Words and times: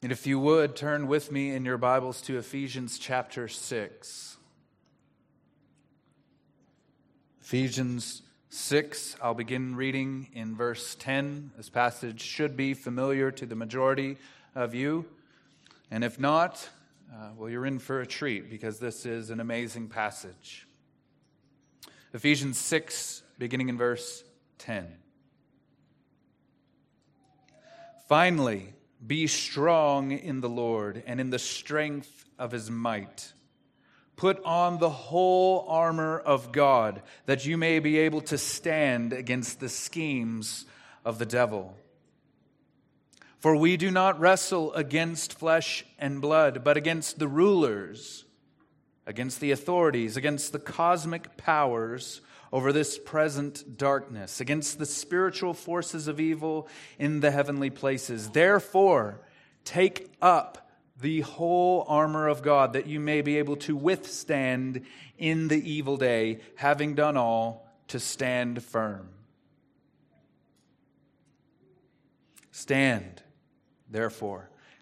And 0.00 0.12
if 0.12 0.28
you 0.28 0.38
would, 0.38 0.76
turn 0.76 1.08
with 1.08 1.32
me 1.32 1.50
in 1.50 1.64
your 1.64 1.76
Bibles 1.76 2.22
to 2.22 2.38
Ephesians 2.38 3.00
chapter 3.00 3.48
6. 3.48 4.36
Ephesians 7.42 8.22
6, 8.48 9.16
I'll 9.20 9.34
begin 9.34 9.74
reading 9.74 10.28
in 10.34 10.54
verse 10.54 10.94
10. 10.94 11.50
This 11.56 11.68
passage 11.68 12.20
should 12.20 12.56
be 12.56 12.74
familiar 12.74 13.32
to 13.32 13.44
the 13.44 13.56
majority 13.56 14.18
of 14.54 14.72
you. 14.72 15.04
And 15.90 16.04
if 16.04 16.20
not, 16.20 16.68
uh, 17.12 17.30
well, 17.36 17.50
you're 17.50 17.66
in 17.66 17.80
for 17.80 18.00
a 18.00 18.06
treat 18.06 18.48
because 18.48 18.78
this 18.78 19.04
is 19.04 19.30
an 19.30 19.40
amazing 19.40 19.88
passage. 19.88 20.68
Ephesians 22.14 22.56
6, 22.56 23.24
beginning 23.36 23.68
in 23.68 23.76
verse 23.76 24.22
10. 24.58 24.94
Finally, 28.08 28.74
be 29.04 29.26
strong 29.26 30.12
in 30.12 30.40
the 30.40 30.48
Lord 30.48 31.02
and 31.06 31.20
in 31.20 31.30
the 31.30 31.38
strength 31.38 32.26
of 32.38 32.52
his 32.52 32.70
might. 32.70 33.32
Put 34.16 34.42
on 34.44 34.78
the 34.78 34.90
whole 34.90 35.64
armor 35.68 36.18
of 36.18 36.50
God, 36.50 37.02
that 37.26 37.46
you 37.46 37.56
may 37.56 37.78
be 37.78 37.98
able 37.98 38.20
to 38.22 38.38
stand 38.38 39.12
against 39.12 39.60
the 39.60 39.68
schemes 39.68 40.64
of 41.04 41.18
the 41.18 41.26
devil. 41.26 41.76
For 43.38 43.54
we 43.54 43.76
do 43.76 43.92
not 43.92 44.18
wrestle 44.18 44.72
against 44.74 45.38
flesh 45.38 45.84
and 45.98 46.20
blood, 46.20 46.64
but 46.64 46.76
against 46.76 47.20
the 47.20 47.28
rulers, 47.28 48.24
against 49.06 49.38
the 49.38 49.52
authorities, 49.52 50.16
against 50.16 50.52
the 50.52 50.58
cosmic 50.58 51.36
powers 51.36 52.20
over 52.52 52.72
this 52.72 52.98
present 52.98 53.76
darkness, 53.76 54.40
against 54.40 54.78
the 54.78 54.86
spiritual 54.86 55.54
forces 55.54 56.08
of 56.08 56.20
evil 56.20 56.68
in 56.98 57.20
the 57.20 57.30
heavenly 57.30 57.70
places. 57.70 58.30
Therefore, 58.30 59.20
take 59.64 60.10
up 60.22 60.70
the 61.00 61.20
whole 61.20 61.84
armor 61.88 62.26
of 62.26 62.42
God 62.42 62.72
that 62.72 62.86
you 62.86 63.00
may 63.00 63.22
be 63.22 63.38
able 63.38 63.56
to 63.56 63.76
withstand 63.76 64.84
in 65.16 65.48
the 65.48 65.70
evil 65.70 65.96
day, 65.96 66.40
having 66.56 66.94
done 66.94 67.16
all 67.16 67.70
to 67.88 68.00
stand 68.00 68.62
firm. 68.62 69.08
Stand, 72.50 73.22
therefore 73.88 74.50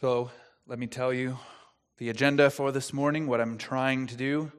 So 0.00 0.28
let 0.66 0.80
me 0.80 0.88
tell 0.88 1.12
you 1.12 1.38
the 1.98 2.10
agenda 2.10 2.50
for 2.50 2.72
this 2.72 2.92
morning, 2.92 3.28
what 3.28 3.40
I'm 3.40 3.58
trying 3.58 4.08
to 4.08 4.16
do. 4.16 4.50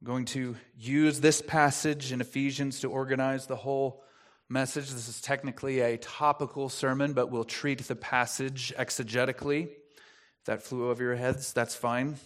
I'm 0.00 0.06
going 0.06 0.24
to 0.26 0.56
use 0.74 1.20
this 1.20 1.42
passage 1.42 2.12
in 2.12 2.22
Ephesians 2.22 2.80
to 2.80 2.90
organize 2.90 3.46
the 3.46 3.56
whole 3.56 4.02
message. 4.48 4.90
This 4.90 5.06
is 5.06 5.20
technically 5.20 5.80
a 5.80 5.98
topical 5.98 6.70
sermon, 6.70 7.12
but 7.12 7.30
we'll 7.30 7.44
treat 7.44 7.80
the 7.80 7.94
passage 7.94 8.72
exegetically. 8.78 9.64
If 9.64 10.44
that 10.46 10.62
flew 10.62 10.88
over 10.88 11.02
your 11.02 11.14
heads, 11.14 11.52
that's 11.52 11.74
fine. 11.74 12.16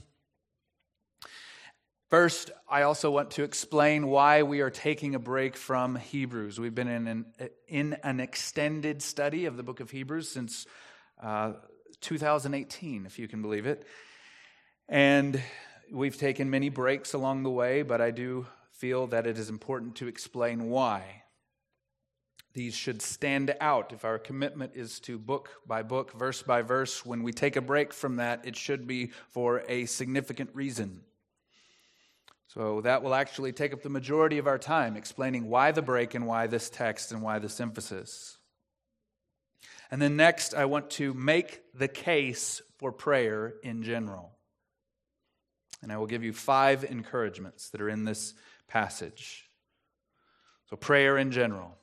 First, 2.10 2.52
I 2.70 2.82
also 2.82 3.10
want 3.10 3.32
to 3.32 3.42
explain 3.42 4.06
why 4.06 4.44
we 4.44 4.60
are 4.60 4.70
taking 4.70 5.16
a 5.16 5.18
break 5.18 5.56
from 5.56 5.96
Hebrews. 5.96 6.60
We've 6.60 6.74
been 6.74 6.88
in 6.88 7.08
an, 7.08 7.26
in 7.66 7.94
an 8.04 8.20
extended 8.20 9.02
study 9.02 9.46
of 9.46 9.56
the 9.56 9.64
book 9.64 9.80
of 9.80 9.90
Hebrews 9.90 10.30
since 10.30 10.66
uh, 11.20 11.54
2018, 12.00 13.06
if 13.06 13.18
you 13.18 13.28
can 13.28 13.42
believe 13.42 13.66
it. 13.66 13.86
And 14.88 15.42
we've 15.92 16.16
taken 16.16 16.50
many 16.50 16.68
breaks 16.68 17.12
along 17.12 17.42
the 17.42 17.50
way, 17.50 17.82
but 17.82 18.00
I 18.00 18.10
do 18.10 18.46
feel 18.72 19.06
that 19.08 19.26
it 19.26 19.38
is 19.38 19.48
important 19.48 19.96
to 19.96 20.08
explain 20.08 20.70
why. 20.70 21.22
These 22.54 22.74
should 22.74 23.02
stand 23.02 23.54
out. 23.60 23.92
If 23.92 24.04
our 24.04 24.18
commitment 24.18 24.72
is 24.74 25.00
to 25.00 25.18
book 25.18 25.50
by 25.66 25.82
book, 25.82 26.12
verse 26.12 26.42
by 26.42 26.62
verse, 26.62 27.04
when 27.04 27.22
we 27.22 27.32
take 27.32 27.56
a 27.56 27.60
break 27.60 27.92
from 27.92 28.16
that, 28.16 28.46
it 28.46 28.56
should 28.56 28.86
be 28.86 29.12
for 29.28 29.62
a 29.68 29.86
significant 29.86 30.50
reason. 30.54 31.02
So 32.46 32.80
that 32.80 33.02
will 33.02 33.14
actually 33.14 33.52
take 33.52 33.74
up 33.74 33.82
the 33.82 33.90
majority 33.90 34.38
of 34.38 34.46
our 34.46 34.58
time 34.58 34.96
explaining 34.96 35.48
why 35.48 35.70
the 35.70 35.82
break 35.82 36.14
and 36.14 36.26
why 36.26 36.46
this 36.46 36.70
text 36.70 37.12
and 37.12 37.20
why 37.20 37.38
this 37.38 37.60
emphasis. 37.60 38.37
And 39.90 40.02
then 40.02 40.16
next, 40.16 40.54
I 40.54 40.66
want 40.66 40.90
to 40.90 41.14
make 41.14 41.62
the 41.74 41.88
case 41.88 42.60
for 42.78 42.92
prayer 42.92 43.54
in 43.62 43.82
general. 43.82 44.32
And 45.82 45.92
I 45.92 45.96
will 45.96 46.06
give 46.06 46.24
you 46.24 46.32
five 46.32 46.84
encouragements 46.84 47.70
that 47.70 47.80
are 47.80 47.88
in 47.88 48.04
this 48.04 48.34
passage. 48.66 49.48
So, 50.68 50.76
prayer 50.76 51.16
in 51.16 51.30
general, 51.30 51.76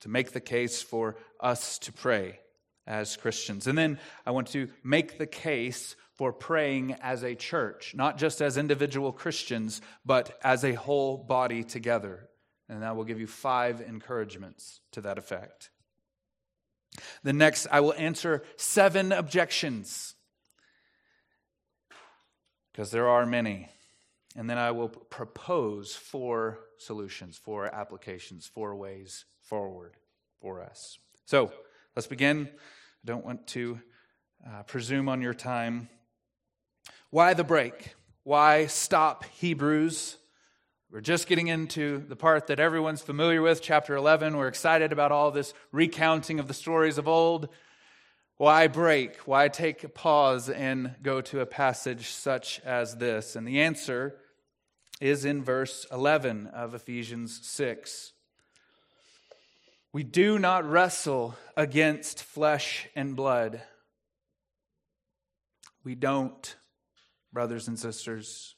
to 0.00 0.08
make 0.08 0.32
the 0.32 0.40
case 0.40 0.82
for 0.82 1.16
us 1.38 1.78
to 1.80 1.92
pray 1.92 2.40
as 2.86 3.16
Christians. 3.16 3.66
And 3.66 3.78
then 3.78 3.98
I 4.26 4.32
want 4.32 4.48
to 4.48 4.68
make 4.82 5.18
the 5.18 5.26
case 5.26 5.94
for 6.14 6.32
praying 6.32 6.96
as 7.00 7.22
a 7.22 7.34
church, 7.34 7.94
not 7.94 8.18
just 8.18 8.40
as 8.40 8.56
individual 8.56 9.12
Christians, 9.12 9.80
but 10.04 10.38
as 10.42 10.64
a 10.64 10.72
whole 10.72 11.16
body 11.16 11.62
together. 11.62 12.28
And 12.68 12.84
I 12.84 12.92
will 12.92 13.04
give 13.04 13.20
you 13.20 13.26
five 13.26 13.80
encouragements 13.80 14.80
to 14.92 15.00
that 15.02 15.18
effect. 15.18 15.70
The 17.22 17.32
next, 17.32 17.66
I 17.70 17.80
will 17.80 17.94
answer 17.94 18.42
seven 18.56 19.12
objections 19.12 20.14
because 22.72 22.90
there 22.90 23.08
are 23.08 23.26
many. 23.26 23.68
And 24.34 24.48
then 24.48 24.56
I 24.56 24.70
will 24.70 24.88
propose 24.88 25.94
four 25.94 26.60
solutions, 26.78 27.36
four 27.36 27.66
applications, 27.66 28.46
four 28.46 28.74
ways 28.74 29.26
forward 29.42 29.96
for 30.40 30.62
us. 30.62 30.98
So 31.26 31.52
let's 31.94 32.06
begin. 32.06 32.48
I 32.50 33.04
don't 33.04 33.24
want 33.24 33.46
to 33.48 33.80
uh, 34.46 34.62
presume 34.62 35.08
on 35.08 35.20
your 35.20 35.34
time. 35.34 35.88
Why 37.10 37.34
the 37.34 37.44
break? 37.44 37.94
Why 38.24 38.66
stop 38.66 39.24
Hebrews? 39.24 40.16
We're 40.92 41.00
just 41.00 41.26
getting 41.26 41.48
into 41.48 42.04
the 42.06 42.16
part 42.16 42.48
that 42.48 42.60
everyone's 42.60 43.00
familiar 43.00 43.40
with, 43.40 43.62
chapter 43.62 43.96
11. 43.96 44.36
We're 44.36 44.48
excited 44.48 44.92
about 44.92 45.10
all 45.10 45.30
this 45.30 45.54
recounting 45.72 46.38
of 46.38 46.48
the 46.48 46.52
stories 46.52 46.98
of 46.98 47.08
old. 47.08 47.48
Why 48.36 48.66
break? 48.66 49.16
Why 49.20 49.48
take 49.48 49.84
a 49.84 49.88
pause 49.88 50.50
and 50.50 50.94
go 51.02 51.22
to 51.22 51.40
a 51.40 51.46
passage 51.46 52.08
such 52.08 52.60
as 52.60 52.96
this? 52.96 53.36
And 53.36 53.48
the 53.48 53.62
answer 53.62 54.18
is 55.00 55.24
in 55.24 55.42
verse 55.42 55.86
11 55.90 56.48
of 56.48 56.74
Ephesians 56.74 57.40
6. 57.42 58.12
We 59.94 60.02
do 60.02 60.38
not 60.38 60.68
wrestle 60.68 61.36
against 61.56 62.22
flesh 62.22 62.86
and 62.94 63.16
blood. 63.16 63.62
We 65.84 65.94
don't, 65.94 66.54
brothers 67.32 67.66
and 67.66 67.78
sisters. 67.78 68.56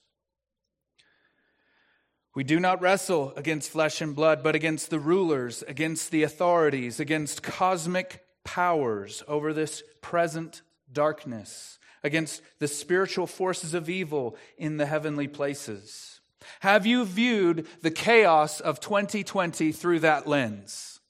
We 2.35 2.43
do 2.43 2.59
not 2.59 2.81
wrestle 2.81 3.33
against 3.37 3.71
flesh 3.71 4.01
and 4.01 4.15
blood, 4.15 4.43
but 4.43 4.57
against 4.57 4.91
the 4.91 4.99
rulers, 4.99 5.63
against 5.69 6.11
the 6.11 6.25
authorities, 6.25 6.99
against 6.99 7.45
cosmic 7.45 8.25
powers 8.45 9.23
over 9.29 9.53
this 9.53 9.85
present 10.01 10.63
darkness, 10.93 11.79
against 12.03 12.43
the 12.59 12.69
spiritual 12.69 13.29
forces 13.29 13.73
of 13.73 13.89
evil 13.89 14.37
in 14.59 14.79
the 14.79 14.87
heavenly 14.87 15.29
places. 15.29 16.21
Have 16.61 16.87
you 16.87 17.05
viewed 17.05 17.67
the 17.83 17.91
chaos 17.91 18.61
of 18.61 18.81
2020 18.81 19.71
through 19.71 20.01
that 20.01 20.27
lens? 20.27 21.01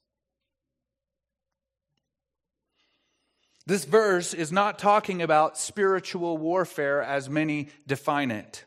This 3.67 3.87
verse 3.87 4.35
is 4.35 4.53
not 4.53 4.79
talking 4.79 5.23
about 5.23 5.57
spiritual 5.57 6.37
warfare 6.37 7.03
as 7.03 7.31
many 7.31 7.71
define 7.87 8.31
it. 8.31 8.65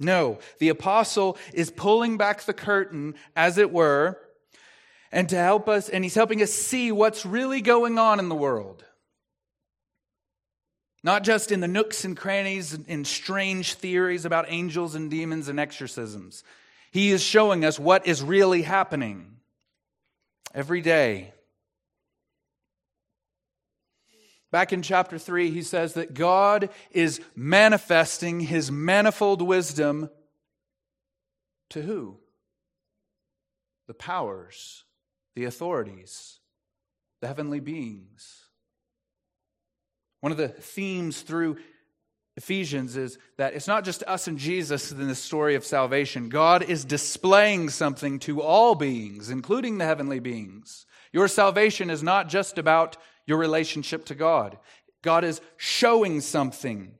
No, 0.00 0.38
the 0.58 0.68
apostle 0.68 1.36
is 1.52 1.70
pulling 1.70 2.16
back 2.16 2.42
the 2.42 2.54
curtain, 2.54 3.14
as 3.34 3.58
it 3.58 3.72
were, 3.72 4.18
and 5.10 5.28
to 5.28 5.36
help 5.36 5.68
us, 5.68 5.88
and 5.88 6.04
he's 6.04 6.14
helping 6.14 6.42
us 6.42 6.52
see 6.52 6.92
what's 6.92 7.26
really 7.26 7.60
going 7.60 7.98
on 7.98 8.18
in 8.18 8.28
the 8.28 8.34
world. 8.34 8.84
Not 11.02 11.24
just 11.24 11.50
in 11.50 11.60
the 11.60 11.68
nooks 11.68 12.04
and 12.04 12.16
crannies 12.16 12.74
and 12.86 13.06
strange 13.06 13.74
theories 13.74 14.24
about 14.24 14.46
angels 14.48 14.94
and 14.94 15.10
demons 15.10 15.48
and 15.48 15.58
exorcisms. 15.58 16.44
He 16.90 17.10
is 17.10 17.22
showing 17.22 17.64
us 17.64 17.78
what 17.78 18.06
is 18.06 18.22
really 18.22 18.62
happening 18.62 19.36
every 20.54 20.80
day. 20.80 21.32
Back 24.50 24.72
in 24.72 24.82
chapter 24.82 25.18
3, 25.18 25.50
he 25.50 25.62
says 25.62 25.94
that 25.94 26.14
God 26.14 26.70
is 26.90 27.20
manifesting 27.36 28.40
his 28.40 28.70
manifold 28.70 29.42
wisdom 29.42 30.10
to 31.70 31.82
who? 31.82 32.18
The 33.86 33.94
powers, 33.94 34.84
the 35.34 35.44
authorities, 35.44 36.40
the 37.20 37.26
heavenly 37.26 37.60
beings. 37.60 38.44
One 40.20 40.32
of 40.32 40.38
the 40.38 40.48
themes 40.48 41.20
through 41.20 41.58
Ephesians 42.36 42.96
is 42.96 43.18
that 43.36 43.54
it's 43.54 43.66
not 43.66 43.84
just 43.84 44.04
us 44.04 44.28
and 44.28 44.38
Jesus 44.38 44.92
in 44.92 45.08
the 45.08 45.14
story 45.14 45.56
of 45.56 45.64
salvation. 45.64 46.28
God 46.28 46.62
is 46.62 46.84
displaying 46.84 47.68
something 47.68 48.18
to 48.20 48.40
all 48.40 48.74
beings, 48.74 49.28
including 49.28 49.78
the 49.78 49.84
heavenly 49.84 50.20
beings. 50.20 50.86
Your 51.12 51.28
salvation 51.28 51.90
is 51.90 52.02
not 52.02 52.28
just 52.28 52.56
about 52.56 52.96
your 53.28 53.36
relationship 53.36 54.06
to 54.06 54.14
God. 54.14 54.58
God 55.02 55.22
is 55.22 55.40
showing 55.58 56.22
something 56.22 56.94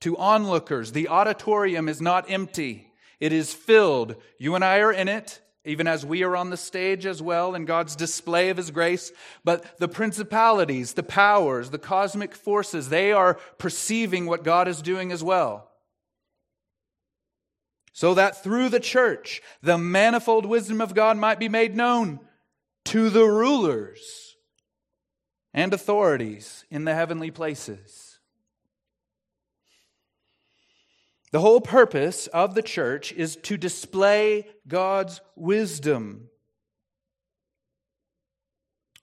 to 0.00 0.16
onlookers. 0.16 0.92
The 0.92 1.08
auditorium 1.08 1.88
is 1.88 2.00
not 2.00 2.30
empty, 2.30 2.92
it 3.20 3.32
is 3.32 3.52
filled. 3.52 4.14
You 4.38 4.54
and 4.54 4.64
I 4.64 4.78
are 4.78 4.92
in 4.92 5.08
it, 5.08 5.40
even 5.64 5.88
as 5.88 6.06
we 6.06 6.22
are 6.22 6.36
on 6.36 6.50
the 6.50 6.56
stage 6.56 7.04
as 7.04 7.20
well 7.20 7.56
in 7.56 7.64
God's 7.64 7.96
display 7.96 8.48
of 8.48 8.56
His 8.56 8.70
grace. 8.70 9.10
But 9.44 9.78
the 9.78 9.88
principalities, 9.88 10.92
the 10.92 11.02
powers, 11.02 11.70
the 11.70 11.78
cosmic 11.78 12.32
forces, 12.36 12.88
they 12.88 13.10
are 13.10 13.34
perceiving 13.58 14.26
what 14.26 14.44
God 14.44 14.68
is 14.68 14.80
doing 14.80 15.10
as 15.10 15.22
well. 15.22 15.68
So 17.92 18.14
that 18.14 18.44
through 18.44 18.68
the 18.68 18.78
church, 18.78 19.42
the 19.62 19.76
manifold 19.76 20.46
wisdom 20.46 20.80
of 20.80 20.94
God 20.94 21.18
might 21.18 21.40
be 21.40 21.48
made 21.48 21.74
known 21.74 22.20
to 22.84 23.10
the 23.10 23.24
rulers 23.24 24.28
and 25.58 25.74
authorities 25.74 26.64
in 26.70 26.84
the 26.84 26.94
heavenly 26.94 27.32
places. 27.32 28.20
The 31.32 31.40
whole 31.40 31.60
purpose 31.60 32.28
of 32.28 32.54
the 32.54 32.62
church 32.62 33.12
is 33.12 33.34
to 33.42 33.56
display 33.56 34.46
God's 34.68 35.20
wisdom 35.34 36.30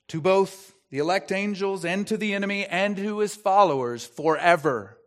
to 0.07 0.22
both 0.22 0.74
the 0.92 1.00
elect 1.00 1.34
angels 1.34 1.84
and 1.84 2.07
to 2.07 2.16
the 2.16 2.34
enemy 2.34 2.66
and 2.66 2.96
to 2.96 3.19
his 3.19 3.36
followers 3.36 4.06
forever. 4.06 4.98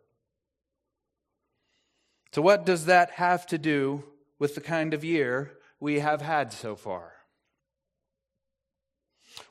So, 2.31 2.43
what 2.43 2.63
does 2.63 2.85
that 2.85 3.09
have 3.13 3.47
to 3.47 3.57
do 3.57 4.03
with 4.37 4.53
the 4.53 4.61
kind 4.61 4.93
of 4.93 5.03
year 5.03 5.57
we 5.79 5.99
have 5.99 6.21
had 6.21 6.53
so 6.53 6.75
far? 6.75 7.18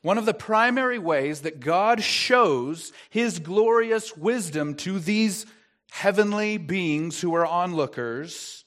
One 0.03 0.19
of 0.19 0.27
the 0.27 0.35
primary 0.35 0.99
ways 0.99 1.43
that 1.43 1.61
God 1.61 2.03
shows 2.03 2.93
his 3.11 3.39
glorious 3.39 4.17
wisdom 4.17 4.75
to 4.77 4.99
these 4.99 5.47
heavenly 5.91 6.59
beings 6.59 7.21
who 7.21 7.35
are 7.35 7.47
onlookers, 7.47 8.65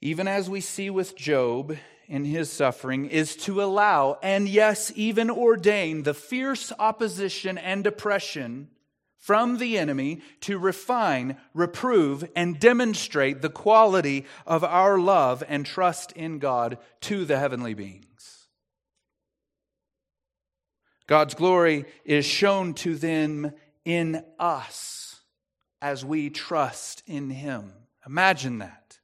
even 0.00 0.26
as 0.26 0.50
we 0.50 0.60
see 0.60 0.90
with 0.90 1.16
Job 1.16 1.76
in 2.08 2.24
his 2.24 2.50
suffering, 2.52 3.06
is 3.06 3.36
to 3.36 3.62
allow, 3.62 4.18
and 4.22 4.48
yes, 4.48 4.92
even 4.96 5.30
ordain, 5.30 6.02
the 6.02 6.14
fierce 6.14 6.72
opposition 6.78 7.56
and 7.56 7.86
oppression 7.86 8.68
from 9.16 9.58
the 9.58 9.78
enemy 9.78 10.20
to 10.40 10.58
refine, 10.58 11.36
reprove, 11.54 12.28
and 12.34 12.58
demonstrate 12.58 13.40
the 13.40 13.48
quality 13.48 14.26
of 14.44 14.64
our 14.64 14.98
love 14.98 15.44
and 15.46 15.64
trust 15.64 16.10
in 16.12 16.40
God 16.40 16.76
to 17.02 17.24
the 17.24 17.38
heavenly 17.38 17.72
beings. 17.72 18.11
God's 21.06 21.34
glory 21.34 21.84
is 22.04 22.24
shown 22.24 22.74
to 22.74 22.94
them 22.94 23.52
in 23.84 24.24
us 24.38 25.20
as 25.80 26.04
we 26.04 26.30
trust 26.30 27.02
in 27.06 27.30
Him. 27.30 27.72
Imagine 28.06 28.58
that. 28.58 28.98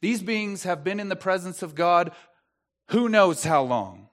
These 0.00 0.22
beings 0.22 0.64
have 0.64 0.84
been 0.84 1.00
in 1.00 1.08
the 1.08 1.16
presence 1.16 1.62
of 1.62 1.74
God 1.74 2.12
who 2.88 3.08
knows 3.08 3.44
how 3.44 3.62
long. 3.62 4.08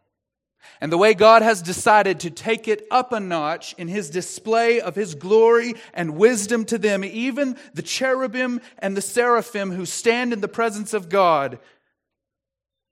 And 0.82 0.92
the 0.92 0.98
way 0.98 1.14
God 1.14 1.42
has 1.42 1.62
decided 1.62 2.20
to 2.22 2.30
take 2.30 2.68
it 2.68 2.86
up 2.92 3.12
a 3.12 3.20
notch 3.20 3.74
in 3.78 3.88
his 3.88 4.10
display 4.10 4.80
of 4.80 4.96
his 4.96 5.16
glory 5.16 5.74
and 5.94 6.16
wisdom 6.16 6.66
to 6.66 6.78
them, 6.78 7.04
even 7.04 7.58
the 7.74 7.82
cherubim 7.82 8.62
and 8.78 8.96
the 8.96 9.02
seraphim 9.02 9.72
who 9.72 9.86
stand 9.86 10.32
in 10.32 10.42
the 10.42 10.48
presence 10.48 10.94
of 10.94 11.10
God 11.10 11.60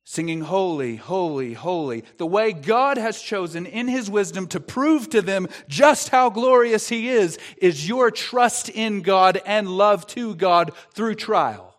singing, 0.09 0.39
Holy, 0.39 0.95
Holy, 0.95 1.53
Holy, 1.53 2.05
the 2.15 2.25
way 2.25 2.53
God 2.53 2.97
has 2.97 3.21
chosen 3.21 3.65
in 3.65 3.89
His 3.89 4.09
wisdom 4.09 4.47
to 4.47 4.59
prove 4.61 5.09
to 5.09 5.21
them 5.21 5.49
just 5.67 6.07
how 6.07 6.29
glorious 6.29 6.87
He 6.87 7.09
is, 7.09 7.37
is 7.57 7.89
your 7.89 8.09
trust 8.09 8.69
in 8.69 9.01
God 9.01 9.41
and 9.45 9.67
love 9.67 10.07
to 10.07 10.33
God 10.33 10.71
through 10.93 11.15
trial. 11.15 11.75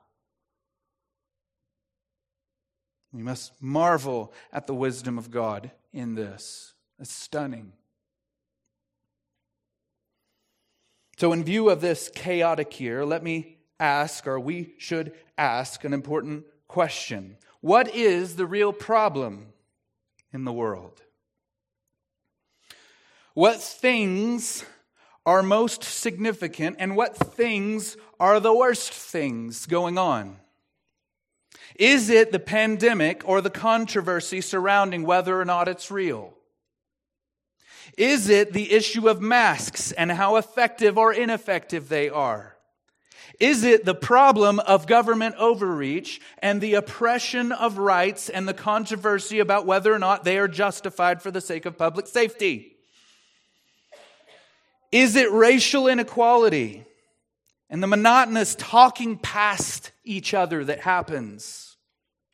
We 3.15 3.23
must 3.23 3.53
marvel 3.63 4.35
at 4.53 4.67
the 4.67 4.75
wisdom 4.75 5.17
of 5.17 5.31
God 5.31 5.71
in 5.95 6.15
this. 6.15 6.75
It's 7.01 7.11
stunning. 7.11 7.73
So, 11.17 11.33
in 11.33 11.45
view 11.45 11.71
of 11.71 11.81
this 11.81 12.11
chaotic 12.15 12.79
year, 12.79 13.07
let 13.07 13.23
me 13.23 13.57
ask, 13.81 14.27
or 14.27 14.39
we 14.39 14.75
should 14.77 15.15
ask, 15.39 15.83
an 15.85 15.95
important 15.95 16.45
question 16.67 17.39
what 17.61 17.95
is 17.95 18.37
the 18.37 18.47
real 18.47 18.73
problem 18.73 19.53
in 20.33 20.45
the 20.45 20.53
world? 20.53 21.03
What 23.35 23.63
things 23.63 24.65
are 25.25 25.43
most 25.43 25.85
significant 25.85 26.77
and 26.79 26.97
what 26.97 27.17
things 27.17 27.97
are 28.19 28.41
the 28.41 28.55
worst 28.55 28.93
things 28.93 29.67
going 29.67 29.99
on? 29.99 30.39
Is 31.77 32.11
it 32.11 32.33
the 32.33 32.39
pandemic 32.39 33.23
or 33.25 33.41
the 33.41 33.51
controversy 33.51 34.41
surrounding 34.41 35.05
whether 35.05 35.41
or 35.41 35.45
not 35.45 35.69
it's 35.69 35.91
real? 35.91 36.35
Is 37.97 38.29
it 38.29 38.53
the 38.53 38.73
issue 38.73 39.09
of 39.09 39.21
masks 39.21 39.93
and 39.93 40.11
how 40.13 40.37
effective 40.37 40.99
or 40.99 41.13
ineffective 41.13 41.89
they 41.89 42.09
are? 42.09 42.58
Is 43.41 43.63
it 43.63 43.85
the 43.85 43.95
problem 43.95 44.59
of 44.61 44.89
government 44.89 45.37
overreach 45.37 46.21
and 46.39 46.61
the 46.61 46.75
oppression 46.75 47.53
of 47.53 47.79
rights 47.79 48.29
and 48.29 48.49
the 48.49 48.55
controversy 48.55 49.39
about 49.39 49.65
whether 49.65 49.93
or 49.95 49.99
not 49.99 50.25
they 50.25 50.39
are 50.39 50.49
justified 50.49 51.23
for 51.23 51.31
the 51.31 51.41
sake 51.41 51.65
of 51.65 51.79
public 51.79 52.09
safety? 52.09 52.77
Is 54.91 55.15
it 55.15 55.31
racial 55.31 55.87
inequality 55.87 56.85
and 57.71 57.81
the 57.81 57.87
monotonous 57.87 58.57
talking 58.59 59.19
past 59.19 59.93
each 60.03 60.35
other 60.35 60.65
that 60.65 60.81
happens 60.81 61.77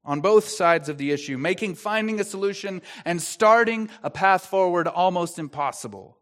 on 0.06 0.20
both 0.20 0.49
sides 0.49 0.88
of 0.88 0.96
the 0.96 1.11
issue, 1.11 1.37
making 1.37 1.75
finding 1.75 2.18
a 2.18 2.25
solution 2.25 2.80
and 3.04 3.20
starting 3.20 3.90
a 4.02 4.11
path 4.11 4.46
forward 4.46 4.88
almost 4.88 5.38
impossible? 5.38 6.16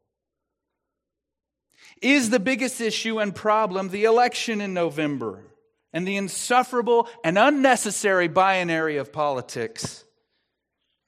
Is 2.02 2.30
the 2.30 2.40
biggest 2.40 2.80
issue 2.80 3.18
and 3.20 3.34
problem 3.34 3.88
the 3.88 4.04
election 4.04 4.60
in 4.60 4.74
November 4.74 5.44
and 5.92 6.06
the 6.06 6.16
insufferable 6.16 7.08
and 7.22 7.38
unnecessary 7.38 8.28
binary 8.28 8.96
of 8.96 9.12
politics 9.12 10.04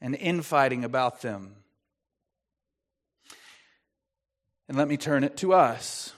and 0.01 0.15
infighting 0.15 0.85
about 0.85 1.23
them. 1.23 1.57
And 4.69 4.77
let 4.77 4.89
me 4.89 4.97
turn 4.97 5.25
it 5.25 5.37
to 5.39 5.53
us. 5.53 6.13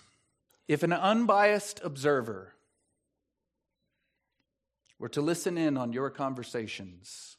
If 0.69 0.83
an 0.83 0.93
unbiased 0.93 1.81
observer 1.85 2.53
were 4.99 5.09
to 5.11 5.21
listen 5.21 5.59
in 5.59 5.77
on 5.77 5.93
your 5.93 6.11
conversations, 6.11 7.36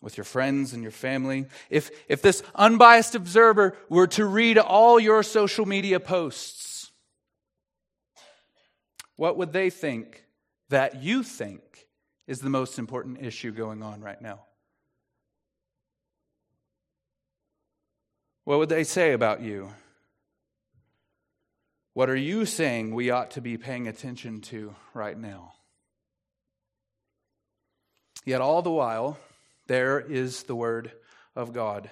with 0.00 0.16
your 0.16 0.24
friends 0.24 0.72
and 0.72 0.82
your 0.82 0.92
family, 0.92 1.46
if, 1.70 1.90
if 2.08 2.22
this 2.22 2.42
unbiased 2.54 3.14
observer 3.14 3.76
were 3.88 4.06
to 4.06 4.24
read 4.24 4.58
all 4.58 5.00
your 5.00 5.22
social 5.22 5.66
media 5.66 5.98
posts, 5.98 6.90
what 9.16 9.36
would 9.36 9.52
they 9.52 9.70
think 9.70 10.24
that 10.68 11.02
you 11.02 11.22
think 11.22 11.86
is 12.26 12.40
the 12.40 12.50
most 12.50 12.78
important 12.78 13.22
issue 13.22 13.50
going 13.50 13.82
on 13.82 14.00
right 14.00 14.20
now? 14.22 14.40
what 18.48 18.58
would 18.58 18.70
they 18.70 18.82
say 18.82 19.12
about 19.12 19.42
you? 19.42 19.68
What 21.92 22.08
are 22.08 22.16
you 22.16 22.46
saying 22.46 22.94
we 22.94 23.10
ought 23.10 23.32
to 23.32 23.42
be 23.42 23.58
paying 23.58 23.86
attention 23.86 24.40
to 24.40 24.74
right 24.94 25.18
now? 25.18 25.52
Yet, 28.24 28.40
all 28.40 28.62
the 28.62 28.70
while, 28.70 29.18
there 29.68 30.00
is 30.00 30.42
the 30.44 30.56
Word 30.56 30.92
of 31.36 31.52
God. 31.52 31.88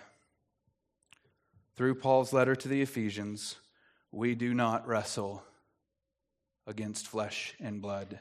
Through 1.76 1.96
Paul's 1.96 2.32
letter 2.32 2.56
to 2.56 2.68
the 2.68 2.80
Ephesians, 2.82 3.56
we 4.10 4.34
do 4.34 4.54
not 4.54 4.88
wrestle 4.88 5.44
against 6.66 7.06
flesh 7.06 7.54
and 7.60 7.82
blood, 7.82 8.18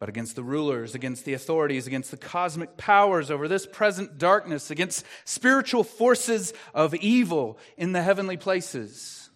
but 0.00 0.08
against 0.08 0.34
the 0.34 0.42
rulers, 0.42 0.96
against 0.96 1.24
the 1.24 1.32
authorities, 1.32 1.86
against 1.86 2.10
the 2.10 2.16
cosmic 2.16 2.76
powers 2.76 3.30
over 3.30 3.46
this 3.46 3.66
present 3.66 4.18
darkness, 4.18 4.70
against 4.70 5.06
spiritual 5.24 5.84
forces 5.84 6.52
of 6.74 6.92
evil 6.96 7.58
in 7.76 7.92
the 7.92 8.02
heavenly 8.02 8.36
places. 8.36 9.30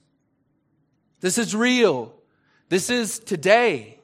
This 1.20 1.38
is 1.38 1.54
real. 1.54 2.14
This 2.68 2.90
is 2.90 3.20
today. 3.20 4.00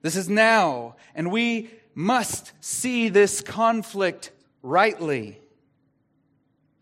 This 0.00 0.16
is 0.16 0.28
now. 0.28 0.96
And 1.14 1.30
we 1.30 1.70
must 1.94 2.52
see 2.60 3.08
this 3.08 3.40
conflict 3.40 4.30
rightly 4.62 5.38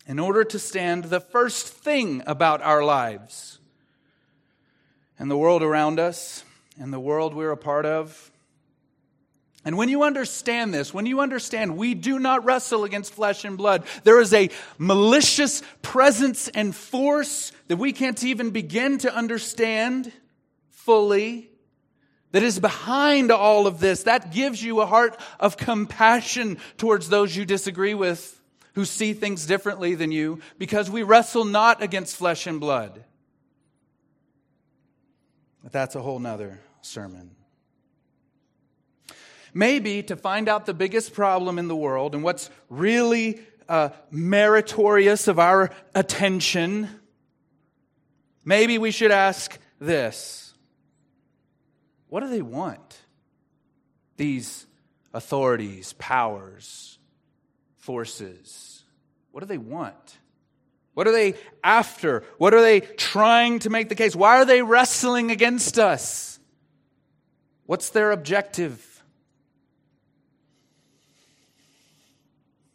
in 0.06 0.18
order 0.18 0.44
to 0.44 0.58
stand 0.58 1.04
the 1.04 1.20
first 1.20 1.68
thing 1.68 2.22
about 2.26 2.62
our 2.62 2.84
lives 2.84 3.58
and 5.18 5.30
the 5.30 5.36
world 5.36 5.62
around 5.62 6.00
us 6.00 6.44
and 6.78 6.92
the 6.92 7.00
world 7.00 7.34
we're 7.34 7.52
a 7.52 7.56
part 7.56 7.86
of. 7.86 8.30
And 9.64 9.76
when 9.76 9.90
you 9.90 10.04
understand 10.04 10.72
this, 10.72 10.94
when 10.94 11.04
you 11.04 11.20
understand 11.20 11.76
we 11.76 11.94
do 11.94 12.18
not 12.18 12.44
wrestle 12.46 12.84
against 12.84 13.12
flesh 13.12 13.44
and 13.44 13.58
blood, 13.58 13.84
there 14.04 14.20
is 14.20 14.32
a 14.32 14.48
malicious 14.78 15.62
presence 15.82 16.48
and 16.48 16.74
force 16.74 17.52
that 17.68 17.76
we 17.76 17.92
can't 17.92 18.24
even 18.24 18.50
begin 18.50 18.98
to 18.98 19.14
understand 19.14 20.10
fully 20.70 21.49
that 22.32 22.42
is 22.42 22.60
behind 22.60 23.30
all 23.30 23.66
of 23.66 23.80
this. 23.80 24.04
That 24.04 24.32
gives 24.32 24.62
you 24.62 24.80
a 24.80 24.86
heart 24.86 25.20
of 25.38 25.56
compassion 25.56 26.58
towards 26.76 27.08
those 27.08 27.34
you 27.34 27.44
disagree 27.44 27.94
with, 27.94 28.40
who 28.74 28.84
see 28.84 29.12
things 29.12 29.46
differently 29.46 29.94
than 29.94 30.12
you, 30.12 30.40
because 30.58 30.90
we 30.90 31.02
wrestle 31.02 31.44
not 31.44 31.82
against 31.82 32.16
flesh 32.16 32.46
and 32.46 32.60
blood. 32.60 33.04
But 35.62 35.72
that's 35.72 35.94
a 35.94 36.00
whole 36.00 36.18
nother 36.18 36.60
sermon. 36.82 37.32
Maybe 39.52 40.02
to 40.04 40.16
find 40.16 40.48
out 40.48 40.66
the 40.66 40.74
biggest 40.74 41.12
problem 41.12 41.58
in 41.58 41.66
the 41.66 41.74
world 41.74 42.14
and 42.14 42.22
what's 42.22 42.50
really 42.68 43.40
uh, 43.68 43.90
meritorious 44.10 45.26
of 45.26 45.40
our 45.40 45.70
attention, 45.94 46.88
maybe 48.44 48.78
we 48.78 48.92
should 48.92 49.10
ask 49.10 49.58
this 49.80 50.49
What 52.10 52.20
do 52.20 52.28
they 52.28 52.42
want? 52.42 52.98
These 54.16 54.66
authorities, 55.14 55.94
powers, 55.94 56.98
forces. 57.78 58.84
What 59.32 59.40
do 59.40 59.46
they 59.46 59.58
want? 59.58 60.18
What 60.94 61.06
are 61.06 61.12
they 61.12 61.34
after? 61.64 62.24
What 62.36 62.52
are 62.52 62.60
they 62.60 62.80
trying 62.80 63.60
to 63.60 63.70
make 63.70 63.88
the 63.88 63.94
case? 63.94 64.14
Why 64.14 64.36
are 64.36 64.44
they 64.44 64.60
wrestling 64.60 65.30
against 65.30 65.78
us? 65.78 66.38
What's 67.64 67.90
their 67.90 68.10
objective? 68.10 68.84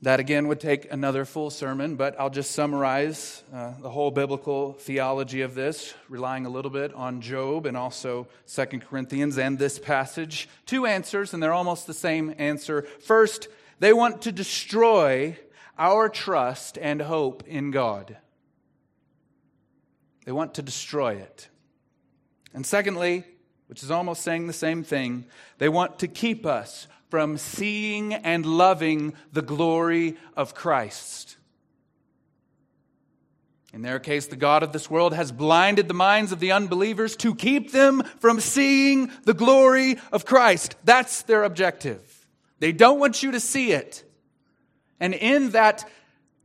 That 0.06 0.20
again 0.20 0.48
would 0.50 0.60
take 0.60 0.92
another 0.94 1.26
full 1.26 1.50
sermon, 1.50 1.96
but 1.96 2.16
I'll 2.20 2.30
just 2.30 2.52
summarize 2.52 3.42
uh, 3.52 3.74
the 3.82 3.90
whole 3.90 4.12
biblical 4.12 4.74
theology 4.74 5.42
of 5.42 5.56
this, 5.56 5.96
relying 6.10 6.46
a 6.46 6.50
little 6.50 6.70
bit 6.70 6.94
on 6.94 7.22
Job 7.22 7.66
and 7.66 7.76
also 7.76 8.28
Second 8.46 8.86
Corinthians 8.88 9.40
and 9.40 9.58
this 9.58 9.80
passage. 9.80 10.48
Two 10.68 10.86
answers, 10.86 11.34
and 11.34 11.42
they're 11.42 11.54
almost 11.54 11.88
the 11.88 11.94
same 11.96 12.36
answer. 12.38 12.84
First, 13.02 13.48
they 13.80 13.94
want 13.94 14.22
to 14.22 14.32
destroy 14.32 15.40
our 15.76 16.08
trust 16.08 16.78
and 16.78 17.02
hope 17.02 17.44
in 17.48 17.72
God. 17.72 18.16
They 20.26 20.32
want 20.32 20.54
to 20.54 20.62
destroy 20.62 21.16
it. 21.16 21.50
And 22.54 22.64
secondly, 22.64 23.24
which 23.66 23.82
is 23.82 23.90
almost 23.90 24.22
saying 24.22 24.46
the 24.46 24.54
same 24.54 24.84
thing, 24.84 25.26
they 25.58 25.68
want 25.68 25.98
to 25.98 26.08
keep 26.08 26.46
us 26.46 26.86
from 27.16 27.38
seeing 27.38 28.14
and 28.14 28.46
loving 28.46 29.14
the 29.32 29.42
glory 29.42 30.18
of 30.36 30.54
Christ. 30.54 31.38
In 33.72 33.84
their 33.84 34.00
case, 34.00 34.28
the 34.28 34.36
God 34.36 34.64
of 34.64 34.74
this 34.74 34.90
world 34.90 35.14
has 35.14 35.32
blinded 35.32 35.88
the 35.88 35.94
minds 35.94 36.34
of 36.34 36.42
the 36.42 36.52
unbelievers 36.52 37.16
to 37.16 37.34
keep 37.34 37.72
them 37.72 38.04
from 38.20 38.42
seeing 38.42 39.10
the 39.24 39.34
glory 39.34 39.98
of 40.12 40.26
Christ. 40.26 40.76
That's 40.84 41.22
their 41.22 41.46
objective. 41.46 42.28
They 42.60 42.74
don't 42.74 43.00
want 43.00 43.24
you 43.24 43.32
to 43.32 43.40
see 43.40 43.72
it. 43.72 44.04
And 45.00 45.14
in 45.14 45.52
that 45.52 45.90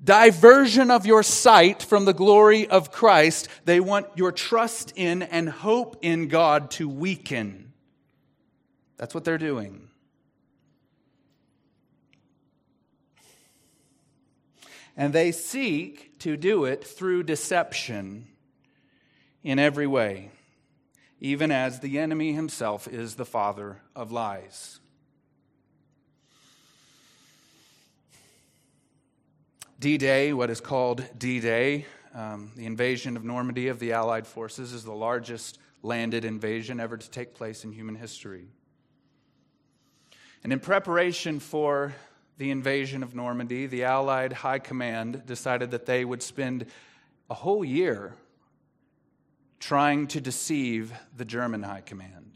diversion 0.05 0.93
of 0.93 1.05
your 1.05 1.25
sight 1.25 1.83
from 1.83 2.05
the 2.05 2.15
glory 2.15 2.69
of 2.69 2.93
Christ, 2.93 3.49
they 3.65 3.81
want 3.81 4.07
your 4.15 4.31
trust 4.31 4.93
in 4.95 5.25
and 5.25 5.49
hope 5.49 5.97
in 6.01 6.29
God 6.29 6.71
to 6.73 6.89
weaken. 6.89 7.73
That's 8.99 9.17
what 9.17 9.25
they're 9.25 9.37
doing. 9.37 9.89
And 14.97 15.13
they 15.13 15.33
seek 15.33 16.19
to 16.21 16.37
do 16.37 16.65
it 16.65 16.85
through 16.85 17.23
deception 17.23 18.29
in 19.43 19.59
every 19.59 19.87
way, 19.87 20.31
even 21.21 21.51
as 21.51 21.81
the 21.81 21.99
enemy 21.99 22.33
himself 22.33 22.87
is 22.87 23.15
the 23.15 23.25
father 23.25 23.81
of 23.97 24.13
lies. 24.13 24.81
D 29.79 29.97
Day, 29.97 30.35
what 30.35 30.51
is 30.51 30.61
called 30.61 31.03
D 31.17 31.41
Day, 31.41 31.87
um, 32.15 32.53
the 32.55 32.67
invasion 32.67 33.17
of 33.17 33.25
Normandy 33.25 33.69
of 33.69 33.79
the 33.79 33.93
Allied 33.93 34.27
forces, 34.27 34.75
is 34.75 34.85
the 34.85 34.93
largest 34.93 35.59
landed 35.83 36.27
invasion 36.27 36.81
ever 36.81 36.99
to 36.99 37.11
take 37.11 37.33
place 37.33 37.65
in 37.65 37.73
human 37.73 37.95
history. 37.95 38.49
And 40.45 40.53
in 40.53 40.61
preparation 40.61 41.41
for 41.41 41.95
the 42.41 42.51
invasion 42.51 43.03
of 43.03 43.15
Normandy, 43.15 43.67
the 43.67 43.85
Allied 43.85 44.33
High 44.33 44.61
Command 44.61 45.27
decided 45.27 45.73
that 45.73 45.85
they 45.85 46.07
would 46.07 46.23
spend 46.23 46.65
a 47.29 47.35
whole 47.35 47.63
year 47.63 48.15
trying 49.59 50.07
to 50.07 50.23
deceive 50.23 50.91
the 51.15 51.27
German 51.27 51.63
High 51.63 51.83
Command. 51.83 52.33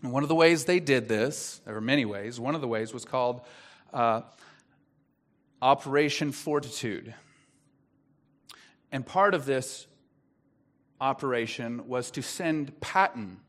And 0.00 0.12
one 0.12 0.22
of 0.22 0.28
the 0.28 0.36
ways 0.36 0.64
they 0.64 0.78
did 0.78 1.08
this, 1.08 1.60
there 1.64 1.74
were 1.74 1.80
many 1.80 2.04
ways, 2.04 2.38
one 2.38 2.54
of 2.54 2.60
the 2.60 2.68
ways 2.68 2.94
was 2.94 3.04
called 3.04 3.40
uh, 3.92 4.20
Operation 5.60 6.30
Fortitude. 6.30 7.12
And 8.92 9.04
part 9.04 9.34
of 9.34 9.44
this 9.44 9.88
operation 11.00 11.88
was 11.88 12.12
to 12.12 12.22
send 12.22 12.80
Patton 12.80 13.40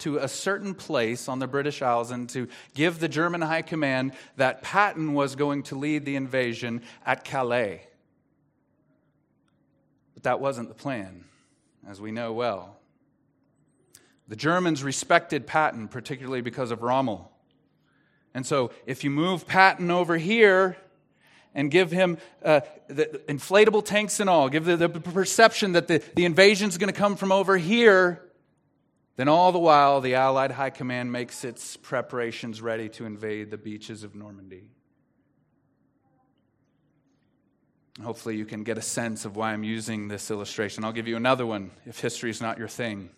to 0.00 0.18
a 0.18 0.28
certain 0.28 0.74
place 0.74 1.28
on 1.28 1.38
the 1.38 1.46
British 1.46 1.82
Isles 1.82 2.10
and 2.10 2.28
to 2.30 2.48
give 2.74 2.98
the 2.98 3.08
German 3.08 3.40
high 3.40 3.62
command 3.62 4.12
that 4.36 4.62
Patton 4.62 5.14
was 5.14 5.36
going 5.36 5.62
to 5.64 5.76
lead 5.76 6.04
the 6.04 6.16
invasion 6.16 6.82
at 7.06 7.24
Calais. 7.24 7.82
But 10.14 10.24
that 10.24 10.40
wasn't 10.40 10.68
the 10.68 10.74
plan, 10.74 11.24
as 11.88 12.00
we 12.00 12.10
know 12.10 12.32
well. 12.32 12.76
The 14.28 14.36
Germans 14.36 14.84
respected 14.84 15.46
Patton, 15.46 15.88
particularly 15.88 16.40
because 16.40 16.70
of 16.70 16.82
Rommel. 16.82 17.32
And 18.32 18.46
so, 18.46 18.70
if 18.86 19.02
you 19.02 19.10
move 19.10 19.46
Patton 19.46 19.90
over 19.90 20.16
here 20.16 20.76
and 21.52 21.68
give 21.68 21.90
him 21.90 22.16
uh, 22.44 22.60
the 22.86 23.06
inflatable 23.28 23.84
tanks 23.84 24.20
and 24.20 24.30
all, 24.30 24.48
give 24.48 24.64
the, 24.64 24.76
the 24.76 24.88
perception 24.88 25.72
that 25.72 25.88
the, 25.88 26.00
the 26.14 26.24
invasion 26.24 26.68
is 26.68 26.78
going 26.78 26.92
to 26.92 26.98
come 26.98 27.16
from 27.16 27.32
over 27.32 27.56
here, 27.56 28.22
then, 29.20 29.28
all 29.28 29.52
the 29.52 29.58
while, 29.58 30.00
the 30.00 30.14
Allied 30.14 30.50
High 30.50 30.70
Command 30.70 31.12
makes 31.12 31.44
its 31.44 31.76
preparations 31.76 32.62
ready 32.62 32.88
to 32.88 33.04
invade 33.04 33.50
the 33.50 33.58
beaches 33.58 34.02
of 34.02 34.14
Normandy. 34.14 34.70
Hopefully, 38.02 38.36
you 38.36 38.46
can 38.46 38.64
get 38.64 38.78
a 38.78 38.82
sense 38.82 39.26
of 39.26 39.36
why 39.36 39.52
I'm 39.52 39.62
using 39.62 40.08
this 40.08 40.30
illustration. 40.30 40.84
I'll 40.84 40.92
give 40.92 41.06
you 41.06 41.16
another 41.16 41.44
one 41.44 41.70
if 41.84 42.00
history 42.00 42.30
is 42.30 42.40
not 42.40 42.56
your 42.56 42.66
thing. 42.66 43.10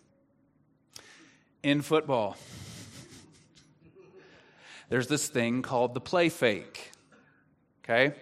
In 1.63 1.83
football, 1.83 2.37
there's 4.89 5.07
this 5.07 5.29
thing 5.29 5.63
called 5.63 5.95
the 5.95 6.01
play 6.01 6.31
fake. 6.31 6.91
Okay? 7.85 8.15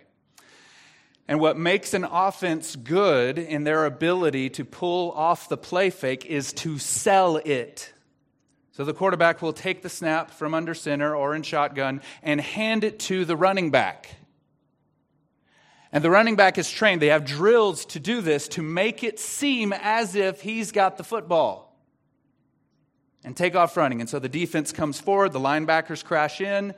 And 1.30 1.38
what 1.38 1.56
makes 1.56 1.94
an 1.94 2.02
offense 2.02 2.74
good 2.74 3.38
in 3.38 3.62
their 3.62 3.86
ability 3.86 4.50
to 4.50 4.64
pull 4.64 5.12
off 5.12 5.48
the 5.48 5.56
play 5.56 5.90
fake 5.90 6.26
is 6.26 6.52
to 6.54 6.76
sell 6.76 7.36
it. 7.36 7.92
So 8.72 8.82
the 8.82 8.92
quarterback 8.92 9.40
will 9.40 9.52
take 9.52 9.82
the 9.82 9.88
snap 9.88 10.32
from 10.32 10.54
under 10.54 10.74
center 10.74 11.14
or 11.14 11.36
in 11.36 11.44
shotgun 11.44 12.02
and 12.24 12.40
hand 12.40 12.82
it 12.82 12.98
to 13.00 13.24
the 13.24 13.36
running 13.36 13.70
back. 13.70 14.10
And 15.92 16.02
the 16.02 16.10
running 16.10 16.34
back 16.34 16.58
is 16.58 16.68
trained. 16.68 17.00
They 17.00 17.10
have 17.10 17.24
drills 17.24 17.84
to 17.86 18.00
do 18.00 18.22
this 18.22 18.48
to 18.48 18.62
make 18.62 19.04
it 19.04 19.20
seem 19.20 19.72
as 19.72 20.16
if 20.16 20.40
he's 20.40 20.72
got 20.72 20.96
the 20.96 21.04
football 21.04 21.78
and 23.22 23.36
take 23.36 23.54
off 23.54 23.76
running. 23.76 24.00
And 24.00 24.10
so 24.10 24.18
the 24.18 24.28
defense 24.28 24.72
comes 24.72 24.98
forward, 24.98 25.32
the 25.32 25.38
linebackers 25.38 26.04
crash 26.04 26.40
in, 26.40 26.74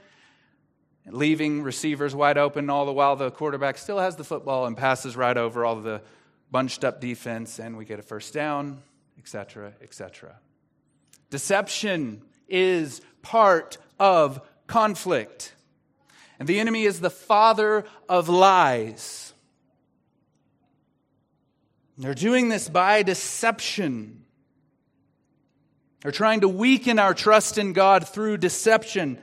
leaving 1.07 1.63
receivers 1.63 2.15
wide 2.15 2.39
open, 2.39 2.71
all 2.71 2.87
the 2.87 2.93
while 2.93 3.17
the 3.17 3.31
quarterback 3.31 3.79
still 3.79 3.99
has 3.99 4.17
the 4.17 4.25
football 4.25 4.67
and 4.67 4.77
passes 4.77 5.17
right 5.17 5.37
over 5.37 5.65
all 5.65 5.77
the 5.77 6.03
bunched 6.51 6.85
up 6.85 7.01
defense, 7.01 7.59
and 7.59 7.77
we 7.77 7.85
get 7.85 7.99
a 7.99 8.03
first 8.03 8.35
down, 8.35 8.83
etc., 9.19 9.73
etc. 9.83 10.39
Deception 11.31 12.23
is 12.49 13.01
part 13.23 13.79
of 13.99 14.41
conflict. 14.67 15.55
And 16.39 16.49
the 16.49 16.61
enemy 16.61 16.85
is 16.85 17.01
the 17.01 17.11
father 17.11 17.85
of 18.09 18.29
lies. 18.29 19.33
They're 21.99 22.15
doing 22.15 22.49
this 22.49 22.69
by 22.69 23.03
deception. 23.03 24.25
They're 26.01 26.11
trying 26.11 26.41
to 26.41 26.49
weaken 26.49 26.99
our 26.99 27.15
trust 27.15 27.59
in 27.59 27.73
God 27.73 28.09
through 28.09 28.39
deception. 28.39 29.19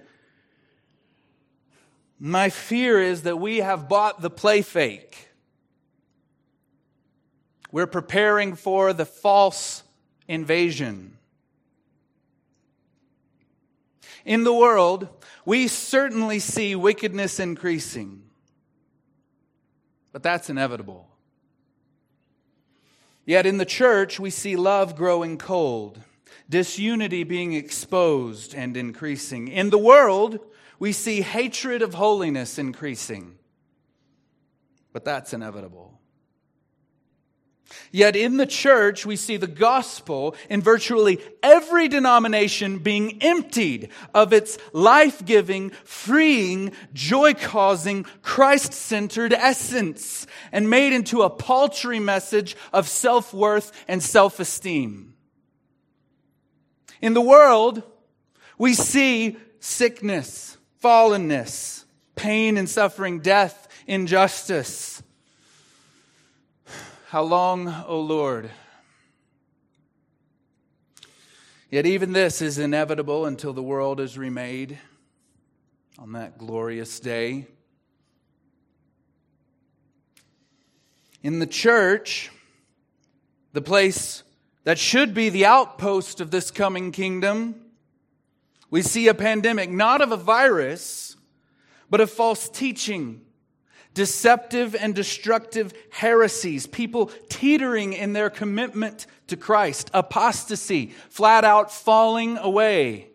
My 2.20 2.50
fear 2.50 3.02
is 3.02 3.24
that 3.24 3.38
we 3.38 3.58
have 3.58 3.88
bought 3.88 4.22
the 4.22 4.30
play 4.30 4.62
fake. 4.62 5.30
We're 7.72 7.88
preparing 7.88 8.56
for 8.56 8.92
the 8.92 9.06
false 9.06 9.84
invasion. 10.28 11.18
In 14.26 14.44
the 14.44 14.54
world, 14.54 15.08
we 15.46 15.68
certainly 15.68 16.40
see 16.40 16.76
wickedness 16.76 17.40
increasing, 17.40 18.24
but 20.12 20.22
that's 20.22 20.50
inevitable. 20.50 21.08
Yet 23.26 23.46
in 23.46 23.58
the 23.58 23.66
church, 23.66 24.20
we 24.20 24.30
see 24.30 24.56
love 24.56 24.96
growing 24.96 25.38
cold, 25.38 26.02
disunity 26.50 27.24
being 27.24 27.54
exposed 27.54 28.54
and 28.56 28.76
increasing. 28.76 29.48
In 29.48 29.70
the 29.70 29.78
world, 29.78 30.40
we 30.80 30.94
see 30.94 31.22
hatred 31.22 31.82
of 31.82 31.94
holiness 31.94 32.58
increasing, 32.58 33.38
but 34.94 35.06
that's 35.06 35.34
inevitable. 35.34 36.00
Yet 37.92 38.16
in 38.16 38.38
the 38.38 38.46
church, 38.46 39.06
we 39.06 39.16
see 39.16 39.38
the 39.38 39.48
gospel 39.48 40.36
in 40.50 40.62
virtually 40.62 41.20
every 41.44 41.88
denomination 41.88 42.80
being 42.80 43.22
emptied 43.22 43.90
of 44.14 44.34
its 44.34 44.58
life 44.74 45.24
giving, 45.26 45.72
freeing, 45.84 46.72
joy 46.94 47.34
causing, 47.34 48.06
Christ 48.22 48.74
centered 48.74 49.34
essence 49.34 50.28
and 50.52 50.70
made 50.70 50.94
into 50.94 51.22
a 51.22 51.30
paltry 51.30 52.00
message 52.00 52.56
of 52.74 52.88
self 52.88 53.34
worth 53.34 53.72
and 53.88 54.02
self 54.02 54.40
esteem. 54.40 55.14
In 57.02 57.14
the 57.14 57.22
world, 57.22 57.84
we 58.58 58.74
see 58.74 59.38
sickness, 59.60 60.58
fallenness, 60.82 61.86
pain 62.16 62.58
and 62.58 62.70
suffering, 62.70 63.20
death, 63.20 63.68
injustice. 63.88 65.02
How 67.08 67.24
long, 67.24 67.74
O 67.88 68.00
Lord? 68.00 68.50
Yet 71.72 71.86
even 71.86 72.14
this 72.14 72.42
is 72.42 72.58
inevitable 72.58 73.26
until 73.26 73.54
the 73.54 73.64
world 73.64 74.00
is 74.00 74.18
remade 74.18 74.80
on 76.00 76.14
that 76.14 76.38
glorious 76.38 77.00
day. 77.00 77.48
In 81.22 81.40
the 81.40 81.48
church, 81.48 82.32
the 83.54 83.62
place 83.62 84.24
that 84.64 84.80
should 84.80 85.14
be 85.14 85.30
the 85.30 85.46
outpost 85.46 86.22
of 86.22 86.32
this 86.32 86.50
coming 86.50 86.92
kingdom, 86.92 87.56
we 88.70 88.82
see 88.82 89.08
a 89.08 89.14
pandemic, 89.14 89.70
not 89.70 90.02
of 90.02 90.12
a 90.12 90.18
virus, 90.18 91.16
but 91.90 92.02
of 92.02 92.10
false 92.12 92.50
teaching 92.50 93.22
deceptive 93.94 94.76
and 94.76 94.96
destructive 94.96 95.74
heresies, 95.90 96.68
people 96.68 97.08
teetering 97.28 97.94
in 97.94 98.14
their 98.14 98.30
commitment 98.30 99.08
to 99.28 99.36
Christ, 99.36 99.90
apostasy, 99.94 100.94
flat 101.10 101.44
out 101.44 101.72
falling 101.72 102.38
away. 102.38 103.10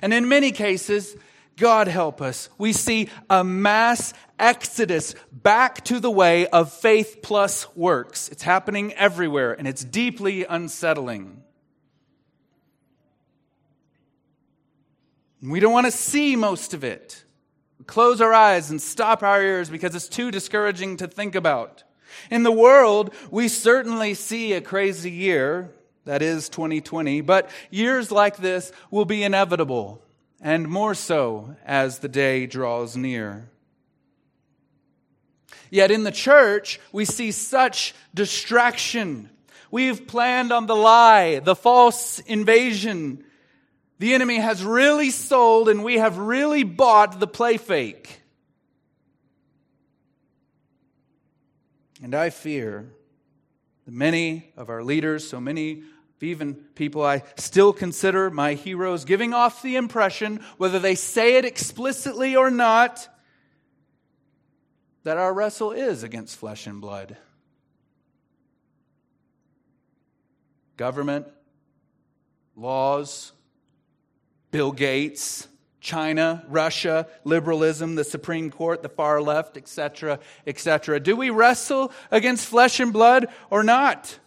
And 0.00 0.14
in 0.14 0.28
many 0.28 0.52
cases, 0.52 1.16
God 1.56 1.88
help 1.88 2.22
us, 2.22 2.48
we 2.56 2.72
see 2.72 3.08
a 3.28 3.42
mass 3.42 4.14
exodus 4.38 5.16
back 5.32 5.84
to 5.86 5.98
the 5.98 6.10
way 6.10 6.46
of 6.46 6.72
faith 6.72 7.18
plus 7.20 7.66
works. 7.74 8.28
It's 8.28 8.44
happening 8.44 8.92
everywhere, 8.92 9.52
and 9.52 9.66
it's 9.66 9.82
deeply 9.82 10.44
unsettling. 10.44 11.42
We 15.40 15.60
don't 15.60 15.72
want 15.72 15.86
to 15.86 15.92
see 15.92 16.36
most 16.36 16.74
of 16.74 16.82
it 16.84 17.24
close 17.86 18.20
our 18.20 18.34
eyes 18.34 18.70
and 18.70 18.80
stop 18.80 19.22
our 19.22 19.42
ears 19.42 19.70
because 19.70 19.94
it's 19.94 20.08
too 20.08 20.30
discouraging 20.30 20.98
to 20.98 21.08
think 21.08 21.34
about. 21.34 21.84
In 22.30 22.42
the 22.42 22.52
world, 22.52 23.14
we 23.30 23.48
certainly 23.48 24.14
see 24.14 24.52
a 24.52 24.60
crazy 24.60 25.10
year, 25.10 25.72
that 26.04 26.22
is 26.22 26.48
2020, 26.48 27.20
but 27.22 27.50
years 27.70 28.10
like 28.10 28.36
this 28.36 28.72
will 28.90 29.04
be 29.04 29.22
inevitable, 29.22 30.02
and 30.40 30.68
more 30.68 30.94
so 30.94 31.56
as 31.64 31.98
the 31.98 32.08
day 32.08 32.46
draws 32.46 32.96
near. 32.96 33.50
Yet 35.70 35.90
in 35.90 36.04
the 36.04 36.10
church, 36.10 36.80
we 36.92 37.04
see 37.04 37.30
such 37.30 37.94
distraction. 38.14 39.28
We've 39.70 40.06
planned 40.06 40.50
on 40.50 40.66
the 40.66 40.76
lie, 40.76 41.40
the 41.40 41.54
false 41.54 42.20
invasion, 42.20 43.24
the 43.98 44.14
enemy 44.14 44.36
has 44.36 44.64
really 44.64 45.10
sold 45.10 45.68
and 45.68 45.82
we 45.84 45.98
have 45.98 46.18
really 46.18 46.62
bought 46.62 47.18
the 47.18 47.26
play 47.26 47.56
fake. 47.56 48.22
And 52.02 52.14
I 52.14 52.30
fear 52.30 52.90
that 53.84 53.94
many 53.94 54.52
of 54.56 54.70
our 54.70 54.84
leaders, 54.84 55.28
so 55.28 55.40
many 55.40 55.82
even 56.20 56.54
people 56.74 57.04
I 57.04 57.22
still 57.36 57.72
consider 57.72 58.30
my 58.30 58.54
heroes, 58.54 59.04
giving 59.04 59.32
off 59.32 59.62
the 59.62 59.76
impression, 59.76 60.44
whether 60.56 60.78
they 60.78 60.94
say 60.94 61.36
it 61.36 61.44
explicitly 61.44 62.36
or 62.36 62.50
not, 62.50 63.08
that 65.04 65.16
our 65.16 65.32
wrestle 65.32 65.72
is 65.72 66.02
against 66.02 66.36
flesh 66.36 66.66
and 66.66 66.80
blood. 66.80 67.16
Government, 70.76 71.26
laws, 72.56 73.32
Bill 74.50 74.72
Gates, 74.72 75.48
China, 75.80 76.44
Russia, 76.48 77.06
liberalism, 77.24 77.94
the 77.94 78.04
Supreme 78.04 78.50
Court, 78.50 78.82
the 78.82 78.88
far 78.88 79.20
left, 79.20 79.56
etc., 79.56 80.18
etc. 80.46 81.00
Do 81.00 81.16
we 81.16 81.30
wrestle 81.30 81.92
against 82.10 82.46
flesh 82.46 82.80
and 82.80 82.92
blood 82.92 83.28
or 83.50 83.62
not? 83.62 84.18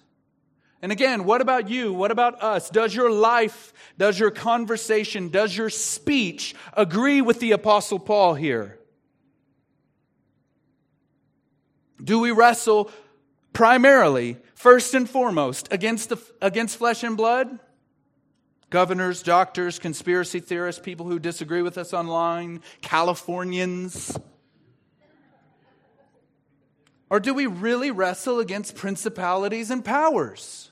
And 0.81 0.91
again, 0.91 1.25
what 1.25 1.41
about 1.41 1.69
you? 1.69 1.93
What 1.93 2.09
about 2.09 2.41
us? 2.41 2.69
Does 2.69 2.95
your 2.95 3.11
life, 3.11 3.73
does 3.97 4.19
your 4.19 4.31
conversation, 4.31 5.29
does 5.29 5.55
your 5.55 5.69
speech 5.69 6.55
agree 6.73 7.21
with 7.21 7.39
the 7.39 7.51
Apostle 7.51 7.99
Paul 7.99 8.33
here? 8.33 8.79
Do 12.03 12.19
we 12.19 12.31
wrestle 12.31 12.89
primarily, 13.53 14.37
first 14.55 14.95
and 14.95 15.07
foremost, 15.07 15.67
against, 15.71 16.09
the, 16.09 16.17
against 16.41 16.77
flesh 16.77 17.03
and 17.03 17.15
blood? 17.15 17.59
Governors, 18.71 19.21
doctors, 19.21 19.77
conspiracy 19.77 20.39
theorists, 20.39 20.81
people 20.81 21.05
who 21.05 21.19
disagree 21.19 21.61
with 21.61 21.77
us 21.77 21.93
online, 21.93 22.61
Californians? 22.81 24.17
Or 27.11 27.19
do 27.19 27.33
we 27.33 27.45
really 27.45 27.91
wrestle 27.91 28.39
against 28.39 28.75
principalities 28.75 29.69
and 29.69 29.85
powers? 29.85 30.71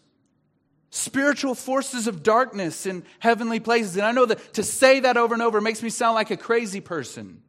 Spiritual 0.90 1.54
forces 1.54 2.08
of 2.08 2.24
darkness 2.24 2.86
in 2.86 3.04
heavenly 3.20 3.60
places. 3.60 3.98
And 3.98 4.06
I 4.06 4.14
know 4.14 4.26
that 4.26 4.54
to 4.54 4.64
say 4.64 5.02
that 5.02 5.18
over 5.18 5.34
and 5.34 5.44
over 5.44 5.62
makes 5.62 5.84
me 5.84 5.90
sound 5.90 6.16
like 6.16 6.32
a 6.32 6.38
crazy 6.38 6.80
person. 6.80 7.44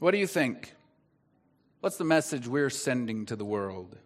What 0.00 0.10
do 0.10 0.18
you 0.18 0.26
think? 0.26 0.74
What's 1.80 1.96
the 1.96 2.04
message 2.04 2.46
we're 2.46 2.68
sending 2.68 3.24
to 3.26 3.36
the 3.36 3.44
world? 3.44 3.96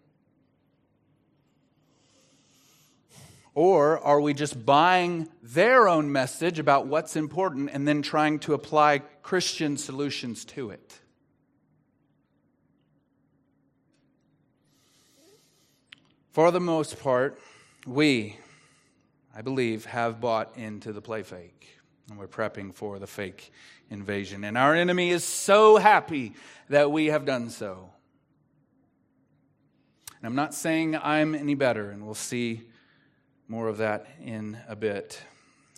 Or 3.53 3.99
are 3.99 4.21
we 4.21 4.33
just 4.33 4.65
buying 4.65 5.29
their 5.43 5.89
own 5.89 6.11
message 6.13 6.61
about 6.61 6.87
what's 6.87 7.17
important 7.17 7.71
and 7.73 7.87
then 7.87 8.01
trying 8.01 8.39
to 8.41 8.55
apply 8.55 9.01
Christian 9.23 9.77
solutions 9.77 10.45
to 10.47 10.71
it? 10.71 11.01
For 16.31 16.53
the 16.53 16.61
most 16.61 17.01
part, 17.01 17.41
we, 17.87 18.39
I 19.35 19.43
believe, 19.43 19.85
have 19.87 20.21
bought 20.21 20.57
into 20.57 20.93
the 20.93 21.01
play 21.01 21.25
fake. 21.25 21.74
And 22.09 22.19
we're 22.19 22.29
prepping 22.29 22.75
for 22.75 22.99
the 22.99 23.07
fake 23.07 23.53
invasion. 23.91 24.45
And 24.45 24.59
our 24.59 24.75
enemy 24.75 25.11
is 25.11 25.25
so 25.25 25.77
happy 25.77 26.35
that 26.69 26.91
we 26.91 27.07
have 27.07 27.25
done 27.25 27.51
so. 27.51 27.91
And 30.19 30.27
I'm 30.27 30.37
not 30.37 30.55
saying 30.55 30.97
I'm 30.97 31.35
any 31.35 31.55
better, 31.55 31.91
and 31.91 32.05
we'll 32.05 32.15
see 32.15 32.63
more 33.49 33.69
of 33.69 33.79
that 33.79 34.07
in 34.23 34.59
a 34.69 34.77
bit. 34.77 35.21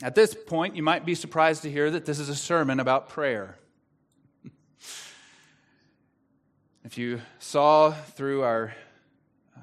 At 0.02 0.14
this 0.14 0.34
point, 0.34 0.76
you 0.76 0.82
might 0.82 1.04
be 1.04 1.14
surprised 1.14 1.62
to 1.62 1.70
hear 1.70 1.90
that 1.90 2.04
this 2.04 2.18
is 2.18 2.28
a 2.28 2.36
sermon 2.36 2.80
about 2.80 3.08
prayer. 3.08 3.56
if 6.84 6.98
you 6.98 7.20
saw 7.38 7.90
through 7.90 8.42
our 8.42 8.74
uh, 9.56 9.60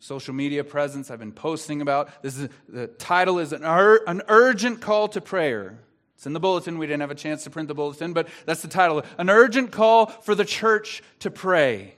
social 0.00 0.34
media 0.34 0.64
presence 0.64 1.10
I've 1.10 1.18
been 1.20 1.32
posting 1.32 1.80
about, 1.80 2.22
this 2.22 2.38
is, 2.38 2.48
the 2.68 2.86
title 2.86 3.38
is 3.38 3.52
an, 3.52 3.64
ur- 3.64 4.02
an 4.06 4.22
urgent 4.28 4.80
call 4.80 5.08
to 5.08 5.20
prayer. 5.20 5.78
It's 6.18 6.26
in 6.26 6.32
the 6.32 6.40
bulletin. 6.40 6.78
We 6.78 6.88
didn't 6.88 7.02
have 7.02 7.12
a 7.12 7.14
chance 7.14 7.44
to 7.44 7.50
print 7.50 7.68
the 7.68 7.76
bulletin, 7.76 8.12
but 8.12 8.26
that's 8.44 8.60
the 8.60 8.66
title. 8.66 9.04
An 9.18 9.30
urgent 9.30 9.70
call 9.70 10.06
for 10.06 10.34
the 10.34 10.44
church 10.44 11.00
to 11.20 11.30
pray. 11.30 11.94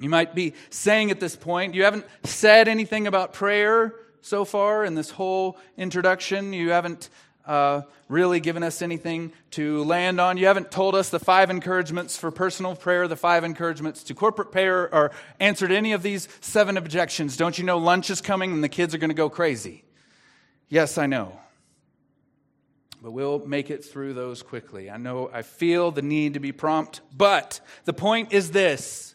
You 0.00 0.08
might 0.08 0.34
be 0.34 0.54
saying 0.70 1.12
at 1.12 1.20
this 1.20 1.36
point, 1.36 1.74
you 1.74 1.84
haven't 1.84 2.04
said 2.24 2.66
anything 2.66 3.06
about 3.06 3.32
prayer 3.32 3.94
so 4.22 4.44
far 4.44 4.84
in 4.84 4.96
this 4.96 5.10
whole 5.10 5.56
introduction. 5.76 6.52
You 6.52 6.70
haven't 6.70 7.10
uh, 7.46 7.82
really 8.08 8.40
given 8.40 8.64
us 8.64 8.82
anything 8.82 9.32
to 9.52 9.84
land 9.84 10.20
on. 10.20 10.36
You 10.36 10.46
haven't 10.46 10.72
told 10.72 10.96
us 10.96 11.10
the 11.10 11.20
five 11.20 11.50
encouragements 11.50 12.16
for 12.16 12.32
personal 12.32 12.74
prayer, 12.74 13.06
the 13.06 13.14
five 13.14 13.44
encouragements 13.44 14.02
to 14.02 14.14
corporate 14.14 14.50
prayer, 14.50 14.92
or 14.92 15.12
answered 15.38 15.70
any 15.70 15.92
of 15.92 16.02
these 16.02 16.26
seven 16.40 16.76
objections. 16.76 17.36
Don't 17.36 17.56
you 17.56 17.62
know 17.62 17.78
lunch 17.78 18.10
is 18.10 18.20
coming 18.20 18.50
and 18.50 18.64
the 18.64 18.68
kids 18.68 18.96
are 18.96 18.98
going 18.98 19.10
to 19.10 19.14
go 19.14 19.30
crazy? 19.30 19.84
Yes, 20.68 20.98
I 20.98 21.06
know. 21.06 21.38
But 23.04 23.10
we'll 23.10 23.40
make 23.40 23.68
it 23.68 23.84
through 23.84 24.14
those 24.14 24.42
quickly. 24.42 24.90
I 24.90 24.96
know 24.96 25.28
I 25.30 25.42
feel 25.42 25.90
the 25.90 26.00
need 26.00 26.34
to 26.34 26.40
be 26.40 26.52
prompt, 26.52 27.02
but 27.14 27.60
the 27.84 27.92
point 27.92 28.32
is 28.32 28.50
this 28.50 29.14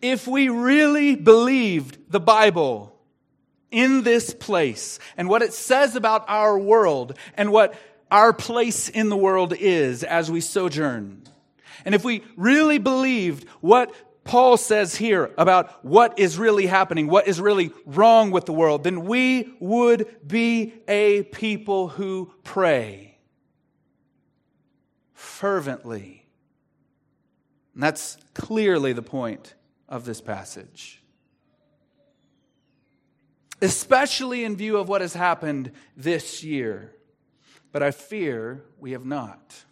if 0.00 0.26
we 0.26 0.48
really 0.48 1.16
believed 1.16 2.10
the 2.10 2.18
Bible 2.18 2.98
in 3.70 4.04
this 4.04 4.32
place 4.32 4.98
and 5.18 5.28
what 5.28 5.42
it 5.42 5.52
says 5.52 5.96
about 5.96 6.24
our 6.28 6.58
world 6.58 7.18
and 7.34 7.52
what 7.52 7.74
our 8.10 8.32
place 8.32 8.88
in 8.88 9.10
the 9.10 9.18
world 9.18 9.52
is 9.52 10.02
as 10.02 10.30
we 10.30 10.40
sojourn, 10.40 11.24
and 11.84 11.94
if 11.94 12.06
we 12.06 12.24
really 12.38 12.78
believed 12.78 13.46
what 13.60 13.94
Paul 14.26 14.56
says 14.56 14.96
here 14.96 15.32
about 15.38 15.84
what 15.84 16.18
is 16.18 16.36
really 16.36 16.66
happening, 16.66 17.06
what 17.06 17.28
is 17.28 17.40
really 17.40 17.70
wrong 17.86 18.32
with 18.32 18.44
the 18.44 18.52
world, 18.52 18.82
then 18.82 19.04
we 19.04 19.54
would 19.60 20.16
be 20.26 20.74
a 20.88 21.22
people 21.22 21.88
who 21.88 22.32
pray 22.42 23.18
fervently. 25.14 26.26
And 27.74 27.82
that's 27.82 28.16
clearly 28.34 28.92
the 28.92 29.02
point 29.02 29.54
of 29.88 30.04
this 30.04 30.20
passage. 30.20 31.02
Especially 33.62 34.44
in 34.44 34.56
view 34.56 34.76
of 34.76 34.88
what 34.88 35.02
has 35.02 35.14
happened 35.14 35.72
this 35.96 36.42
year. 36.42 36.96
But 37.70 37.82
I 37.82 37.90
fear 37.90 38.64
we 38.78 38.92
have 38.92 39.04
not. 39.04 39.65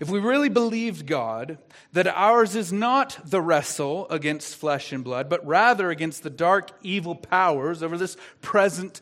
If 0.00 0.10
we 0.10 0.18
really 0.18 0.48
believed 0.48 1.06
God, 1.06 1.58
that 1.92 2.06
ours 2.06 2.56
is 2.56 2.72
not 2.72 3.18
the 3.24 3.40
wrestle 3.40 4.08
against 4.10 4.56
flesh 4.56 4.92
and 4.92 5.04
blood, 5.04 5.28
but 5.28 5.46
rather 5.46 5.90
against 5.90 6.22
the 6.22 6.30
dark, 6.30 6.70
evil 6.82 7.14
powers 7.14 7.82
over 7.82 7.96
this 7.96 8.16
present 8.42 9.00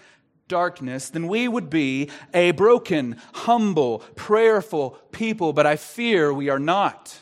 darkness, 0.49 1.09
then 1.11 1.29
we 1.29 1.49
would 1.49 1.71
be 1.71 2.11
a 2.33 2.53
broken, 2.53 3.17
humble, 3.33 4.01
prayerful 4.15 4.91
people. 5.13 5.53
But 5.53 5.67
I 5.67 5.77
fear 5.77 6.33
we 6.33 6.49
are 6.49 6.59
not 6.59 7.19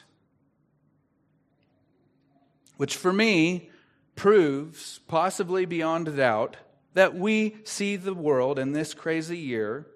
which 2.77 2.97
for 2.97 3.13
me 3.13 3.71
proves, 4.17 5.01
possibly 5.09 5.65
beyond 5.65 6.17
doubt, 6.17 6.57
that 6.95 7.15
we 7.15 7.57
see 7.65 7.97
the 7.97 8.15
world 8.15 8.59
in 8.59 8.73
this 8.73 8.95
crazy 8.95 9.39
year 9.39 9.87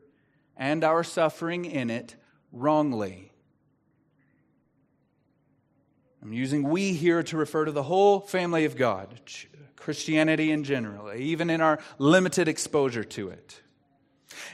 and 0.57 0.83
our 0.83 1.05
suffering 1.05 1.65
in 1.65 1.91
it 1.91 2.17
wrongly. 2.53 3.28
I'm 6.23 6.33
using 6.33 6.65
we 6.65 6.93
here 6.93 7.23
to 7.23 7.37
refer 7.37 7.65
to 7.65 7.73
the 7.73 7.85
whole 7.85 8.21
family 8.21 8.65
of 8.65 8.77
God, 8.77 9.21
Christianity 9.77 10.51
in 10.51 10.65
general, 10.65 11.13
even 11.15 11.49
in 11.49 11.61
our 11.61 11.79
limited 11.99 12.49
exposure 12.49 13.05
to 13.05 13.29
it. 13.31 13.63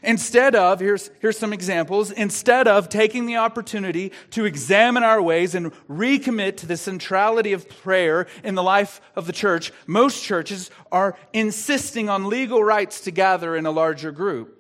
Instead 0.02 0.54
of, 0.54 0.80
here's, 0.80 1.10
here's 1.20 1.38
some 1.38 1.52
examples, 1.52 2.10
instead 2.10 2.68
of 2.68 2.88
taking 2.88 3.26
the 3.26 3.36
opportunity 3.36 4.12
to 4.30 4.44
examine 4.44 5.02
our 5.02 5.20
ways 5.20 5.54
and 5.54 5.72
recommit 5.88 6.58
to 6.58 6.66
the 6.66 6.76
centrality 6.76 7.52
of 7.52 7.68
prayer 7.68 8.26
in 8.42 8.54
the 8.54 8.62
life 8.62 9.00
of 9.16 9.26
the 9.26 9.32
church, 9.32 9.72
most 9.86 10.22
churches 10.22 10.70
are 10.92 11.16
insisting 11.32 12.08
on 12.08 12.28
legal 12.28 12.62
rights 12.62 13.00
to 13.00 13.10
gather 13.10 13.56
in 13.56 13.66
a 13.66 13.70
larger 13.70 14.12
group. 14.12 14.53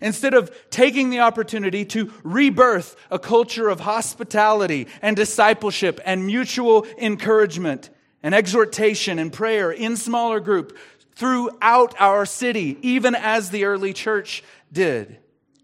Instead 0.00 0.34
of 0.34 0.50
taking 0.70 1.10
the 1.10 1.20
opportunity 1.20 1.84
to 1.86 2.12
rebirth 2.22 2.96
a 3.10 3.18
culture 3.18 3.68
of 3.68 3.80
hospitality 3.80 4.86
and 5.00 5.16
discipleship 5.16 6.00
and 6.04 6.26
mutual 6.26 6.86
encouragement 6.98 7.90
and 8.22 8.34
exhortation 8.34 9.18
and 9.18 9.32
prayer 9.32 9.70
in 9.70 9.96
smaller 9.96 10.40
group, 10.40 10.76
throughout 11.14 11.94
our 12.00 12.26
city, 12.26 12.78
even 12.82 13.14
as 13.14 13.50
the 13.50 13.64
early 13.64 13.92
church 13.92 14.42
did. 14.72 15.18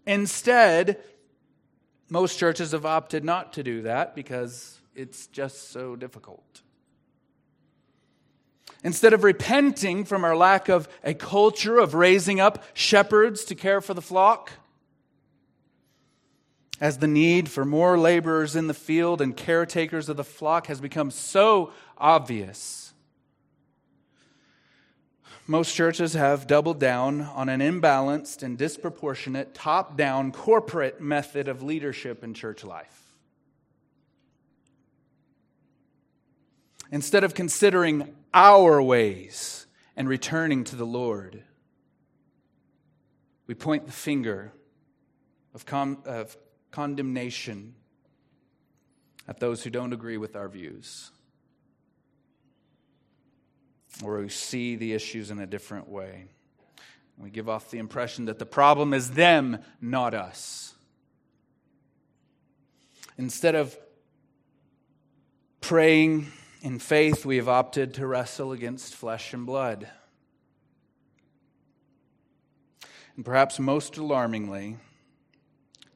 Instead, 0.05 0.99
most 2.09 2.39
churches 2.39 2.71
have 2.71 2.85
opted 2.85 3.23
not 3.23 3.53
to 3.53 3.63
do 3.63 3.83
that 3.83 4.15
because 4.15 4.79
it's 4.95 5.27
just 5.27 5.71
so 5.71 5.95
difficult. 5.95 6.61
Instead 8.83 9.13
of 9.13 9.23
repenting 9.23 10.05
from 10.05 10.23
our 10.23 10.35
lack 10.35 10.69
of 10.69 10.87
a 11.03 11.13
culture 11.13 11.77
of 11.77 11.93
raising 11.93 12.39
up 12.39 12.63
shepherds 12.73 13.43
to 13.45 13.55
care 13.55 13.81
for 13.81 13.93
the 13.93 14.01
flock, 14.01 14.51
as 16.79 16.99
the 16.99 17.07
need 17.07 17.49
for 17.49 17.65
more 17.65 17.97
laborers 17.97 18.55
in 18.55 18.67
the 18.67 18.73
field 18.73 19.19
and 19.19 19.35
caretakers 19.35 20.07
of 20.07 20.15
the 20.15 20.23
flock 20.23 20.67
has 20.67 20.79
become 20.79 21.11
so 21.11 21.73
obvious, 21.97 22.93
most 25.45 25.73
churches 25.75 26.13
have 26.13 26.45
doubled 26.45 26.79
down 26.79 27.21
on 27.21 27.49
an 27.49 27.59
imbalanced 27.59 28.43
and 28.43 28.55
disproportionate 28.55 29.55
top 29.55 29.97
down 29.97 30.31
corporate 30.31 31.01
method 31.01 31.47
of 31.47 31.63
leadership 31.63 32.23
in 32.23 32.35
church 32.35 32.63
life. 32.63 33.15
Instead 36.91 37.23
of 37.23 37.33
considering 37.33 38.15
our 38.33 38.81
ways 38.81 39.67
and 39.95 40.07
returning 40.07 40.63
to 40.65 40.75
the 40.75 40.85
Lord, 40.85 41.43
we 43.47 43.55
point 43.55 43.85
the 43.85 43.91
finger 43.91 44.51
of, 45.53 45.65
con- 45.65 45.97
of 46.05 46.37
condemnation 46.71 47.73
at 49.27 49.39
those 49.39 49.63
who 49.63 49.69
don't 49.69 49.93
agree 49.93 50.17
with 50.17 50.35
our 50.35 50.47
views 50.47 51.11
or 54.03 54.17
who 54.17 54.29
see 54.29 54.75
the 54.75 54.93
issues 54.93 55.31
in 55.31 55.39
a 55.39 55.47
different 55.47 55.89
way. 55.89 56.25
We 57.17 57.29
give 57.29 57.49
off 57.49 57.69
the 57.69 57.79
impression 57.79 58.25
that 58.25 58.39
the 58.39 58.45
problem 58.45 58.93
is 58.93 59.11
them, 59.11 59.59
not 59.81 60.13
us. 60.13 60.73
Instead 63.17 63.55
of 63.55 63.77
praying 65.59 66.31
in 66.61 66.79
faith, 66.79 67.25
we 67.25 67.37
have 67.37 67.49
opted 67.49 67.95
to 67.95 68.07
wrestle 68.07 68.51
against 68.51 68.95
flesh 68.95 69.33
and 69.33 69.45
blood. 69.45 69.89
And 73.15 73.25
perhaps 73.25 73.59
most 73.59 73.97
alarmingly, 73.97 74.77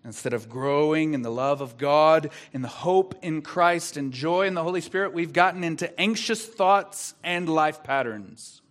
Instead 0.05 0.33
of 0.33 0.49
growing 0.49 1.13
in 1.13 1.21
the 1.21 1.31
love 1.31 1.61
of 1.61 1.77
God, 1.77 2.29
in 2.51 2.61
the 2.61 2.67
hope 2.67 3.15
in 3.21 3.41
Christ, 3.41 3.95
and 3.95 4.11
joy 4.11 4.47
in 4.47 4.53
the 4.53 4.63
Holy 4.63 4.81
Spirit, 4.81 5.13
we've 5.13 5.31
gotten 5.31 5.63
into 5.63 5.97
anxious 5.99 6.45
thoughts 6.45 7.13
and 7.23 7.47
life 7.47 7.83
patterns. 7.83 8.61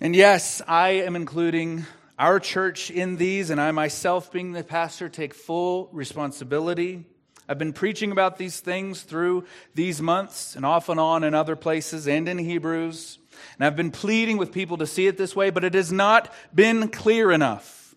And 0.00 0.16
yes, 0.16 0.62
I 0.66 0.88
am 0.90 1.16
including 1.16 1.84
our 2.18 2.40
church 2.40 2.90
in 2.90 3.16
these, 3.16 3.50
and 3.50 3.60
I 3.60 3.72
myself, 3.72 4.32
being 4.32 4.52
the 4.52 4.64
pastor, 4.64 5.10
take 5.10 5.34
full 5.34 5.90
responsibility. 5.92 7.04
I've 7.48 7.58
been 7.58 7.72
preaching 7.72 8.10
about 8.10 8.38
these 8.38 8.60
things 8.60 9.02
through 9.02 9.44
these 9.74 10.02
months 10.02 10.56
and 10.56 10.66
off 10.66 10.88
and 10.88 10.98
on 10.98 11.22
in 11.22 11.34
other 11.34 11.56
places 11.56 12.08
and 12.08 12.28
in 12.28 12.38
Hebrews. 12.38 13.18
And 13.58 13.66
I've 13.66 13.76
been 13.76 13.90
pleading 13.90 14.36
with 14.36 14.52
people 14.52 14.78
to 14.78 14.86
see 14.86 15.06
it 15.06 15.16
this 15.16 15.36
way, 15.36 15.50
but 15.50 15.64
it 15.64 15.74
has 15.74 15.92
not 15.92 16.32
been 16.54 16.88
clear 16.88 17.30
enough. 17.30 17.94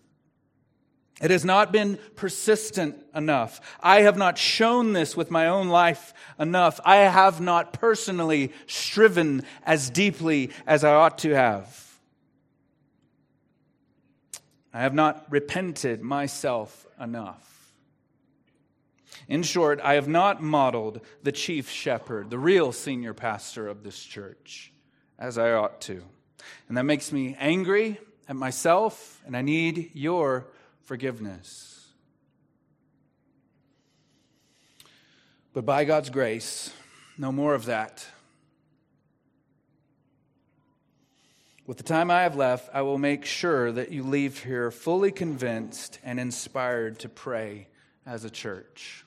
It 1.20 1.30
has 1.30 1.44
not 1.44 1.70
been 1.70 1.98
persistent 2.16 2.96
enough. 3.14 3.60
I 3.80 4.02
have 4.02 4.16
not 4.16 4.38
shown 4.38 4.94
this 4.94 5.16
with 5.16 5.30
my 5.30 5.48
own 5.48 5.68
life 5.68 6.14
enough. 6.38 6.80
I 6.84 6.96
have 6.96 7.40
not 7.40 7.74
personally 7.74 8.52
striven 8.66 9.42
as 9.64 9.90
deeply 9.90 10.50
as 10.66 10.82
I 10.82 10.94
ought 10.94 11.18
to 11.18 11.34
have. 11.34 11.90
I 14.72 14.80
have 14.80 14.94
not 14.94 15.26
repented 15.28 16.00
myself 16.00 16.86
enough. 16.98 17.49
In 19.30 19.44
short, 19.44 19.80
I 19.80 19.94
have 19.94 20.08
not 20.08 20.42
modeled 20.42 21.02
the 21.22 21.30
chief 21.30 21.70
shepherd, 21.70 22.30
the 22.30 22.38
real 22.38 22.72
senior 22.72 23.14
pastor 23.14 23.68
of 23.68 23.84
this 23.84 24.02
church, 24.02 24.72
as 25.20 25.38
I 25.38 25.52
ought 25.52 25.80
to. 25.82 26.02
And 26.68 26.76
that 26.76 26.82
makes 26.82 27.12
me 27.12 27.36
angry 27.38 28.00
at 28.28 28.34
myself, 28.34 29.22
and 29.24 29.36
I 29.36 29.42
need 29.42 29.92
your 29.94 30.48
forgiveness. 30.82 31.86
But 35.52 35.64
by 35.64 35.84
God's 35.84 36.10
grace, 36.10 36.72
no 37.16 37.30
more 37.30 37.54
of 37.54 37.66
that. 37.66 38.04
With 41.68 41.76
the 41.76 41.84
time 41.84 42.10
I 42.10 42.22
have 42.22 42.34
left, 42.34 42.68
I 42.74 42.82
will 42.82 42.98
make 42.98 43.24
sure 43.24 43.70
that 43.70 43.92
you 43.92 44.02
leave 44.02 44.42
here 44.42 44.72
fully 44.72 45.12
convinced 45.12 46.00
and 46.02 46.18
inspired 46.18 46.98
to 46.98 47.08
pray 47.08 47.68
as 48.04 48.24
a 48.24 48.30
church. 48.30 49.04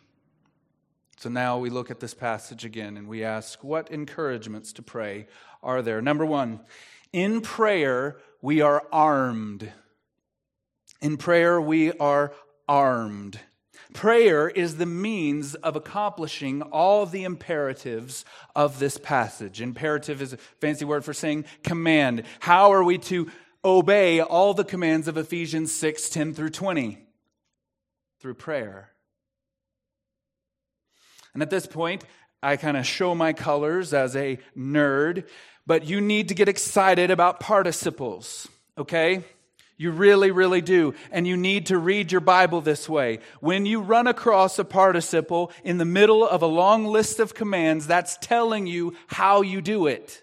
So 1.24 1.30
now 1.30 1.58
we 1.58 1.70
look 1.70 1.90
at 1.90 2.02
this 2.02 2.14
passage 2.14 2.66
again 2.66 2.98
and 2.98 3.08
we 3.08 3.24
ask, 3.24 3.64
what 3.64 3.90
encouragements 3.90 4.74
to 4.74 4.82
pray 4.82 5.28
are 5.64 5.82
there? 5.82 6.02
Number 6.02 6.26
one, 6.26 6.60
in 7.14 7.40
prayer, 7.40 8.18
we 8.42 8.60
are 8.60 8.86
armed. 8.92 9.72
In 11.02 11.16
prayer, 11.16 11.62
we 11.62 11.94
are 11.94 12.34
armed. 12.68 13.40
Prayer 13.94 14.50
is 14.50 14.76
the 14.76 14.86
means 14.86 15.56
of 15.56 15.78
accomplishing 15.78 16.62
all 16.62 17.06
the 17.06 17.24
imperatives 17.24 18.26
of 18.54 18.80
this 18.80 18.98
passage. 18.98 19.62
Imperative 19.62 20.22
is 20.22 20.34
a 20.34 20.38
fancy 20.60 20.84
word 20.84 21.06
for 21.06 21.14
saying 21.14 21.46
command. 21.64 22.24
How 22.42 22.74
are 22.74 22.84
we 22.84 22.98
to 22.98 23.32
obey 23.64 24.20
all 24.20 24.54
the 24.54 24.66
commands 24.66 25.08
of 25.08 25.16
Ephesians 25.16 25.72
6 25.72 26.10
10 26.10 26.34
through 26.34 26.50
20? 26.50 26.98
Through 28.20 28.34
prayer. 28.34 28.93
And 31.34 31.42
at 31.42 31.50
this 31.50 31.66
point, 31.66 32.04
I 32.42 32.58
kind 32.58 32.78
of 32.78 32.86
show 32.86 33.16
my 33.16 33.34
colors 33.34 33.94
as 33.94 34.16
a 34.16 34.38
nerd, 34.58 35.28
but 35.66 35.86
you 35.86 36.02
need 36.02 36.28
to 36.28 36.36
get 36.36 36.50
excited 36.50 37.10
about 37.10 37.40
participles, 37.40 38.48
okay? 38.78 39.24
You 39.78 39.92
really, 39.92 40.32
really 40.32 40.62
do. 40.62 40.94
And 41.12 41.28
you 41.28 41.36
need 41.36 41.68
to 41.68 41.78
read 41.78 42.12
your 42.12 42.22
Bible 42.22 42.62
this 42.62 42.88
way. 42.88 43.20
When 43.40 43.66
you 43.66 43.82
run 43.82 44.08
across 44.08 44.60
a 44.60 44.66
participle 44.66 45.52
in 45.64 45.78
the 45.78 45.86
middle 45.86 46.28
of 46.28 46.42
a 46.42 46.48
long 46.48 46.86
list 46.86 47.20
of 47.20 47.34
commands, 47.34 47.88
that's 47.88 48.18
telling 48.22 48.68
you 48.68 48.96
how 49.08 49.42
you 49.42 49.62
do 49.62 49.88
it. 49.88 50.22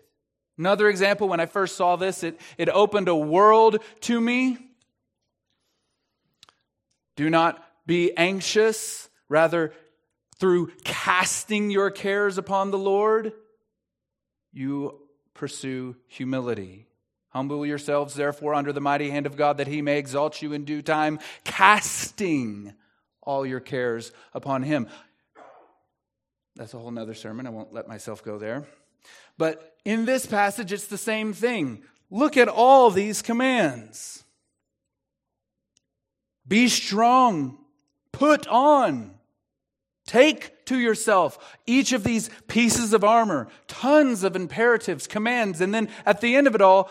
Another 0.57 0.89
example, 0.89 1.27
when 1.27 1.41
I 1.41 1.47
first 1.47 1.77
saw 1.77 1.97
this, 1.97 2.23
it, 2.23 2.39
it 2.59 2.69
opened 2.69 3.09
a 3.09 3.17
world 3.17 3.79
to 4.03 4.21
me. 4.21 4.59
Do 7.17 7.29
not 7.31 7.65
be 7.87 8.17
anxious, 8.17 9.09
rather, 9.29 9.73
through 10.41 10.73
casting 10.85 11.71
your 11.71 11.91
cares 11.91 12.39
upon 12.39 12.71
the 12.71 12.79
Lord, 12.79 13.33
you 14.53 14.99
pursue 15.35 15.97
humility. 16.09 16.87
Humble 17.29 17.65
yourselves, 17.65 18.15
therefore, 18.15 18.55
under 18.55 18.73
the 18.73 18.81
mighty 18.81 19.11
hand 19.11 19.27
of 19.27 19.37
God, 19.37 19.59
that 19.59 19.69
he 19.69 19.83
may 19.83 19.99
exalt 19.99 20.43
you 20.43 20.53
in 20.53 20.65
due 20.65 20.83
time, 20.83 21.21
casting 21.45 22.75
all 23.23 23.47
your 23.47 23.61
cares 23.61 24.11
upon 24.35 24.63
him. 24.63 24.89
That's 26.57 26.75
a 26.75 26.79
whole 26.79 26.91
nother 26.91 27.15
sermon. 27.15 27.47
I 27.47 27.51
won't 27.51 27.73
let 27.73 27.87
myself 27.87 28.25
go 28.25 28.39
there. 28.39 28.67
But 29.39 29.77
in 29.85 30.05
this 30.07 30.27
passage, 30.27 30.73
it's 30.73 30.89
the 30.89 30.99
same 30.99 31.33
thing. 31.33 31.85
Look 32.11 32.37
at 32.37 32.49
all 32.49 32.91
these 32.91 33.23
commands 33.23 34.25
be 36.49 36.67
strong, 36.67 37.59
put 38.11 38.49
on. 38.49 39.15
Take 40.11 40.65
to 40.65 40.77
yourself 40.77 41.57
each 41.67 41.93
of 41.93 42.03
these 42.03 42.31
pieces 42.49 42.93
of 42.93 43.05
armor, 43.05 43.47
tons 43.69 44.25
of 44.25 44.35
imperatives, 44.35 45.07
commands, 45.07 45.61
and 45.61 45.73
then 45.73 45.89
at 46.05 46.21
the 46.21 46.35
end 46.35 46.49
of 46.49 46.57
it 46.57 46.61
all, 46.61 46.91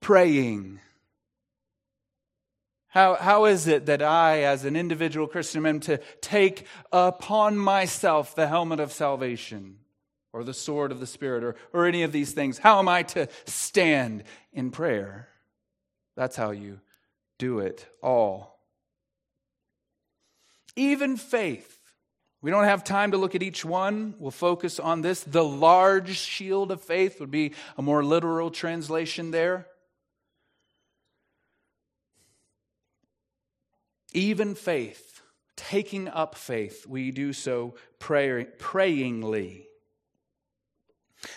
praying. 0.00 0.80
How, 2.88 3.14
how 3.14 3.44
is 3.44 3.68
it 3.68 3.86
that 3.86 4.02
I, 4.02 4.42
as 4.42 4.64
an 4.64 4.74
individual 4.74 5.28
Christian, 5.28 5.64
am 5.64 5.78
to 5.78 5.98
take 6.20 6.66
upon 6.90 7.56
myself 7.56 8.34
the 8.34 8.48
helmet 8.48 8.80
of 8.80 8.90
salvation 8.90 9.76
or 10.32 10.42
the 10.42 10.52
sword 10.52 10.90
of 10.90 10.98
the 10.98 11.06
Spirit 11.06 11.44
or, 11.44 11.54
or 11.72 11.86
any 11.86 12.02
of 12.02 12.10
these 12.10 12.32
things? 12.32 12.58
How 12.58 12.80
am 12.80 12.88
I 12.88 13.04
to 13.04 13.28
stand 13.44 14.24
in 14.52 14.72
prayer? 14.72 15.28
That's 16.16 16.34
how 16.34 16.50
you 16.50 16.80
do 17.38 17.60
it 17.60 17.86
all. 18.02 18.58
Even 20.74 21.16
faith. 21.16 21.79
We 22.42 22.50
don't 22.50 22.64
have 22.64 22.84
time 22.84 23.10
to 23.10 23.18
look 23.18 23.34
at 23.34 23.42
each 23.42 23.64
one. 23.64 24.14
We'll 24.18 24.30
focus 24.30 24.80
on 24.80 25.02
this. 25.02 25.22
The 25.22 25.44
large 25.44 26.16
shield 26.16 26.72
of 26.72 26.80
faith 26.80 27.20
would 27.20 27.30
be 27.30 27.52
a 27.76 27.82
more 27.82 28.02
literal 28.02 28.50
translation 28.50 29.30
there. 29.30 29.66
Even 34.12 34.54
faith, 34.54 35.20
taking 35.54 36.08
up 36.08 36.34
faith, 36.34 36.86
we 36.86 37.10
do 37.10 37.32
so 37.32 37.74
pray, 37.98 38.46
prayingly. 38.58 39.66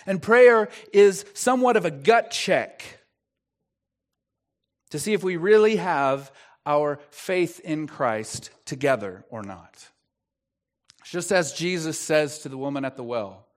And 0.06 0.22
prayer 0.22 0.70
is 0.94 1.26
somewhat 1.34 1.76
of 1.76 1.84
a 1.84 1.92
gut 1.92 2.32
check 2.32 3.00
to 4.92 5.00
see 5.00 5.14
if 5.14 5.24
we 5.24 5.36
really 5.36 5.76
have 5.76 6.32
our 6.66 7.00
faith 7.10 7.60
in 7.60 7.88
Christ 7.88 8.52
together 8.66 9.26
or 9.30 9.44
not. 9.44 9.90
Just 11.06 11.32
as 11.32 11.54
Jesus 11.54 12.00
says 12.00 12.40
to 12.40 12.50
the 12.50 12.58
woman 12.58 12.86
at 12.86 12.96
the 12.96 13.04
well, 13.04 13.48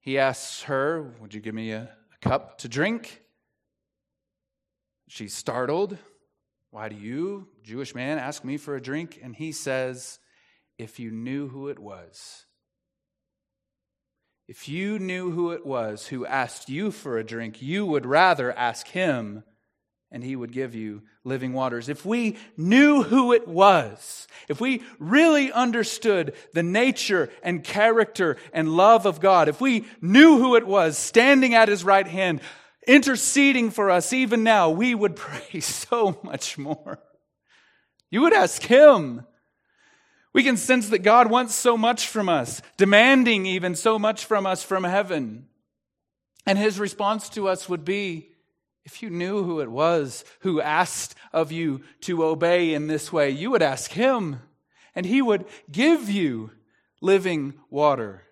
he 0.00 0.18
asks 0.18 0.62
her, 0.62 1.14
Would 1.20 1.34
you 1.34 1.40
give 1.40 1.54
me 1.54 1.72
a, 1.72 1.82
a 2.14 2.28
cup 2.28 2.58
to 2.58 2.68
drink? 2.68 3.22
She's 5.08 5.34
startled. 5.34 5.98
Why 6.70 6.88
do 6.88 6.96
you, 6.96 7.48
Jewish 7.64 7.94
man, 7.94 8.18
ask 8.18 8.44
me 8.44 8.56
for 8.56 8.76
a 8.76 8.80
drink? 8.80 9.18
And 9.22 9.34
he 9.34 9.52
says, 9.52 10.20
If 10.78 11.00
you 11.00 11.10
knew 11.10 11.48
who 11.48 11.68
it 11.68 11.78
was, 11.78 12.46
if 14.50 14.68
you 14.68 14.98
knew 14.98 15.30
who 15.30 15.52
it 15.52 15.64
was 15.64 16.08
who 16.08 16.26
asked 16.26 16.68
you 16.68 16.90
for 16.90 17.18
a 17.18 17.24
drink, 17.24 17.62
you 17.62 17.86
would 17.86 18.04
rather 18.04 18.52
ask 18.52 18.88
him 18.88 19.44
and 20.12 20.24
he 20.24 20.34
would 20.34 20.52
give 20.52 20.74
you 20.74 21.02
living 21.24 21.52
waters. 21.52 21.88
If 21.88 22.04
we 22.04 22.36
knew 22.56 23.02
who 23.02 23.32
it 23.32 23.46
was, 23.46 24.26
if 24.48 24.60
we 24.60 24.82
really 24.98 25.52
understood 25.52 26.34
the 26.52 26.62
nature 26.62 27.30
and 27.42 27.62
character 27.62 28.36
and 28.52 28.76
love 28.76 29.06
of 29.06 29.20
God, 29.20 29.48
if 29.48 29.60
we 29.60 29.86
knew 30.00 30.38
who 30.38 30.56
it 30.56 30.66
was 30.66 30.98
standing 30.98 31.54
at 31.54 31.68
his 31.68 31.84
right 31.84 32.08
hand, 32.08 32.40
interceding 32.86 33.70
for 33.70 33.90
us 33.90 34.12
even 34.12 34.42
now, 34.42 34.70
we 34.70 34.94
would 34.94 35.16
pray 35.16 35.60
so 35.60 36.18
much 36.22 36.58
more. 36.58 36.98
You 38.10 38.22
would 38.22 38.32
ask 38.32 38.62
Him. 38.62 39.26
We 40.32 40.42
can 40.42 40.56
sense 40.56 40.88
that 40.90 41.00
God 41.00 41.28
wants 41.28 41.54
so 41.54 41.76
much 41.76 42.06
from 42.06 42.28
us, 42.28 42.62
demanding 42.76 43.46
even 43.46 43.74
so 43.74 43.98
much 43.98 44.24
from 44.24 44.46
us 44.46 44.62
from 44.62 44.84
heaven. 44.84 45.46
And 46.46 46.58
His 46.58 46.78
response 46.78 47.28
to 47.30 47.48
us 47.48 47.68
would 47.68 47.84
be 47.84 48.29
if 48.90 49.04
you 49.04 49.08
knew 49.08 49.44
who 49.44 49.60
it 49.60 49.70
was 49.70 50.24
who 50.40 50.60
asked 50.60 51.14
of 51.32 51.52
you 51.52 51.80
to 52.00 52.24
obey 52.24 52.74
in 52.74 52.88
this 52.88 53.12
way, 53.12 53.30
you 53.30 53.48
would 53.52 53.62
ask 53.62 53.92
Him, 53.92 54.42
and 54.96 55.06
He 55.06 55.22
would 55.22 55.44
give 55.70 56.10
you 56.10 56.50
living 57.00 57.54
water. 57.70 58.24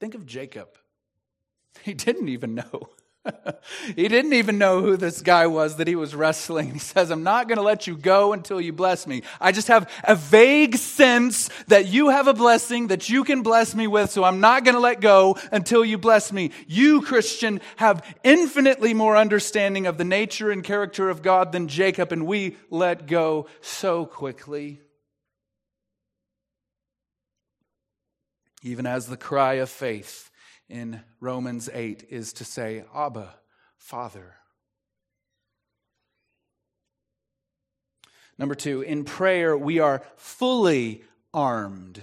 Think 0.00 0.16
of 0.16 0.26
Jacob. 0.26 0.68
He 1.84 1.94
didn't 1.94 2.28
even 2.28 2.56
know. 2.56 2.90
he 3.96 4.08
didn't 4.08 4.32
even 4.32 4.58
know 4.58 4.80
who 4.80 4.96
this 4.96 5.20
guy 5.20 5.46
was 5.46 5.76
that 5.76 5.86
he 5.86 5.96
was 5.96 6.14
wrestling. 6.14 6.72
He 6.74 6.78
says, 6.78 7.10
I'm 7.10 7.22
not 7.22 7.48
going 7.48 7.58
to 7.58 7.62
let 7.62 7.86
you 7.86 7.96
go 7.96 8.32
until 8.32 8.60
you 8.60 8.72
bless 8.72 9.06
me. 9.06 9.22
I 9.40 9.52
just 9.52 9.68
have 9.68 9.90
a 10.04 10.14
vague 10.14 10.76
sense 10.76 11.50
that 11.68 11.86
you 11.86 12.08
have 12.08 12.26
a 12.26 12.34
blessing 12.34 12.88
that 12.88 13.08
you 13.08 13.24
can 13.24 13.42
bless 13.42 13.74
me 13.74 13.86
with, 13.86 14.10
so 14.10 14.24
I'm 14.24 14.40
not 14.40 14.64
going 14.64 14.74
to 14.74 14.80
let 14.80 15.00
go 15.00 15.36
until 15.52 15.84
you 15.84 15.98
bless 15.98 16.32
me. 16.32 16.52
You, 16.66 17.02
Christian, 17.02 17.60
have 17.76 18.04
infinitely 18.24 18.94
more 18.94 19.16
understanding 19.16 19.86
of 19.86 19.98
the 19.98 20.04
nature 20.04 20.50
and 20.50 20.64
character 20.64 21.10
of 21.10 21.22
God 21.22 21.52
than 21.52 21.68
Jacob, 21.68 22.12
and 22.12 22.26
we 22.26 22.56
let 22.70 23.06
go 23.06 23.46
so 23.60 24.06
quickly. 24.06 24.80
even 28.62 28.86
as 28.86 29.06
the 29.06 29.16
cry 29.16 29.54
of 29.54 29.70
faith 29.70 30.29
in 30.70 31.02
Romans 31.20 31.68
8 31.72 32.06
is 32.08 32.32
to 32.34 32.44
say, 32.44 32.84
Abba, 32.94 33.34
Father. 33.76 34.36
Number 38.38 38.54
two, 38.54 38.80
in 38.80 39.04
prayer, 39.04 39.56
we 39.56 39.80
are 39.80 40.02
fully 40.16 41.02
armed. 41.34 42.02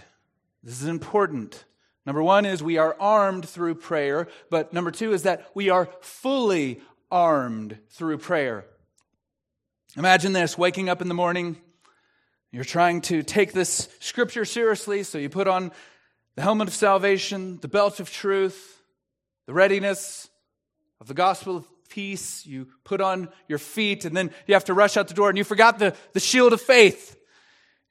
This 0.61 0.81
is 0.81 0.87
important. 0.87 1.65
Number 2.05 2.21
one 2.21 2.45
is 2.45 2.61
we 2.61 2.77
are 2.77 2.95
armed 2.99 3.49
through 3.49 3.75
prayer, 3.75 4.27
but 4.49 4.71
number 4.71 4.91
two 4.91 5.13
is 5.13 5.23
that 5.23 5.49
we 5.55 5.69
are 5.69 5.89
fully 6.01 6.81
armed 7.09 7.79
through 7.89 8.19
prayer. 8.19 8.65
Imagine 9.95 10.33
this 10.33 10.57
waking 10.57 10.89
up 10.89 11.01
in 11.01 11.07
the 11.07 11.13
morning, 11.13 11.57
you're 12.51 12.63
trying 12.63 13.01
to 13.01 13.23
take 13.23 13.51
this 13.51 13.89
scripture 13.99 14.45
seriously, 14.45 15.03
so 15.03 15.17
you 15.17 15.29
put 15.29 15.47
on 15.47 15.71
the 16.37 16.43
helmet 16.43 16.67
of 16.67 16.73
salvation, 16.75 17.57
the 17.61 17.67
belt 17.67 17.99
of 17.99 18.11
truth, 18.11 18.79
the 19.47 19.53
readiness 19.53 20.29
of 21.01 21.07
the 21.07 21.15
gospel 21.15 21.57
of 21.57 21.65
peace. 21.89 22.45
You 22.45 22.67
put 22.83 23.01
on 23.01 23.29
your 23.47 23.57
feet, 23.57 24.05
and 24.05 24.15
then 24.15 24.29
you 24.45 24.53
have 24.53 24.65
to 24.65 24.75
rush 24.75 24.97
out 24.97 25.07
the 25.07 25.15
door, 25.15 25.29
and 25.29 25.37
you 25.37 25.43
forgot 25.43 25.79
the, 25.79 25.95
the 26.13 26.19
shield 26.19 26.53
of 26.53 26.61
faith. 26.61 27.17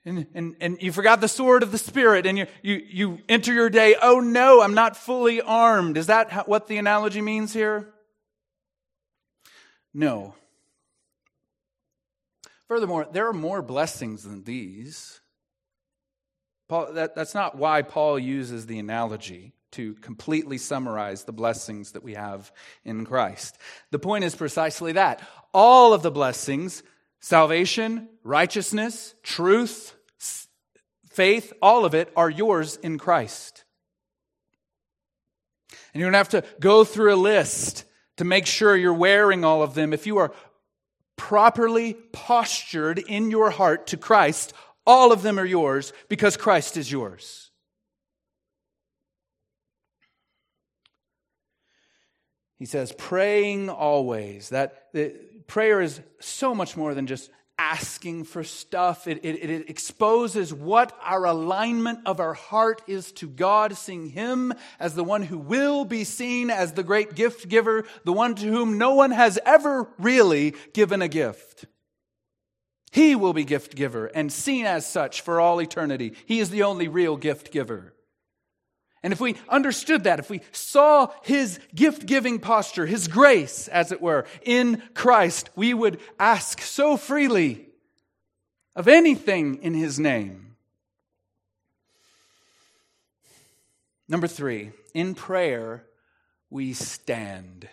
And, 0.04 0.28
and, 0.32 0.54
and 0.60 0.80
you 0.80 0.92
forgot 0.92 1.20
the 1.20 1.26
sword 1.26 1.64
of 1.64 1.72
the 1.72 1.78
Spirit, 1.78 2.24
and 2.24 2.38
you, 2.38 2.46
you, 2.62 2.82
you 2.88 3.18
enter 3.28 3.52
your 3.52 3.68
day, 3.68 3.96
oh 4.00 4.20
no, 4.20 4.62
I'm 4.62 4.74
not 4.74 4.96
fully 4.96 5.40
armed. 5.40 5.96
Is 5.96 6.06
that 6.06 6.46
what 6.46 6.68
the 6.68 6.78
analogy 6.78 7.20
means 7.20 7.52
here? 7.52 7.92
No. 9.92 10.36
Furthermore, 12.68 13.08
there 13.10 13.26
are 13.26 13.32
more 13.32 13.60
blessings 13.60 14.22
than 14.22 14.44
these. 14.44 15.20
Paul, 16.68 16.92
that, 16.94 17.14
that's 17.14 17.34
not 17.34 17.56
why 17.56 17.82
Paul 17.82 18.18
uses 18.18 18.66
the 18.66 18.78
analogy 18.78 19.52
to 19.72 19.94
completely 19.94 20.58
summarize 20.58 21.24
the 21.24 21.32
blessings 21.32 21.92
that 21.92 22.02
we 22.02 22.14
have 22.14 22.50
in 22.84 23.04
Christ. 23.04 23.58
The 23.90 23.98
point 23.98 24.24
is 24.24 24.34
precisely 24.34 24.92
that. 24.92 25.26
All 25.52 25.92
of 25.92 26.02
the 26.02 26.10
blessings, 26.10 26.82
salvation, 27.20 28.08
righteousness, 28.24 29.14
truth, 29.22 29.94
faith, 31.10 31.52
all 31.60 31.84
of 31.84 31.94
it 31.94 32.12
are 32.16 32.30
yours 32.30 32.76
in 32.76 32.98
Christ. 32.98 33.64
And 35.92 36.00
you 36.00 36.06
don't 36.06 36.14
have 36.14 36.30
to 36.30 36.44
go 36.60 36.84
through 36.84 37.14
a 37.14 37.16
list 37.16 37.84
to 38.16 38.24
make 38.24 38.46
sure 38.46 38.76
you're 38.76 38.92
wearing 38.92 39.44
all 39.44 39.62
of 39.62 39.74
them. 39.74 39.92
If 39.92 40.06
you 40.06 40.18
are 40.18 40.32
properly 41.16 41.94
postured 42.12 42.98
in 42.98 43.30
your 43.30 43.50
heart 43.50 43.88
to 43.88 43.96
Christ, 43.96 44.52
all 44.86 45.12
of 45.12 45.22
them 45.22 45.38
are 45.38 45.44
yours 45.44 45.92
because 46.08 46.36
Christ 46.36 46.76
is 46.76 46.90
yours. 46.90 47.50
He 52.58 52.64
says, 52.64 52.92
praying 52.96 53.68
always. 53.68 54.48
That 54.50 55.46
prayer 55.46 55.80
is 55.80 56.00
so 56.20 56.54
much 56.54 56.76
more 56.76 56.94
than 56.94 57.06
just 57.06 57.30
asking 57.58 58.24
for 58.24 58.44
stuff. 58.44 59.06
It, 59.06 59.20
it, 59.24 59.50
it, 59.50 59.70
exposes 59.70 60.52
what 60.52 60.96
our 61.02 61.24
alignment 61.24 62.00
of 62.06 62.20
our 62.20 62.34
heart 62.34 62.82
is 62.86 63.12
to 63.12 63.28
God, 63.28 63.76
seeing 63.76 64.10
Him 64.10 64.52
as 64.78 64.94
the 64.94 65.04
one 65.04 65.22
who 65.22 65.38
will 65.38 65.84
be 65.84 66.04
seen 66.04 66.50
as 66.50 66.72
the 66.72 66.82
great 66.82 67.14
gift 67.14 67.48
giver, 67.48 67.84
the 68.04 68.12
one 68.12 68.34
to 68.36 68.46
whom 68.46 68.78
no 68.78 68.94
one 68.94 69.10
has 69.10 69.38
ever 69.44 69.88
really 69.98 70.54
given 70.74 71.00
a 71.00 71.08
gift. 71.08 71.64
He 72.92 73.14
will 73.14 73.32
be 73.32 73.44
gift 73.44 73.74
giver 73.74 74.06
and 74.06 74.32
seen 74.32 74.64
as 74.66 74.86
such 74.86 75.20
for 75.20 75.40
all 75.40 75.60
eternity. 75.60 76.14
He 76.26 76.40
is 76.40 76.50
the 76.50 76.62
only 76.62 76.88
real 76.88 77.16
gift 77.16 77.52
giver. 77.52 77.92
And 79.02 79.12
if 79.12 79.20
we 79.20 79.36
understood 79.48 80.04
that, 80.04 80.18
if 80.18 80.30
we 80.30 80.40
saw 80.52 81.08
his 81.22 81.60
gift 81.74 82.06
giving 82.06 82.40
posture, 82.40 82.86
his 82.86 83.06
grace, 83.06 83.68
as 83.68 83.92
it 83.92 84.00
were, 84.00 84.26
in 84.42 84.82
Christ, 84.94 85.50
we 85.54 85.74
would 85.74 86.00
ask 86.18 86.60
so 86.60 86.96
freely 86.96 87.68
of 88.74 88.88
anything 88.88 89.62
in 89.62 89.74
his 89.74 90.00
name. 90.00 90.56
Number 94.08 94.26
three, 94.26 94.72
in 94.94 95.14
prayer, 95.14 95.84
we 96.50 96.72
stand. 96.72 97.68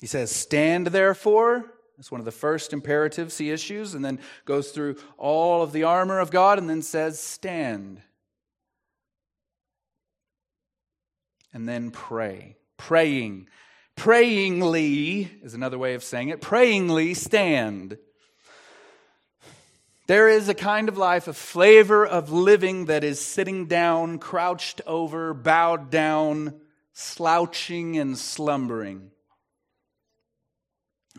He 0.00 0.06
says, 0.06 0.30
Stand 0.30 0.88
therefore. 0.88 1.64
That's 2.00 2.10
one 2.10 2.20
of 2.20 2.24
the 2.24 2.32
first 2.32 2.72
imperatives 2.72 3.36
he 3.36 3.50
issues, 3.50 3.94
and 3.94 4.02
then 4.02 4.20
goes 4.46 4.70
through 4.70 4.96
all 5.18 5.62
of 5.62 5.72
the 5.72 5.82
armor 5.84 6.18
of 6.18 6.30
God 6.30 6.58
and 6.58 6.68
then 6.68 6.80
says, 6.80 7.20
Stand. 7.20 8.00
and 11.52 11.68
then 11.68 11.90
pray. 11.90 12.56
Praying. 12.76 13.48
Prayingly 13.96 15.30
is 15.42 15.54
another 15.54 15.78
way 15.78 15.94
of 15.94 16.02
saying 16.02 16.28
it. 16.28 16.40
Prayingly 16.40 17.14
stand. 17.14 17.98
There 20.06 20.28
is 20.28 20.48
a 20.48 20.54
kind 20.54 20.88
of 20.88 20.98
life, 20.98 21.28
a 21.28 21.32
flavor 21.32 22.04
of 22.06 22.32
living 22.32 22.86
that 22.86 23.04
is 23.04 23.20
sitting 23.20 23.66
down, 23.66 24.18
crouched 24.18 24.80
over, 24.86 25.34
bowed 25.34 25.90
down, 25.90 26.60
slouching, 26.92 27.96
and 27.96 28.18
slumbering. 28.18 29.10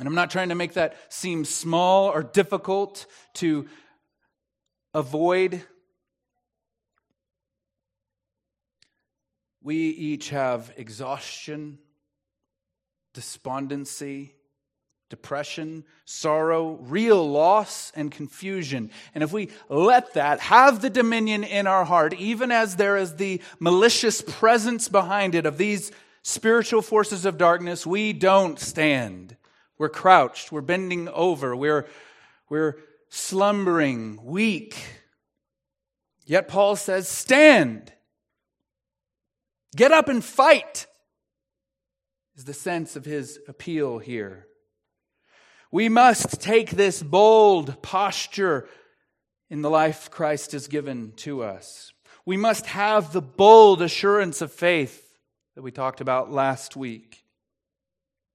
And 0.02 0.08
I'm 0.08 0.16
not 0.16 0.32
trying 0.32 0.50
to 0.50 0.56
make 0.56 0.74
that 0.74 0.96
seem 1.10 1.46
small 1.46 2.08
or 2.08 2.24
difficult 2.24 3.06
to 3.36 3.68
avoid. 4.96 5.62
We 9.62 9.76
each 9.76 10.32
have 10.32 10.74
exhaustion, 10.76 11.78
despondency, 13.14 14.34
depression, 15.12 15.84
sorrow, 16.06 16.80
real 16.82 17.30
loss, 17.30 17.92
and 17.96 18.12
confusion. 18.12 18.90
And 19.14 19.24
if 19.24 19.32
we 19.32 19.50
let 19.70 20.16
that 20.16 20.40
have 20.40 20.82
the 20.82 20.90
dominion 20.90 21.44
in 21.44 21.68
our 21.68 21.86
heart, 21.86 22.16
even 22.16 22.52
as 22.52 22.76
there 22.76 22.98
is 22.98 23.18
the 23.18 23.40
malicious 23.60 24.24
presence 24.24 24.90
behind 24.90 25.36
it 25.36 25.46
of 25.46 25.60
these 25.60 25.92
spiritual 26.24 26.82
forces 26.82 27.24
of 27.24 27.38
darkness, 27.38 27.86
we 27.86 28.14
don't 28.14 28.60
stand. 28.60 29.38
We're 29.82 29.90
crouched, 29.90 30.52
we're 30.52 30.62
bending 30.62 31.10
over, 31.10 31.56
we're, 31.56 31.88
we're 32.50 32.76
slumbering, 33.10 34.20
weak. 34.24 34.78
Yet 36.24 36.48
Paul 36.48 36.76
says, 36.76 37.08
Stand. 37.08 37.92
Get 39.76 39.92
up 39.92 40.08
and 40.08 40.24
fight, 40.24 40.86
is 42.36 42.46
the 42.46 42.54
sense 42.54 42.96
of 42.96 43.06
his 43.06 43.40
appeal 43.48 43.98
here. 43.98 44.46
We 45.72 45.90
must 45.90 46.40
take 46.40 46.70
this 46.70 47.02
bold 47.02 47.82
posture 47.82 48.70
in 49.50 49.64
the 49.64 49.70
life 49.72 50.12
Christ 50.12 50.52
has 50.52 50.68
given 50.68 51.14
to 51.16 51.42
us. 51.42 51.92
We 52.24 52.38
must 52.38 52.68
have 52.68 53.14
the 53.14 53.22
bold 53.24 53.82
assurance 53.82 54.44
of 54.44 54.52
faith 54.52 55.18
that 55.56 55.64
we 55.64 55.72
talked 55.72 56.02
about 56.02 56.32
last 56.32 56.76
week. 56.76 57.21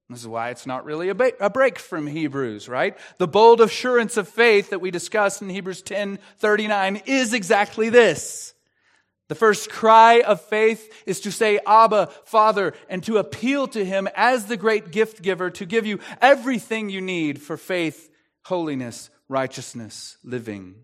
This 0.08 0.20
is 0.20 0.28
why 0.28 0.50
it's 0.50 0.66
not 0.66 0.84
really 0.84 1.08
a, 1.08 1.16
a 1.40 1.50
break 1.50 1.78
from 1.78 2.06
Hebrews, 2.06 2.68
right? 2.68 2.96
The 3.18 3.26
bold 3.26 3.60
assurance 3.60 4.16
of 4.16 4.28
faith 4.28 4.70
that 4.70 4.80
we 4.80 4.92
discussed 4.92 5.42
in 5.42 5.48
Hebrews 5.48 5.82
10 5.82 6.18
39 6.38 7.02
is 7.06 7.32
exactly 7.32 7.88
this. 7.88 8.54
The 9.28 9.34
first 9.34 9.68
cry 9.68 10.20
of 10.20 10.40
faith 10.40 11.02
is 11.04 11.20
to 11.20 11.32
say, 11.32 11.58
Abba, 11.66 12.10
Father, 12.24 12.74
and 12.88 13.02
to 13.04 13.18
appeal 13.18 13.66
to 13.68 13.84
Him 13.84 14.08
as 14.14 14.46
the 14.46 14.56
great 14.56 14.92
gift 14.92 15.22
giver 15.22 15.50
to 15.50 15.66
give 15.66 15.84
you 15.84 15.98
everything 16.22 16.88
you 16.88 17.00
need 17.00 17.42
for 17.42 17.56
faith, 17.56 18.08
holiness, 18.44 19.10
righteousness, 19.28 20.18
living. 20.22 20.76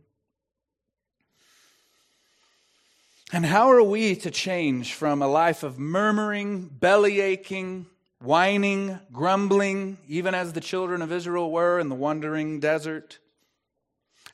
And 3.32 3.46
how 3.46 3.70
are 3.70 3.82
we 3.82 4.16
to 4.16 4.30
change 4.32 4.94
from 4.94 5.22
a 5.22 5.28
life 5.28 5.62
of 5.62 5.78
murmuring, 5.78 6.66
belly 6.66 7.20
aching, 7.20 7.86
whining, 8.22 8.98
grumbling, 9.12 9.98
even 10.08 10.34
as 10.34 10.52
the 10.52 10.60
children 10.60 11.02
of 11.02 11.12
Israel 11.12 11.50
were 11.50 11.78
in 11.78 11.88
the 11.88 11.94
wandering 11.94 12.60
desert? 12.60 13.18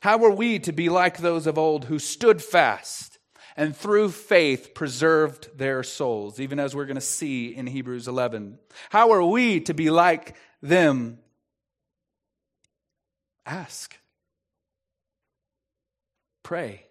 How 0.01 0.23
are 0.23 0.31
we 0.31 0.59
to 0.59 0.71
be 0.71 0.89
like 0.89 1.17
those 1.17 1.47
of 1.47 1.57
old 1.57 1.85
who 1.85 1.99
stood 1.99 2.41
fast? 2.41 3.19
and 3.59 3.75
through 3.75 4.09
faith 4.09 4.73
preserved 4.73 5.49
their 5.57 5.83
souls, 5.83 6.39
even 6.39 6.61
as 6.61 6.73
we're 6.73 6.85
going 6.85 6.95
to 6.95 7.01
see 7.01 7.53
in 7.53 7.67
Hebrews 7.67 8.07
11. 8.07 8.57
How 8.89 9.11
are 9.11 9.21
we 9.21 9.59
to 9.61 9.73
be 9.73 9.89
like 9.89 10.37
them? 10.61 11.19
Ask. 13.45 13.97
Pray. 16.41 16.85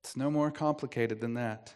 It's 0.00 0.16
no 0.16 0.30
more 0.30 0.50
complicated 0.50 1.20
than 1.20 1.34
that. 1.34 1.74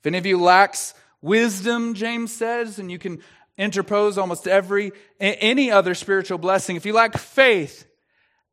If 0.00 0.06
any 0.06 0.18
of 0.18 0.26
you 0.26 0.40
lacks 0.40 0.94
wisdom, 1.20 1.94
James 1.94 2.34
says, 2.34 2.78
and 2.78 2.90
you 2.90 2.98
can 2.98 3.20
interpose 3.56 4.18
almost 4.18 4.46
every 4.46 4.92
any 5.18 5.70
other 5.70 5.94
spiritual 5.94 6.38
blessing, 6.38 6.76
if 6.76 6.86
you 6.86 6.92
lack 6.92 7.18
faith, 7.18 7.88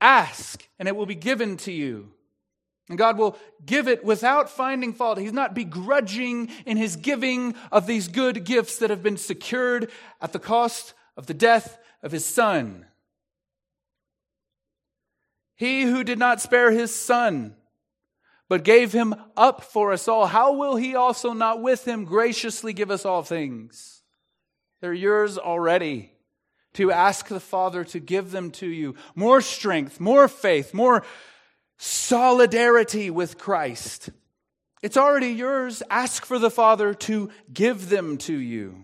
Ask, 0.02 0.68
and 0.78 0.88
it 0.88 0.96
will 0.96 1.06
be 1.06 1.16
given 1.16 1.58
to 1.58 1.72
you. 1.72 2.12
And 2.90 2.98
God 2.98 3.18
will 3.18 3.38
give 3.66 3.88
it 3.88 4.04
without 4.04 4.50
finding 4.50 4.94
fault. 4.94 5.18
He's 5.18 5.34
not 5.34 5.56
begrudging 5.56 6.50
in 6.66 6.78
his 6.78 6.96
giving 6.96 7.56
of 7.72 7.88
these 7.88 8.08
good 8.08 8.44
gifts 8.44 8.78
that 8.78 8.92
have 8.92 9.02
been 9.02 9.18
secured 9.18 9.90
at 10.22 10.34
the 10.34 10.40
cost 10.40 10.94
of 11.18 11.26
the 11.26 11.34
death 11.34 11.80
of 12.04 12.12
his 12.12 12.26
son. 12.26 12.86
He 15.56 15.84
who 15.84 16.04
did 16.04 16.20
not 16.20 16.42
spare 16.42 16.70
his 16.70 16.94
son, 16.94 17.56
but 18.48 18.64
gave 18.64 18.92
him 18.92 19.16
up 19.36 19.64
for 19.64 19.92
us 19.92 20.08
all, 20.08 20.28
how 20.28 20.54
will 20.54 20.76
he 20.76 20.96
also 20.96 21.34
not 21.34 21.62
with 21.62 21.88
him 21.88 22.06
graciously 22.06 22.74
give 22.74 22.92
us 22.92 23.06
all 23.06 23.24
things? 23.24 24.04
They're 24.82 24.94
yours 24.94 25.38
already. 25.38 26.12
To 26.74 26.92
ask 26.92 27.30
the 27.30 27.40
Father 27.40 27.86
to 27.86 28.00
give 28.02 28.32
them 28.32 28.52
to 28.52 28.68
you. 28.68 28.96
More 29.16 29.40
strength, 29.40 30.02
more 30.02 30.28
faith, 30.28 30.74
more 30.74 31.06
solidarity 31.78 33.10
with 33.10 33.38
Christ. 33.38 34.10
It's 34.82 34.98
already 34.98 35.30
yours. 35.30 35.82
Ask 35.90 36.26
for 36.26 36.38
the 36.38 36.52
Father 36.52 36.94
to 36.94 37.30
give 37.52 37.90
them 37.90 38.18
to 38.20 38.34
you. 38.34 38.84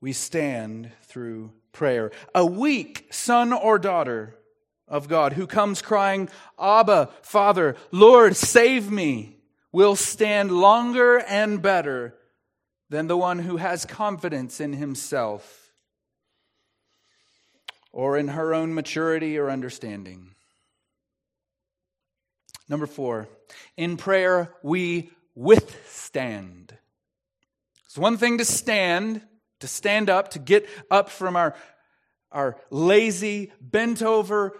We 0.00 0.12
stand 0.12 0.92
through 1.02 1.52
prayer. 1.72 2.12
A 2.32 2.46
weak 2.46 3.08
son 3.10 3.52
or 3.52 3.80
daughter 3.80 4.35
of 4.88 5.08
God 5.08 5.32
who 5.32 5.46
comes 5.46 5.82
crying, 5.82 6.28
Abba, 6.58 7.10
Father, 7.22 7.76
Lord, 7.90 8.36
save 8.36 8.90
me, 8.90 9.36
will 9.72 9.96
stand 9.96 10.52
longer 10.52 11.18
and 11.18 11.60
better 11.60 12.14
than 12.88 13.08
the 13.08 13.16
one 13.16 13.40
who 13.40 13.56
has 13.56 13.84
confidence 13.84 14.60
in 14.60 14.72
himself 14.72 15.70
or 17.92 18.16
in 18.16 18.28
her 18.28 18.54
own 18.54 18.74
maturity 18.74 19.38
or 19.38 19.50
understanding. 19.50 20.34
Number 22.68 22.86
four, 22.86 23.28
in 23.76 23.96
prayer, 23.96 24.54
we 24.62 25.10
withstand. 25.34 26.76
It's 27.86 27.98
one 27.98 28.16
thing 28.16 28.38
to 28.38 28.44
stand 28.44 29.22
to 29.60 29.68
stand 29.68 30.10
up, 30.10 30.30
to 30.30 30.38
get 30.38 30.68
up 30.90 31.10
from 31.10 31.36
our, 31.36 31.54
our 32.30 32.56
lazy, 32.70 33.52
bent 33.60 34.02
over, 34.02 34.58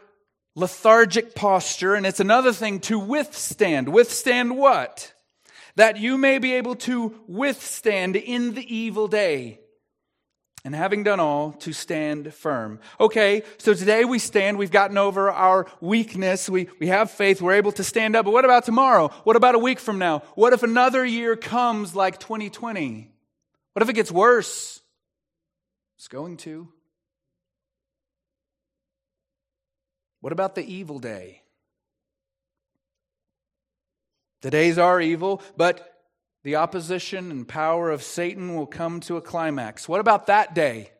lethargic 0.56 1.36
posture. 1.36 1.94
And 1.94 2.04
it's 2.04 2.18
another 2.18 2.52
thing 2.52 2.80
to 2.80 2.98
withstand. 2.98 3.88
Withstand 3.88 4.56
what? 4.56 5.12
That 5.76 5.98
you 5.98 6.18
may 6.18 6.38
be 6.38 6.54
able 6.54 6.74
to 6.76 7.14
withstand 7.28 8.16
in 8.16 8.54
the 8.54 8.74
evil 8.74 9.06
day. 9.06 9.60
And 10.64 10.74
having 10.74 11.04
done 11.04 11.20
all, 11.20 11.52
to 11.60 11.72
stand 11.72 12.34
firm. 12.34 12.80
Okay, 12.98 13.44
so 13.56 13.72
today 13.72 14.04
we 14.04 14.18
stand. 14.18 14.58
We've 14.58 14.68
gotten 14.68 14.98
over 14.98 15.30
our 15.30 15.66
weakness. 15.80 16.48
We, 16.48 16.68
we 16.80 16.88
have 16.88 17.12
faith. 17.12 17.40
We're 17.40 17.52
able 17.52 17.70
to 17.72 17.84
stand 17.84 18.16
up. 18.16 18.24
But 18.24 18.32
what 18.32 18.44
about 18.44 18.64
tomorrow? 18.64 19.10
What 19.22 19.36
about 19.36 19.54
a 19.54 19.60
week 19.60 19.78
from 19.78 20.00
now? 20.00 20.24
What 20.34 20.54
if 20.54 20.64
another 20.64 21.04
year 21.04 21.36
comes 21.36 21.94
like 21.94 22.18
2020? 22.18 23.08
What 23.74 23.82
if 23.82 23.88
it 23.88 23.92
gets 23.92 24.10
worse? 24.10 24.80
It's 25.98 26.08
going 26.08 26.36
to. 26.38 26.66
What 30.26 30.32
about 30.32 30.56
the 30.56 30.66
evil 30.66 30.98
day? 30.98 31.40
The 34.42 34.50
days 34.50 34.76
are 34.76 35.00
evil, 35.00 35.40
but 35.56 36.02
the 36.42 36.56
opposition 36.56 37.30
and 37.30 37.46
power 37.46 37.92
of 37.92 38.02
Satan 38.02 38.56
will 38.56 38.66
come 38.66 38.98
to 39.02 39.18
a 39.18 39.20
climax. 39.20 39.88
What 39.88 40.00
about 40.00 40.26
that 40.26 40.52
day? 40.52 40.90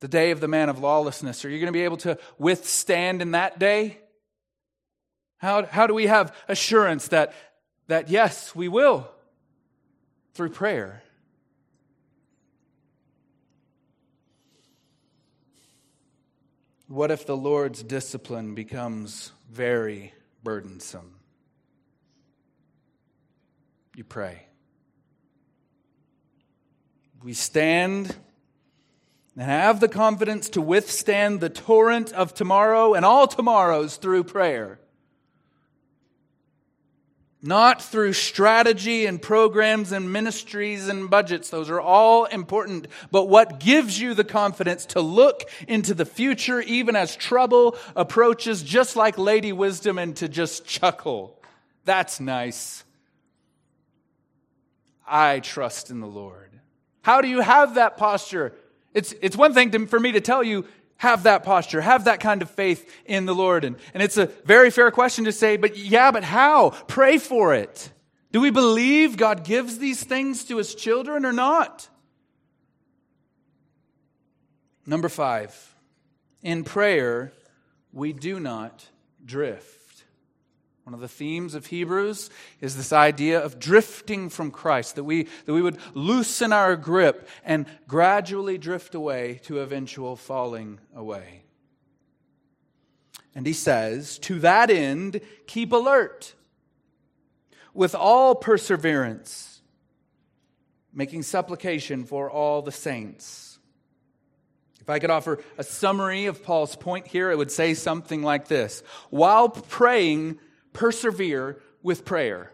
The 0.00 0.08
day 0.08 0.30
of 0.30 0.40
the 0.40 0.46
man 0.46 0.68
of 0.68 0.78
lawlessness. 0.78 1.42
Are 1.42 1.48
you 1.48 1.56
going 1.56 1.72
to 1.72 1.72
be 1.72 1.84
able 1.84 1.96
to 1.96 2.18
withstand 2.36 3.22
in 3.22 3.30
that 3.30 3.58
day? 3.58 3.96
How, 5.38 5.64
how 5.64 5.86
do 5.86 5.94
we 5.94 6.08
have 6.08 6.36
assurance 6.46 7.08
that, 7.08 7.32
that 7.86 8.10
yes, 8.10 8.54
we 8.54 8.68
will? 8.68 9.10
Through 10.34 10.50
prayer. 10.50 11.02
What 16.90 17.12
if 17.12 17.24
the 17.24 17.36
Lord's 17.36 17.84
discipline 17.84 18.56
becomes 18.56 19.30
very 19.48 20.12
burdensome? 20.42 21.14
You 23.94 24.02
pray. 24.02 24.48
We 27.22 27.32
stand 27.32 28.16
and 29.36 29.48
have 29.48 29.78
the 29.78 29.86
confidence 29.86 30.48
to 30.48 30.60
withstand 30.60 31.38
the 31.38 31.48
torrent 31.48 32.12
of 32.12 32.34
tomorrow 32.34 32.94
and 32.94 33.04
all 33.04 33.28
tomorrows 33.28 33.94
through 33.94 34.24
prayer 34.24 34.80
not 37.42 37.82
through 37.82 38.12
strategy 38.12 39.06
and 39.06 39.20
programs 39.20 39.92
and 39.92 40.12
ministries 40.12 40.88
and 40.88 41.08
budgets. 41.08 41.48
Those 41.48 41.70
are 41.70 41.80
all 41.80 42.26
important. 42.26 42.86
But 43.10 43.28
what 43.28 43.60
gives 43.60 43.98
you 43.98 44.14
the 44.14 44.24
confidence 44.24 44.86
to 44.86 45.00
look 45.00 45.48
into 45.66 45.94
the 45.94 46.04
future, 46.04 46.60
even 46.60 46.96
as 46.96 47.16
trouble 47.16 47.76
approaches, 47.96 48.62
just 48.62 48.94
like 48.94 49.16
Lady 49.16 49.52
Wisdom, 49.52 49.98
and 49.98 50.14
to 50.16 50.28
just 50.28 50.66
chuckle? 50.66 51.40
That's 51.84 52.20
nice. 52.20 52.84
I 55.06 55.40
trust 55.40 55.90
in 55.90 56.00
the 56.00 56.06
Lord. 56.06 56.50
How 57.02 57.22
do 57.22 57.28
you 57.28 57.40
have 57.40 57.76
that 57.76 57.96
posture? 57.96 58.54
It's, 58.92 59.14
it's 59.22 59.36
one 59.36 59.54
thing 59.54 59.70
to, 59.70 59.86
for 59.86 59.98
me 59.98 60.12
to 60.12 60.20
tell 60.20 60.42
you, 60.42 60.66
have 61.00 61.22
that 61.22 61.44
posture, 61.44 61.80
have 61.80 62.04
that 62.04 62.20
kind 62.20 62.42
of 62.42 62.50
faith 62.50 62.86
in 63.06 63.24
the 63.24 63.34
Lord. 63.34 63.64
And, 63.64 63.76
and 63.94 64.02
it's 64.02 64.18
a 64.18 64.26
very 64.44 64.70
fair 64.70 64.90
question 64.90 65.24
to 65.24 65.32
say, 65.32 65.56
but 65.56 65.74
yeah, 65.74 66.10
but 66.10 66.24
how? 66.24 66.70
Pray 66.88 67.16
for 67.16 67.54
it. 67.54 67.90
Do 68.32 68.40
we 68.42 68.50
believe 68.50 69.16
God 69.16 69.42
gives 69.42 69.78
these 69.78 70.04
things 70.04 70.44
to 70.44 70.58
his 70.58 70.74
children 70.74 71.24
or 71.24 71.32
not? 71.32 71.88
Number 74.84 75.08
five, 75.08 75.74
in 76.42 76.64
prayer, 76.64 77.32
we 77.94 78.12
do 78.12 78.38
not 78.38 78.86
drift. 79.24 79.79
One 80.90 80.94
of 80.96 81.00
the 81.02 81.06
themes 81.06 81.54
of 81.54 81.66
Hebrews 81.66 82.30
is 82.60 82.76
this 82.76 82.92
idea 82.92 83.38
of 83.38 83.60
drifting 83.60 84.28
from 84.28 84.50
Christ, 84.50 84.96
that 84.96 85.04
we, 85.04 85.28
that 85.44 85.52
we 85.52 85.62
would 85.62 85.78
loosen 85.94 86.52
our 86.52 86.74
grip 86.74 87.28
and 87.44 87.66
gradually 87.86 88.58
drift 88.58 88.96
away 88.96 89.38
to 89.44 89.60
eventual 89.60 90.16
falling 90.16 90.80
away. 90.92 91.44
And 93.36 93.46
he 93.46 93.52
says, 93.52 94.18
To 94.18 94.40
that 94.40 94.68
end, 94.68 95.20
keep 95.46 95.70
alert 95.70 96.34
with 97.72 97.94
all 97.94 98.34
perseverance, 98.34 99.62
making 100.92 101.22
supplication 101.22 102.02
for 102.02 102.28
all 102.28 102.62
the 102.62 102.72
saints. 102.72 103.60
If 104.80 104.90
I 104.90 104.98
could 104.98 105.10
offer 105.10 105.38
a 105.56 105.62
summary 105.62 106.26
of 106.26 106.42
Paul's 106.42 106.74
point 106.74 107.06
here, 107.06 107.30
it 107.30 107.38
would 107.38 107.52
say 107.52 107.74
something 107.74 108.24
like 108.24 108.48
this 108.48 108.82
While 109.10 109.50
praying, 109.50 110.40
persevere 110.72 111.60
with 111.82 112.04
prayer. 112.04 112.52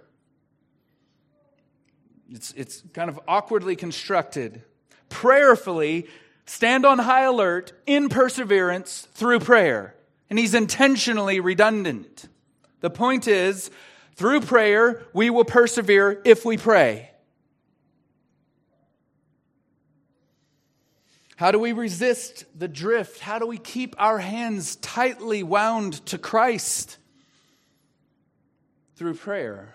It's, 2.31 2.53
it's 2.53 2.83
kind 2.93 3.09
of 3.09 3.21
awkwardly 3.29 3.77
constructed. 3.77 4.63
Prayerfully 5.09 6.09
stand 6.45 6.85
on 6.85 6.99
high 6.99 7.25
alert 7.25 7.73
in 7.87 8.09
perseverance 8.09 9.09
through 9.13 9.41
prayer. 9.41 9.95
And 10.29 10.39
he's 10.39 10.55
intentionally 10.55 11.41
redundant. 11.41 12.29
The 12.81 12.91
point 12.91 13.29
is, 13.29 13.71
through 14.17 14.41
prayer, 14.41 15.07
we 15.13 15.31
will 15.31 15.45
persevere 15.45 16.21
if 16.25 16.45
we 16.45 16.57
pray. 16.57 17.11
How 21.37 21.51
do 21.51 21.59
we 21.59 21.73
resist 21.73 22.47
the 22.59 22.67
drift? 22.67 23.21
How 23.21 23.39
do 23.39 23.47
we 23.47 23.59
keep 23.59 23.95
our 23.99 24.19
hands 24.19 24.77
tightly 24.77 25.43
wound 25.43 26.05
to 26.07 26.17
Christ? 26.17 26.97
Through 28.97 29.15
prayer. 29.15 29.75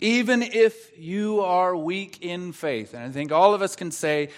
Even 0.00 0.42
if 0.42 0.96
you 0.98 1.40
are 1.40 1.74
weak 1.74 2.18
in 2.22 2.52
faith, 2.52 2.94
and 2.94 3.02
I 3.02 3.10
think 3.10 3.32
all 3.32 3.54
of 3.54 3.62
us 3.62 3.74
can 3.74 3.90
say, 3.90 4.30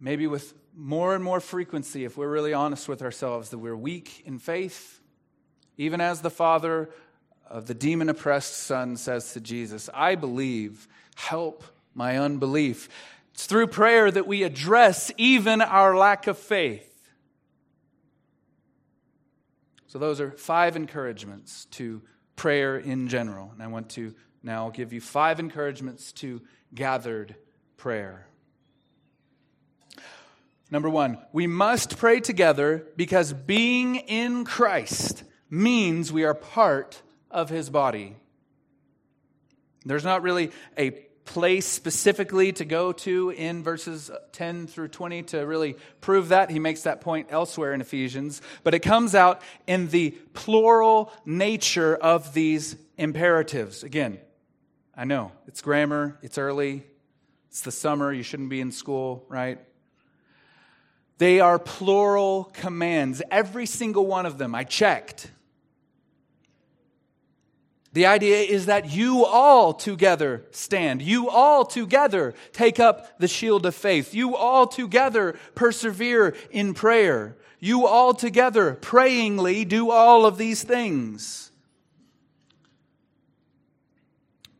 maybe 0.00 0.26
with 0.26 0.52
more 0.76 1.14
and 1.14 1.24
more 1.24 1.40
frequency, 1.40 2.04
if 2.04 2.16
we're 2.16 2.30
really 2.30 2.52
honest 2.52 2.88
with 2.88 3.02
ourselves, 3.02 3.50
that 3.50 3.58
we're 3.58 3.76
weak 3.76 4.22
in 4.26 4.38
faith, 4.38 5.00
even 5.76 6.00
as 6.00 6.20
the 6.20 6.30
father 6.30 6.90
of 7.48 7.66
the 7.66 7.74
demon 7.74 8.08
oppressed 8.08 8.54
son 8.54 8.96
says 8.96 9.32
to 9.32 9.40
Jesus, 9.40 9.88
I 9.94 10.14
believe, 10.14 10.86
help 11.14 11.64
my 11.94 12.18
unbelief. 12.18 12.88
It's 13.32 13.46
through 13.46 13.68
prayer 13.68 14.10
that 14.10 14.26
we 14.26 14.42
address 14.42 15.10
even 15.16 15.62
our 15.62 15.96
lack 15.96 16.26
of 16.26 16.38
faith. 16.38 16.87
So, 19.88 19.98
those 19.98 20.20
are 20.20 20.30
five 20.30 20.76
encouragements 20.76 21.64
to 21.72 22.02
prayer 22.36 22.78
in 22.78 23.08
general. 23.08 23.50
And 23.52 23.62
I 23.62 23.66
want 23.66 23.90
to 23.90 24.14
now 24.42 24.70
give 24.70 24.92
you 24.92 25.00
five 25.00 25.40
encouragements 25.40 26.12
to 26.12 26.40
gathered 26.74 27.34
prayer. 27.76 28.26
Number 30.70 30.90
one, 30.90 31.18
we 31.32 31.46
must 31.46 31.96
pray 31.96 32.20
together 32.20 32.86
because 32.96 33.32
being 33.32 33.96
in 33.96 34.44
Christ 34.44 35.24
means 35.48 36.12
we 36.12 36.24
are 36.24 36.34
part 36.34 37.00
of 37.30 37.48
his 37.48 37.70
body. 37.70 38.16
There's 39.86 40.04
not 40.04 40.22
really 40.22 40.50
a 40.76 41.07
place 41.28 41.66
specifically 41.66 42.52
to 42.52 42.64
go 42.64 42.90
to 42.90 43.28
in 43.28 43.62
verses 43.62 44.10
10 44.32 44.66
through 44.66 44.88
20 44.88 45.24
to 45.24 45.40
really 45.40 45.76
prove 46.00 46.30
that. 46.30 46.50
He 46.50 46.58
makes 46.58 46.84
that 46.84 47.02
point 47.02 47.28
elsewhere 47.30 47.74
in 47.74 47.82
Ephesians. 47.82 48.40
But 48.64 48.72
it 48.72 48.80
comes 48.80 49.14
out 49.14 49.42
in 49.66 49.88
the 49.88 50.12
plural 50.32 51.12
nature 51.26 51.94
of 51.94 52.32
these 52.32 52.76
imperatives. 52.96 53.82
Again, 53.82 54.18
I 54.96 55.04
know 55.04 55.32
it's 55.46 55.60
grammar, 55.60 56.18
it's 56.22 56.38
early, 56.38 56.82
it's 57.48 57.60
the 57.60 57.72
summer, 57.72 58.10
you 58.10 58.22
shouldn't 58.22 58.48
be 58.48 58.62
in 58.62 58.72
school, 58.72 59.26
right? 59.28 59.58
They 61.18 61.40
are 61.40 61.58
plural 61.58 62.44
commands, 62.54 63.20
every 63.30 63.66
single 63.66 64.06
one 64.06 64.24
of 64.24 64.38
them. 64.38 64.54
I 64.54 64.64
checked. 64.64 65.30
The 67.92 68.06
idea 68.06 68.40
is 68.42 68.66
that 68.66 68.90
you 68.90 69.24
all 69.24 69.72
together 69.72 70.44
stand. 70.50 71.00
You 71.00 71.30
all 71.30 71.64
together 71.64 72.34
take 72.52 72.78
up 72.78 73.18
the 73.18 73.28
shield 73.28 73.64
of 73.64 73.74
faith. 73.74 74.14
You 74.14 74.36
all 74.36 74.66
together 74.66 75.36
persevere 75.54 76.36
in 76.50 76.74
prayer. 76.74 77.36
You 77.60 77.86
all 77.86 78.14
together 78.14 78.74
prayingly 78.74 79.64
do 79.64 79.90
all 79.90 80.26
of 80.26 80.38
these 80.38 80.62
things. 80.62 81.50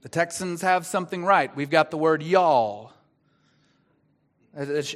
The 0.02 0.08
Texans 0.08 0.62
have 0.62 0.86
something 0.86 1.24
right. 1.24 1.54
We've 1.54 1.70
got 1.70 1.90
the 1.90 1.98
word 1.98 2.22
y'all. 2.22 2.92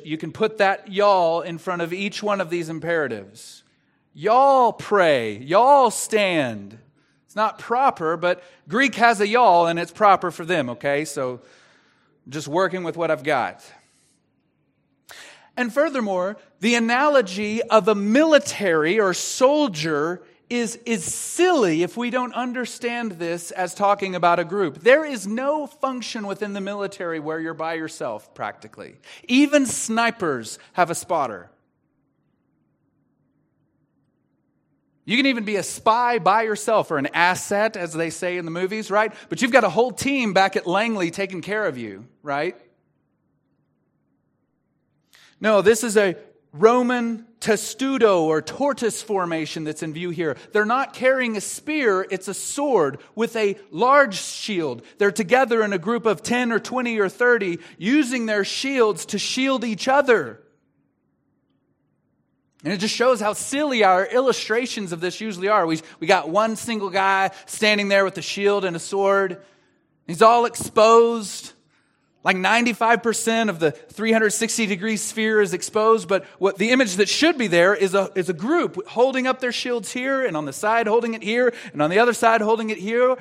You 0.02 0.16
can 0.16 0.32
put 0.32 0.58
that 0.58 0.90
y'all 0.90 1.42
in 1.42 1.58
front 1.58 1.82
of 1.82 1.92
each 1.92 2.22
one 2.22 2.40
of 2.40 2.50
these 2.50 2.68
imperatives. 2.68 3.62
Y'all 4.14 4.72
pray. 4.72 5.36
Y'all 5.36 5.90
stand. 5.90 6.78
It's 7.32 7.36
not 7.38 7.58
proper, 7.58 8.18
but 8.18 8.44
Greek 8.68 8.94
has 8.96 9.18
a 9.18 9.26
y'all 9.26 9.66
and 9.66 9.78
it's 9.78 9.90
proper 9.90 10.30
for 10.30 10.44
them, 10.44 10.68
okay? 10.68 11.06
So 11.06 11.40
just 12.28 12.46
working 12.46 12.84
with 12.84 12.94
what 12.94 13.10
I've 13.10 13.24
got. 13.24 13.64
And 15.56 15.72
furthermore, 15.72 16.36
the 16.60 16.74
analogy 16.74 17.62
of 17.62 17.88
a 17.88 17.94
military 17.94 19.00
or 19.00 19.14
soldier 19.14 20.20
is, 20.50 20.76
is 20.84 21.04
silly 21.04 21.82
if 21.82 21.96
we 21.96 22.10
don't 22.10 22.34
understand 22.34 23.12
this 23.12 23.50
as 23.50 23.74
talking 23.74 24.14
about 24.14 24.38
a 24.38 24.44
group. 24.44 24.80
There 24.80 25.06
is 25.06 25.26
no 25.26 25.66
function 25.66 26.26
within 26.26 26.52
the 26.52 26.60
military 26.60 27.18
where 27.18 27.40
you're 27.40 27.54
by 27.54 27.72
yourself, 27.72 28.34
practically. 28.34 28.96
Even 29.26 29.64
snipers 29.64 30.58
have 30.74 30.90
a 30.90 30.94
spotter. 30.94 31.48
You 35.04 35.16
can 35.16 35.26
even 35.26 35.44
be 35.44 35.56
a 35.56 35.62
spy 35.62 36.18
by 36.18 36.42
yourself 36.42 36.90
or 36.90 36.98
an 36.98 37.08
asset, 37.12 37.76
as 37.76 37.92
they 37.92 38.10
say 38.10 38.38
in 38.38 38.44
the 38.44 38.52
movies, 38.52 38.90
right? 38.90 39.12
But 39.28 39.42
you've 39.42 39.50
got 39.50 39.64
a 39.64 39.70
whole 39.70 39.90
team 39.90 40.32
back 40.32 40.54
at 40.54 40.66
Langley 40.66 41.10
taking 41.10 41.42
care 41.42 41.66
of 41.66 41.76
you, 41.76 42.06
right? 42.22 42.56
No, 45.40 45.60
this 45.60 45.82
is 45.82 45.96
a 45.96 46.16
Roman 46.52 47.26
testudo 47.40 48.24
or 48.24 48.40
tortoise 48.40 49.02
formation 49.02 49.64
that's 49.64 49.82
in 49.82 49.92
view 49.92 50.10
here. 50.10 50.36
They're 50.52 50.64
not 50.64 50.92
carrying 50.92 51.36
a 51.36 51.40
spear, 51.40 52.06
it's 52.08 52.28
a 52.28 52.34
sword 52.34 53.00
with 53.16 53.34
a 53.34 53.56
large 53.72 54.20
shield. 54.20 54.82
They're 54.98 55.10
together 55.10 55.64
in 55.64 55.72
a 55.72 55.78
group 55.78 56.06
of 56.06 56.22
10 56.22 56.52
or 56.52 56.60
20 56.60 57.00
or 57.00 57.08
30 57.08 57.58
using 57.76 58.26
their 58.26 58.44
shields 58.44 59.06
to 59.06 59.18
shield 59.18 59.64
each 59.64 59.88
other. 59.88 60.40
And 62.64 62.72
it 62.72 62.78
just 62.78 62.94
shows 62.94 63.20
how 63.20 63.32
silly 63.32 63.82
our 63.82 64.06
illustrations 64.06 64.92
of 64.92 65.00
this 65.00 65.20
usually 65.20 65.48
are. 65.48 65.66
We, 65.66 65.80
we 65.98 66.06
got 66.06 66.28
one 66.28 66.54
single 66.54 66.90
guy 66.90 67.32
standing 67.46 67.88
there 67.88 68.04
with 68.04 68.16
a 68.18 68.22
shield 68.22 68.64
and 68.64 68.76
a 68.76 68.78
sword. 68.78 69.42
He's 70.06 70.22
all 70.22 70.44
exposed. 70.44 71.52
Like 72.24 72.36
95% 72.36 73.48
of 73.48 73.58
the 73.58 73.72
360 73.72 74.66
degree 74.66 74.96
sphere 74.96 75.40
is 75.40 75.52
exposed, 75.54 76.06
but 76.06 76.24
what 76.38 76.56
the 76.56 76.70
image 76.70 76.96
that 76.96 77.08
should 77.08 77.36
be 77.36 77.48
there 77.48 77.74
is 77.74 77.94
a, 77.94 78.12
is 78.14 78.28
a 78.28 78.32
group 78.32 78.86
holding 78.86 79.26
up 79.26 79.40
their 79.40 79.50
shields 79.50 79.90
here, 79.90 80.24
and 80.24 80.36
on 80.36 80.44
the 80.44 80.52
side 80.52 80.86
holding 80.86 81.14
it 81.14 81.22
here, 81.24 81.52
and 81.72 81.82
on 81.82 81.90
the 81.90 81.98
other 81.98 82.12
side 82.12 82.40
holding 82.40 82.70
it 82.70 82.78
here. 82.78 83.16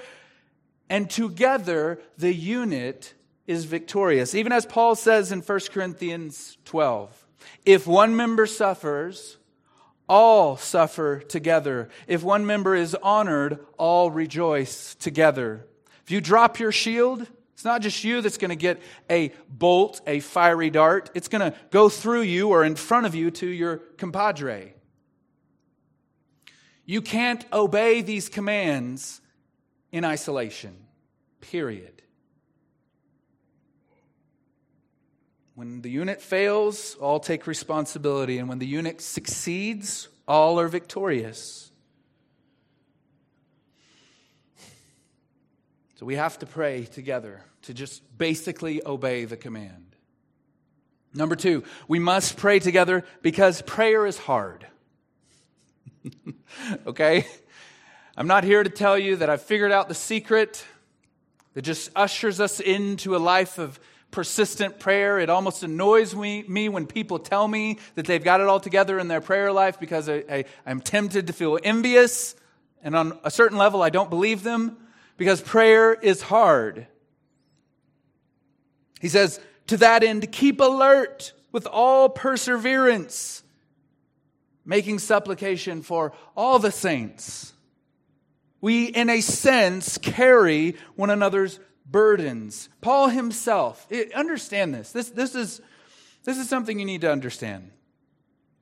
And 0.87 1.09
together, 1.09 1.99
the 2.17 2.31
unit 2.31 3.15
is 3.47 3.65
victorious. 3.65 4.35
Even 4.35 4.51
as 4.51 4.67
Paul 4.67 4.93
says 4.93 5.31
in 5.31 5.41
1 5.41 5.59
Corinthians 5.71 6.57
12. 6.65 7.20
If 7.65 7.87
one 7.87 8.15
member 8.15 8.45
suffers, 8.45 9.37
all 10.07 10.57
suffer 10.57 11.19
together. 11.19 11.89
If 12.07 12.23
one 12.23 12.45
member 12.45 12.75
is 12.75 12.95
honored, 12.95 13.65
all 13.77 14.11
rejoice 14.11 14.95
together. 14.95 15.65
If 16.03 16.11
you 16.11 16.19
drop 16.19 16.59
your 16.59 16.71
shield, 16.71 17.27
it's 17.53 17.63
not 17.63 17.81
just 17.81 18.03
you 18.03 18.21
that's 18.21 18.37
going 18.37 18.49
to 18.49 18.55
get 18.55 18.81
a 19.09 19.31
bolt, 19.47 20.01
a 20.07 20.19
fiery 20.19 20.69
dart. 20.69 21.11
It's 21.13 21.27
going 21.27 21.51
to 21.51 21.57
go 21.69 21.89
through 21.89 22.21
you 22.21 22.49
or 22.49 22.63
in 22.63 22.75
front 22.75 23.05
of 23.05 23.15
you 23.15 23.31
to 23.31 23.47
your 23.47 23.77
compadre. 23.97 24.73
You 26.85 27.01
can't 27.01 27.45
obey 27.53 28.01
these 28.01 28.27
commands 28.29 29.21
in 29.91 30.03
isolation, 30.03 30.75
period. 31.39 32.00
When 35.61 35.83
the 35.83 35.91
unit 35.91 36.23
fails, 36.23 36.95
all 36.95 37.19
take 37.19 37.45
responsibility. 37.45 38.39
And 38.39 38.49
when 38.49 38.57
the 38.57 38.65
unit 38.65 38.99
succeeds, 38.99 40.09
all 40.27 40.59
are 40.59 40.67
victorious. 40.67 41.71
So 45.97 46.07
we 46.07 46.15
have 46.15 46.39
to 46.39 46.47
pray 46.47 46.85
together 46.85 47.43
to 47.61 47.75
just 47.75 48.01
basically 48.17 48.81
obey 48.83 49.25
the 49.25 49.37
command. 49.37 49.95
Number 51.13 51.35
two, 51.35 51.63
we 51.87 51.99
must 51.99 52.37
pray 52.37 52.57
together 52.57 53.05
because 53.21 53.61
prayer 53.61 54.07
is 54.07 54.17
hard. 54.17 54.65
okay? 56.87 57.27
I'm 58.17 58.25
not 58.25 58.43
here 58.43 58.63
to 58.63 58.69
tell 58.71 58.97
you 58.97 59.17
that 59.17 59.29
I've 59.29 59.43
figured 59.43 59.71
out 59.71 59.89
the 59.89 59.93
secret 59.93 60.65
that 61.53 61.61
just 61.61 61.91
ushers 61.95 62.39
us 62.39 62.59
into 62.59 63.15
a 63.15 63.19
life 63.19 63.59
of 63.59 63.79
persistent 64.11 64.79
prayer. 64.79 65.19
It 65.19 65.29
almost 65.29 65.63
annoys 65.63 66.13
me, 66.15 66.43
me 66.47 66.69
when 66.69 66.85
people 66.85 67.17
tell 67.17 67.47
me 67.47 67.79
that 67.95 68.05
they've 68.05 68.23
got 68.23 68.41
it 68.41 68.47
all 68.47 68.59
together 68.59 68.99
in 68.99 69.07
their 69.07 69.21
prayer 69.21 69.51
life 69.51 69.79
because 69.79 70.07
I, 70.09 70.23
I, 70.29 70.45
I'm 70.65 70.81
tempted 70.81 71.27
to 71.27 71.33
feel 71.33 71.57
envious. 71.63 72.35
And 72.83 72.95
on 72.95 73.17
a 73.23 73.31
certain 73.31 73.57
level, 73.57 73.81
I 73.81 73.89
don't 73.89 74.09
believe 74.09 74.43
them 74.43 74.77
because 75.17 75.41
prayer 75.41 75.93
is 75.93 76.21
hard. 76.21 76.87
He 78.99 79.09
says, 79.09 79.39
to 79.67 79.77
that 79.77 80.03
end, 80.03 80.31
keep 80.31 80.59
alert 80.59 81.33
with 81.51 81.65
all 81.65 82.09
perseverance, 82.09 83.43
making 84.65 84.99
supplication 84.99 85.81
for 85.81 86.13
all 86.35 86.59
the 86.59 86.71
saints. 86.71 87.53
We, 88.59 88.85
in 88.85 89.09
a 89.09 89.21
sense, 89.21 89.97
carry 89.97 90.75
one 90.95 91.09
another's 91.09 91.59
burdens. 91.85 92.69
Paul 92.81 93.09
himself, 93.09 93.87
understand 94.15 94.73
this. 94.73 94.91
This, 94.91 95.09
this, 95.09 95.35
is, 95.35 95.61
this 96.23 96.37
is 96.37 96.49
something 96.49 96.79
you 96.79 96.85
need 96.85 97.01
to 97.01 97.11
understand. 97.11 97.71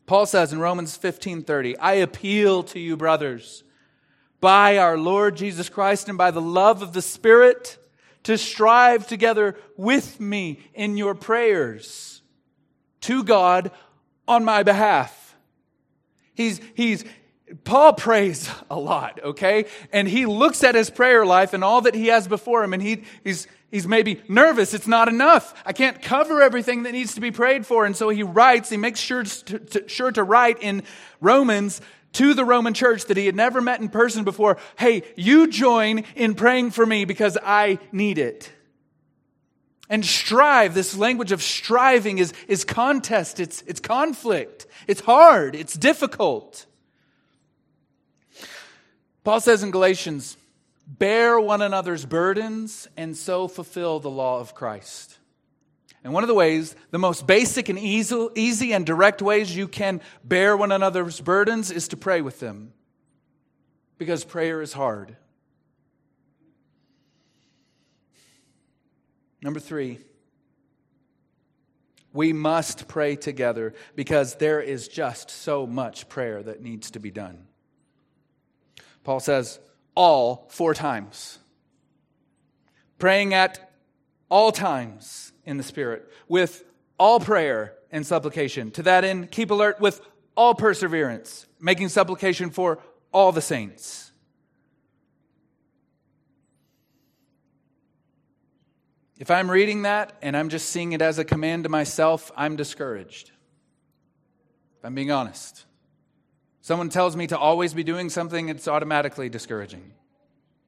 Paul 0.05 0.26
says 0.26 0.51
in 0.51 0.59
Romans 0.59 0.97
15:30, 0.97 1.76
I 1.80 1.93
appeal 1.93 2.63
to 2.63 2.80
you, 2.80 2.97
brothers, 2.97 3.63
by 4.41 4.80
our 4.80 4.97
Lord 4.97 5.38
Jesus 5.38 5.70
Christ 5.70 6.09
and 6.09 6.17
by 6.17 6.32
the 6.32 6.41
love 6.41 6.82
of 6.82 6.93
the 6.93 7.01
Spirit, 7.01 7.78
to 8.24 8.36
strive 8.36 9.07
together 9.07 9.55
with 9.78 10.20
me 10.20 10.59
in 10.74 10.97
your 10.97 11.13
prayers 11.13 12.24
to 13.01 13.24
God 13.24 13.72
on 14.28 14.43
my 14.43 14.63
behalf. 14.63 15.36
He's, 16.34 16.59
he's, 16.74 17.03
Paul 17.63 17.93
prays 17.93 18.49
a 18.69 18.79
lot, 18.79 19.19
okay? 19.23 19.65
And 19.91 20.07
he 20.07 20.25
looks 20.25 20.63
at 20.63 20.75
his 20.75 20.89
prayer 20.89 21.25
life 21.25 21.53
and 21.53 21.63
all 21.63 21.81
that 21.81 21.95
he 21.95 22.07
has 22.07 22.27
before 22.27 22.63
him, 22.63 22.73
and 22.73 22.81
he, 22.81 23.03
he's, 23.23 23.47
he's 23.71 23.87
maybe 23.87 24.21
nervous. 24.27 24.73
It's 24.73 24.87
not 24.87 25.07
enough. 25.07 25.53
I 25.65 25.73
can't 25.73 26.01
cover 26.01 26.41
everything 26.41 26.83
that 26.83 26.91
needs 26.91 27.15
to 27.15 27.21
be 27.21 27.31
prayed 27.31 27.65
for. 27.65 27.85
And 27.85 27.95
so 27.95 28.09
he 28.09 28.23
writes, 28.23 28.69
he 28.69 28.77
makes 28.77 28.99
sure 28.99 29.23
to, 29.23 29.59
to, 29.59 29.89
sure 29.89 30.11
to 30.11 30.23
write 30.23 30.61
in 30.61 30.83
Romans 31.21 31.81
to 32.13 32.33
the 32.33 32.45
Roman 32.45 32.73
church 32.73 33.05
that 33.05 33.17
he 33.17 33.25
had 33.25 33.35
never 33.35 33.61
met 33.61 33.81
in 33.81 33.89
person 33.89 34.23
before 34.23 34.57
hey, 34.77 35.03
you 35.15 35.47
join 35.47 36.03
in 36.15 36.35
praying 36.35 36.71
for 36.71 36.85
me 36.85 37.05
because 37.05 37.37
I 37.43 37.79
need 37.91 38.17
it. 38.17 38.51
And 39.91 40.05
strive, 40.05 40.75
this 40.75 40.95
language 40.95 41.31
of 41.31 41.41
striving 41.41 42.19
is, 42.19 42.31
is 42.47 42.63
contest, 42.63 43.39
it's, 43.39 43.63
it's 43.63 43.79
conflict, 43.79 44.67
it's 44.87 45.01
hard, 45.01 45.55
it's 45.55 45.73
difficult. 45.73 46.67
Paul 49.24 49.41
says 49.41 49.63
in 49.63 49.72
Galatians, 49.72 50.38
bear 50.88 51.39
one 51.39 51.61
another's 51.61 52.05
burdens 52.05 52.88
and 52.97 53.15
so 53.15 53.47
fulfill 53.47 53.99
the 53.99 54.09
law 54.09 54.39
of 54.39 54.55
Christ. 54.55 55.17
And 56.03 56.13
one 56.13 56.24
of 56.24 56.28
the 56.28 56.34
ways, 56.34 56.76
the 56.91 56.97
most 56.97 57.28
basic 57.28 57.67
and 57.67 57.78
easy, 57.78 58.28
easy 58.36 58.74
and 58.74 58.86
direct 58.86 59.22
ways 59.22 59.55
you 59.55 59.67
can 59.67 60.01
bear 60.24 60.55
one 60.55 60.72
another's 60.72 61.20
burdens 61.20 61.72
is 61.72 61.89
to 61.89 61.97
pray 61.97 62.22
with 62.22 62.39
them. 62.39 62.74
Because 63.97 64.24
prayer 64.24 64.61
is 64.61 64.72
hard. 64.72 65.17
Number 69.41 69.59
three, 69.59 69.99
we 72.13 72.34
must 72.34 72.88
pray 72.88 73.15
together 73.15 73.74
because 73.95 74.36
there 74.36 74.61
is 74.61 74.88
just 74.88 75.30
so 75.30 75.67
much 75.67 76.09
prayer 76.09 76.41
that 76.41 76.61
needs 76.61 76.91
to 76.91 76.99
be 76.99 77.11
done. 77.11 77.48
Paul 79.03 79.19
says, 79.19 79.59
all 79.95 80.47
four 80.49 80.73
times. 80.73 81.39
Praying 82.97 83.33
at 83.33 83.71
all 84.29 84.51
times 84.51 85.31
in 85.45 85.57
the 85.57 85.63
Spirit, 85.63 86.07
with 86.27 86.63
all 86.97 87.19
prayer 87.19 87.75
and 87.91 88.05
supplication. 88.05 88.71
To 88.71 88.83
that 88.83 89.03
end, 89.03 89.31
keep 89.31 89.51
alert 89.51 89.79
with 89.79 90.01
all 90.35 90.53
perseverance, 90.53 91.47
making 91.59 91.89
supplication 91.89 92.49
for 92.49 92.79
all 93.11 93.31
the 93.31 93.41
saints. 93.41 94.11
If 99.17 99.29
I'm 99.29 99.51
reading 99.51 99.81
that 99.81 100.13
and 100.21 100.37
I'm 100.37 100.47
just 100.47 100.69
seeing 100.69 100.93
it 100.93 101.01
as 101.01 101.19
a 101.19 101.25
command 101.25 101.63
to 101.63 101.69
myself, 101.69 102.31
I'm 102.37 102.55
discouraged. 102.55 103.31
If 104.77 104.85
I'm 104.85 104.95
being 104.95 105.11
honest. 105.11 105.65
Someone 106.70 106.89
tells 106.89 107.15
me 107.15 107.26
to 107.26 107.36
always 107.36 107.74
be 107.74 107.84
doing 107.84 108.11
something, 108.11 108.47
it's 108.47 108.67
automatically 108.67 109.28
discouraging, 109.28 109.91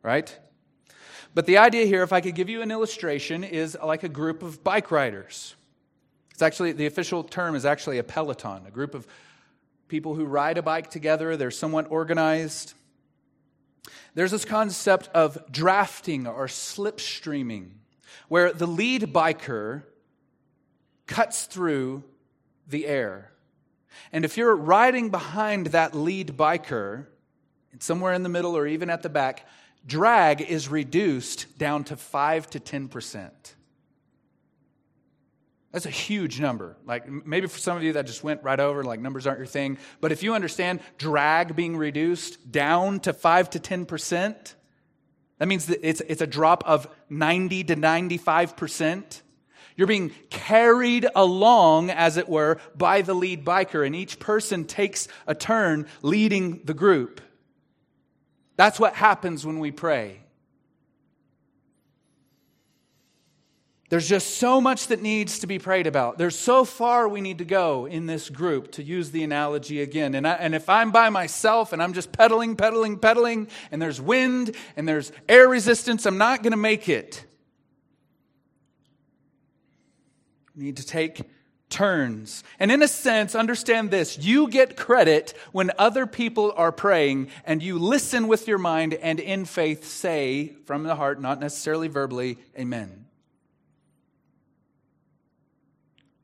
right? 0.02 0.36
But 1.36 1.46
the 1.46 1.60
idea 1.60 1.86
here, 1.86 2.02
if 2.02 2.12
I 2.12 2.22
could 2.22 2.34
give 2.34 2.50
you 2.50 2.64
an 2.64 2.72
illustration, 2.72 3.44
is 3.44 3.78
like 3.80 4.02
a 4.02 4.10
group 4.10 4.42
of 4.42 4.64
bike 4.64 4.90
riders. 4.90 5.56
It's 6.32 6.42
actually, 6.42 6.72
the 6.72 6.88
official 6.88 7.24
term 7.24 7.54
is 7.54 7.68
actually 7.68 8.00
a 8.00 8.04
peloton, 8.04 8.66
a 8.66 8.72
group 8.72 8.96
of 8.96 9.06
people 9.90 10.16
who 10.16 10.26
ride 10.26 10.58
a 10.58 10.64
bike 10.64 10.90
together. 10.90 11.38
They're 11.38 11.52
somewhat 11.52 11.92
organized. 11.92 12.74
There's 14.16 14.32
this 14.32 14.44
concept 14.44 15.08
of 15.14 15.38
drafting 15.52 16.26
or 16.26 16.48
slipstreaming 16.48 17.74
where 18.28 18.52
the 18.52 18.66
lead 18.66 19.04
biker 19.14 19.84
cuts 21.06 21.46
through 21.46 22.04
the 22.68 22.88
air. 22.88 23.31
And 24.12 24.26
if 24.26 24.38
you're 24.38 24.56
riding 24.56 25.10
behind 25.10 25.68
that 25.68 25.96
lead 25.96 26.38
biker, 26.38 27.08
somewhere 27.80 28.14
in 28.14 28.24
the 28.24 28.30
middle 28.30 28.56
or 28.56 28.68
even 28.68 28.90
at 28.90 29.02
the 29.02 29.10
back, 29.10 29.48
drag 29.86 30.42
is 30.42 30.70
reduced 30.70 31.58
down 31.58 31.84
to 31.86 31.96
5 31.96 32.50
to 32.52 32.60
10%. 32.60 33.32
That's 35.72 35.86
a 35.86 35.90
huge 35.90 36.40
number. 36.40 36.76
Like 36.86 37.08
maybe 37.10 37.48
for 37.48 37.58
some 37.58 37.78
of 37.78 37.84
you 37.84 37.94
that 37.94 38.06
just 38.06 38.24
went 38.24 38.44
right 38.44 38.60
over, 38.60 38.84
like 38.84 39.00
numbers 39.00 39.26
aren't 39.26 39.40
your 39.40 39.48
thing. 39.48 39.78
But 40.02 40.12
if 40.12 40.22
you 40.22 40.36
understand 40.36 40.82
drag 40.98 41.56
being 41.56 41.78
reduced 41.78 42.52
down 42.52 43.00
to 43.02 43.14
5 43.14 43.50
to 43.52 43.60
10%, 43.60 44.56
that 45.38 45.48
means 45.48 45.68
that 45.68 45.80
it's, 45.82 46.02
it's 46.02 46.22
a 46.22 46.28
drop 46.28 46.64
of 46.68 46.88
90 47.10 47.64
to 47.66 47.76
95%. 47.76 49.22
You're 49.82 49.88
being 49.88 50.12
carried 50.30 51.08
along, 51.16 51.90
as 51.90 52.18
it 52.18 52.30
were, 52.30 52.60
by 52.78 53.02
the 53.02 53.16
lead 53.16 53.44
biker, 53.44 53.84
and 53.84 53.96
each 53.96 54.20
person 54.20 54.66
takes 54.66 55.08
a 55.26 55.34
turn 55.34 55.88
leading 56.04 56.62
the 56.66 56.76
group. 56.76 57.20
That's 58.58 58.80
what 58.80 58.94
happens 58.94 59.44
when 59.44 59.58
we 59.58 59.72
pray. 59.72 60.22
There's 63.90 64.08
just 64.08 64.38
so 64.38 64.62
much 64.62 64.86
that 64.86 65.02
needs 65.02 65.40
to 65.40 65.48
be 65.48 65.58
prayed 65.58 65.88
about. 65.88 66.20
There's 66.20 66.38
so 66.38 66.64
far 66.64 67.10
we 67.10 67.20
need 67.20 67.40
to 67.40 67.46
go 67.46 67.88
in 67.88 68.06
this 68.06 68.30
group, 68.30 68.74
to 68.74 68.84
use 68.84 69.10
the 69.10 69.24
analogy 69.24 69.82
again. 69.82 70.14
And, 70.14 70.28
I, 70.28 70.34
and 70.34 70.54
if 70.54 70.70
I'm 70.70 70.92
by 70.92 71.10
myself 71.10 71.74
and 71.74 71.82
I'm 71.82 71.94
just 71.94 72.12
pedaling, 72.12 72.56
pedaling, 72.56 73.00
pedaling, 73.00 73.48
and 73.72 73.82
there's 73.82 74.00
wind 74.00 74.56
and 74.76 74.88
there's 74.88 75.12
air 75.28 75.50
resistance, 75.50 76.06
I'm 76.06 76.20
not 76.20 76.44
going 76.44 76.52
to 76.52 76.58
make 76.58 76.88
it. 76.88 77.26
We 80.41 80.41
need 80.56 80.78
to 80.78 80.86
take 80.86 81.22
turns. 81.70 82.44
And 82.60 82.72
in 82.72 82.84
a 82.84 82.88
sense, 82.88 83.34
understand 83.34 83.90
this 83.90 84.20
you 84.20 84.50
get 84.50 84.78
credit 84.78 85.34
when 85.52 85.72
other 85.80 86.06
people 86.06 86.54
are 86.56 86.72
praying 86.72 87.30
and 87.46 87.64
you 87.64 87.80
listen 87.80 88.28
with 88.28 88.48
your 88.48 88.58
mind 88.58 88.94
and 88.94 89.20
in 89.20 89.46
faith 89.46 89.86
say 89.86 90.54
from 90.66 90.84
the 90.84 90.96
heart, 90.96 91.20
not 91.22 91.40
necessarily 91.40 91.88
verbally, 91.88 92.38
Amen. 92.60 93.06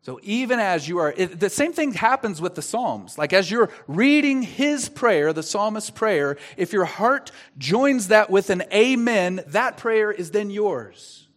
So 0.07 0.21
even 0.23 0.57
as 0.61 0.87
you 0.87 0.99
are, 0.99 1.13
it, 1.17 1.37
the 1.37 1.49
same 1.49 1.73
thing 1.73 1.91
happens 1.91 2.39
with 2.39 2.55
the 2.55 2.61
Psalms. 2.61 3.17
Like 3.17 3.33
as 3.33 3.51
you're 3.51 3.69
reading 3.87 4.41
his 4.41 4.87
prayer, 4.87 5.33
the 5.33 5.43
psalmist's 5.43 5.89
prayer, 5.89 6.37
if 6.55 6.71
your 6.71 6.85
heart 6.85 7.33
joins 7.57 8.07
that 8.07 8.29
with 8.29 8.49
an 8.49 8.63
amen, 8.73 9.43
that 9.47 9.75
prayer 9.75 10.09
is 10.09 10.31
then 10.31 10.49
yours. 10.49 11.27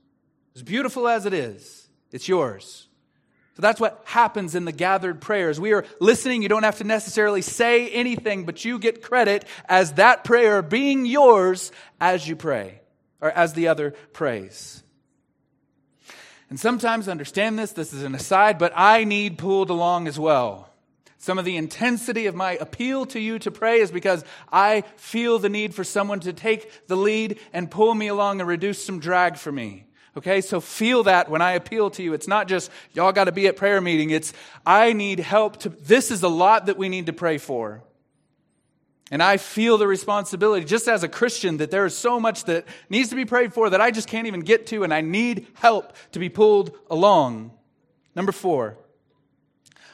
As 0.54 0.62
beautiful 0.62 1.08
as 1.08 1.26
it 1.26 1.34
is, 1.34 1.79
it's 2.12 2.28
yours. 2.28 2.88
So 3.56 3.62
that's 3.62 3.80
what 3.80 4.00
happens 4.04 4.54
in 4.54 4.64
the 4.64 4.72
gathered 4.72 5.20
prayers. 5.20 5.60
We 5.60 5.72
are 5.72 5.84
listening. 6.00 6.42
You 6.42 6.48
don't 6.48 6.62
have 6.62 6.78
to 6.78 6.84
necessarily 6.84 7.42
say 7.42 7.90
anything, 7.90 8.44
but 8.46 8.64
you 8.64 8.78
get 8.78 9.02
credit 9.02 9.44
as 9.68 9.94
that 9.94 10.24
prayer 10.24 10.62
being 10.62 11.04
yours 11.04 11.72
as 12.00 12.26
you 12.26 12.36
pray, 12.36 12.80
or 13.20 13.30
as 13.30 13.52
the 13.52 13.68
other 13.68 13.90
prays. 14.12 14.82
And 16.48 16.58
sometimes 16.58 17.08
understand 17.08 17.58
this, 17.58 17.72
this 17.72 17.92
is 17.92 18.02
an 18.02 18.14
aside, 18.14 18.58
but 18.58 18.72
I 18.74 19.04
need 19.04 19.38
pulled 19.38 19.70
along 19.70 20.08
as 20.08 20.18
well. 20.18 20.70
Some 21.18 21.38
of 21.38 21.44
the 21.44 21.58
intensity 21.58 22.26
of 22.26 22.34
my 22.34 22.52
appeal 22.52 23.04
to 23.06 23.20
you 23.20 23.38
to 23.40 23.50
pray 23.50 23.80
is 23.80 23.90
because 23.90 24.24
I 24.50 24.84
feel 24.96 25.38
the 25.38 25.50
need 25.50 25.74
for 25.74 25.84
someone 25.84 26.20
to 26.20 26.32
take 26.32 26.86
the 26.86 26.96
lead 26.96 27.38
and 27.52 27.70
pull 27.70 27.94
me 27.94 28.06
along 28.08 28.40
and 28.40 28.48
reduce 28.48 28.82
some 28.82 29.00
drag 29.00 29.36
for 29.36 29.52
me. 29.52 29.84
Okay, 30.20 30.42
so 30.42 30.60
feel 30.60 31.04
that 31.04 31.30
when 31.30 31.40
I 31.40 31.52
appeal 31.52 31.88
to 31.92 32.02
you. 32.02 32.12
It's 32.12 32.28
not 32.28 32.46
just, 32.46 32.70
y'all 32.92 33.10
got 33.10 33.24
to 33.24 33.32
be 33.32 33.46
at 33.46 33.56
prayer 33.56 33.80
meeting. 33.80 34.10
It's, 34.10 34.34
I 34.66 34.92
need 34.92 35.18
help 35.18 35.56
to, 35.60 35.70
this 35.70 36.10
is 36.10 36.22
a 36.22 36.28
lot 36.28 36.66
that 36.66 36.76
we 36.76 36.90
need 36.90 37.06
to 37.06 37.14
pray 37.14 37.38
for. 37.38 37.82
And 39.10 39.22
I 39.22 39.38
feel 39.38 39.78
the 39.78 39.86
responsibility, 39.86 40.66
just 40.66 40.88
as 40.88 41.02
a 41.02 41.08
Christian, 41.08 41.56
that 41.56 41.70
there 41.70 41.86
is 41.86 41.96
so 41.96 42.20
much 42.20 42.44
that 42.44 42.66
needs 42.90 43.08
to 43.08 43.16
be 43.16 43.24
prayed 43.24 43.54
for 43.54 43.70
that 43.70 43.80
I 43.80 43.90
just 43.90 44.08
can't 44.08 44.26
even 44.26 44.40
get 44.40 44.66
to, 44.66 44.84
and 44.84 44.92
I 44.92 45.00
need 45.00 45.46
help 45.54 45.94
to 46.12 46.18
be 46.18 46.28
pulled 46.28 46.76
along. 46.90 47.52
Number 48.14 48.30
four, 48.30 48.76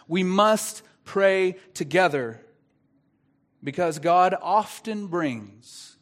we 0.08 0.24
must 0.24 0.82
pray 1.04 1.54
together 1.72 2.40
because 3.62 4.00
God 4.00 4.34
often 4.42 5.06
brings, 5.06 5.98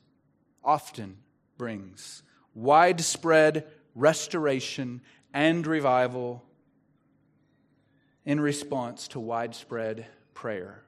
often 0.64 1.18
brings 1.58 2.22
widespread 2.54 3.66
restoration 3.94 5.00
and 5.32 5.66
revival 5.66 6.42
in 8.24 8.40
response 8.40 9.08
to 9.08 9.20
widespread 9.20 10.06
prayer. 10.32 10.82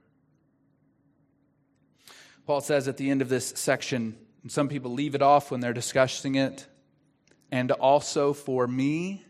Paul 2.46 2.60
says 2.60 2.86
at 2.88 2.96
the 2.96 3.10
end 3.10 3.22
of 3.22 3.28
this 3.28 3.48
section, 3.56 4.16
and 4.42 4.52
some 4.52 4.68
people 4.68 4.92
leave 4.92 5.14
it 5.14 5.22
off 5.22 5.50
when 5.50 5.60
they're 5.60 5.72
discussing 5.72 6.36
it, 6.36 6.66
and 7.50 7.72
also 7.72 8.32
for 8.32 8.66
me, 8.66 9.24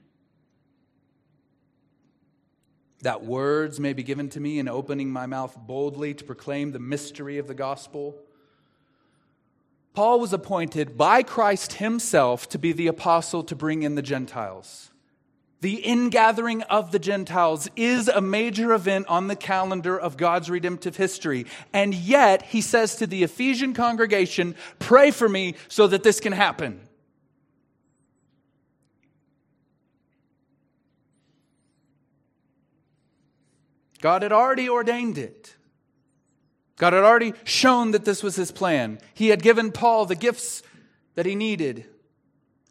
that 3.01 3.25
words 3.25 3.79
may 3.79 3.93
be 3.93 4.03
given 4.03 4.29
to 4.31 4.41
me 4.41 4.59
in 4.59 4.69
opening 4.69 5.11
my 5.11 5.27
mouth 5.27 5.57
boldly 5.67 6.13
to 6.15 6.25
proclaim 6.25 6.73
the 6.73 6.79
mystery 6.79 7.39
of 7.39 7.47
the 7.47 7.55
gospel. 7.55 8.17
Paul 9.97 10.21
was 10.21 10.35
appointed 10.35 10.99
by 10.99 11.23
Christ 11.23 11.73
himself 11.73 12.51
to 12.51 12.59
be 12.59 12.73
the 12.73 12.87
apostle 12.87 13.43
to 13.45 13.57
bring 13.57 13.83
in 13.83 13.95
the 13.95 14.03
Gentiles. 14.03 14.91
The 15.63 15.77
ingathering 15.77 16.61
of 16.65 16.93
the 16.93 16.99
Gentiles 16.99 17.71
is 17.77 18.07
a 18.07 18.21
major 18.21 18.75
event 18.75 19.07
on 19.09 19.29
the 19.29 19.35
calendar 19.35 19.99
of 19.99 20.19
God's 20.19 20.51
redemptive 20.51 20.99
history. 20.99 21.47
And 21.73 21.95
yet, 21.95 22.43
he 22.43 22.61
says 22.61 22.97
to 22.97 23.07
the 23.07 23.23
Ephesian 23.23 23.73
congregation, 23.73 24.55
Pray 24.79 25.11
for 25.11 25.31
me 25.31 25.55
so 25.67 25.87
that 25.87 26.03
this 26.03 26.21
can 26.21 26.35
happen. 26.35 26.87
God 34.03 34.21
had 34.21 34.33
already 34.33 34.69
ordained 34.69 35.17
it. 35.17 35.56
God 36.77 36.93
had 36.93 37.05
already 37.05 37.33
shown 37.45 37.93
that 37.93 38.05
this 38.05 38.23
was 38.23 38.37
his 38.37 38.53
plan. 38.53 38.99
He 39.15 39.29
had 39.29 39.43
given 39.43 39.73
Paul 39.73 40.07
the 40.07 40.15
gifts 40.15 40.63
that 41.15 41.27
he 41.27 41.35
needed 41.35 41.87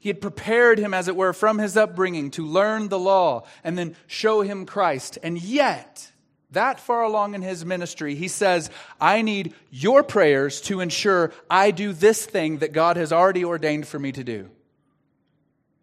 he 0.06 0.10
had 0.10 0.22
prepared 0.22 0.78
him, 0.78 0.94
as 0.94 1.08
it 1.08 1.16
were, 1.16 1.34
from 1.34 1.58
his 1.58 1.76
upbringing 1.76 2.30
to 2.30 2.46
learn 2.46 2.90
the 2.90 3.00
law 3.00 3.42
and 3.64 3.76
then 3.76 3.96
show 4.06 4.42
him 4.42 4.68
Christ. 4.68 5.18
And 5.24 5.42
yet, 5.42 6.12
that 6.52 6.80
far 6.80 7.02
along 7.02 7.34
in 7.34 7.42
his 7.42 7.66
ministry, 7.66 8.14
he 8.14 8.28
says, 8.28 8.70
I 9.02 9.24
need 9.24 9.56
your 9.72 10.04
prayers 10.04 10.62
to 10.62 10.80
ensure 10.80 11.34
I 11.50 11.72
do 11.72 11.92
this 11.92 12.24
thing 12.24 12.60
that 12.60 12.72
God 12.72 12.98
has 12.98 13.12
already 13.12 13.44
ordained 13.44 13.88
for 13.88 13.98
me 13.98 14.12
to 14.12 14.24
do. 14.24 14.52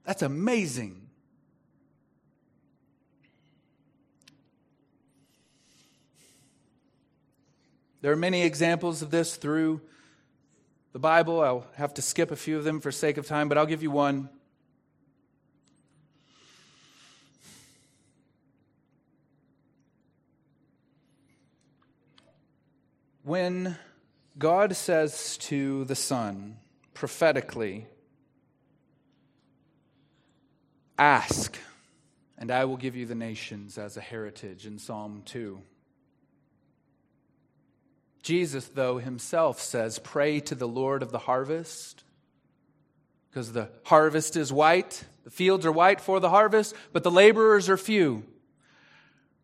That's 0.04 0.22
amazing. 0.22 1.01
There 8.02 8.10
are 8.10 8.16
many 8.16 8.42
examples 8.42 9.00
of 9.00 9.12
this 9.12 9.36
through 9.36 9.80
the 10.92 10.98
Bible. 10.98 11.40
I'll 11.40 11.66
have 11.76 11.94
to 11.94 12.02
skip 12.02 12.32
a 12.32 12.36
few 12.36 12.58
of 12.58 12.64
them 12.64 12.80
for 12.80 12.90
sake 12.90 13.16
of 13.16 13.28
time, 13.28 13.48
but 13.48 13.56
I'll 13.56 13.64
give 13.64 13.80
you 13.80 13.92
one. 13.92 14.28
When 23.22 23.78
God 24.36 24.74
says 24.74 25.36
to 25.38 25.84
the 25.84 25.94
Son 25.94 26.56
prophetically, 26.94 27.86
Ask, 30.98 31.56
and 32.36 32.50
I 32.50 32.64
will 32.64 32.76
give 32.76 32.96
you 32.96 33.06
the 33.06 33.14
nations 33.14 33.78
as 33.78 33.96
a 33.96 34.00
heritage 34.00 34.66
in 34.66 34.80
Psalm 34.80 35.22
2. 35.24 35.62
Jesus, 38.22 38.68
though, 38.68 38.98
himself 38.98 39.60
says, 39.60 39.98
Pray 39.98 40.40
to 40.40 40.54
the 40.54 40.68
Lord 40.68 41.02
of 41.02 41.10
the 41.10 41.18
harvest, 41.18 42.04
because 43.28 43.52
the 43.52 43.68
harvest 43.84 44.36
is 44.36 44.52
white, 44.52 45.04
the 45.24 45.30
fields 45.30 45.66
are 45.66 45.72
white 45.72 46.00
for 46.00 46.20
the 46.20 46.30
harvest, 46.30 46.74
but 46.92 47.02
the 47.02 47.10
laborers 47.10 47.68
are 47.68 47.76
few. 47.76 48.24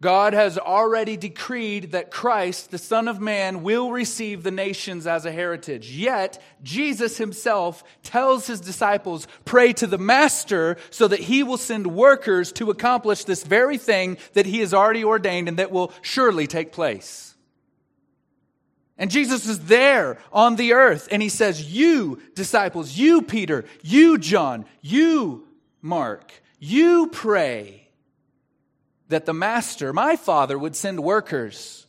God 0.01 0.33
has 0.33 0.57
already 0.59 1.17
decreed 1.17 1.91
that 1.91 2.13
Christ, 2.13 2.71
the 2.71 2.79
Son 2.79 3.09
of 3.09 3.21
Man, 3.21 3.65
will 3.65 3.91
receive 3.91 4.45
the 4.45 4.53
nations 4.53 5.09
as 5.09 5.27
a 5.27 5.33
heritage. 5.33 5.91
Yet, 5.91 6.41
Jesus 6.63 7.17
himself 7.17 7.83
tells 8.05 8.47
his 8.47 8.61
disciples, 8.61 9.27
pray 9.45 9.73
to 9.73 9.89
the 9.89 9.99
Master 9.99 10.77
so 10.91 11.09
that 11.09 11.19
he 11.19 11.43
will 11.43 11.57
send 11.57 11.89
workers 11.89 12.53
to 12.53 12.71
accomplish 12.71 13.25
this 13.25 13.43
very 13.43 13.77
thing 13.77 14.19
that 14.35 14.47
he 14.47 14.61
has 14.61 14.73
already 14.73 15.03
ordained 15.03 15.49
and 15.49 15.59
that 15.59 15.73
will 15.73 15.93
surely 16.01 16.47
take 16.47 16.71
place. 16.71 17.28
And 18.99 19.13
Jesus 19.13 19.47
is 19.47 19.61
there 19.67 20.19
on 20.33 20.57
the 20.57 20.73
earth 20.73 21.09
and 21.13 21.23
he 21.23 21.29
says, 21.29 21.73
you 21.73 22.21
disciples, 22.35 22.99
you 22.99 23.23
Peter, 23.23 23.65
you 23.83 24.19
John, 24.19 24.65
you 24.83 25.47
Mark, 25.81 26.33
you 26.59 27.07
pray 27.07 27.89
that 29.09 29.25
the 29.25 29.33
master, 29.33 29.93
my 29.93 30.17
father, 30.17 30.59
would 30.59 30.75
send 30.75 31.01
workers. 31.01 31.87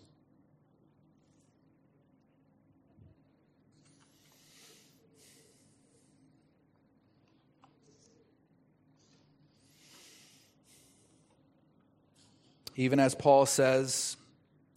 Even 12.76 13.00
as 13.00 13.14
Paul 13.14 13.46
says, 13.46 14.16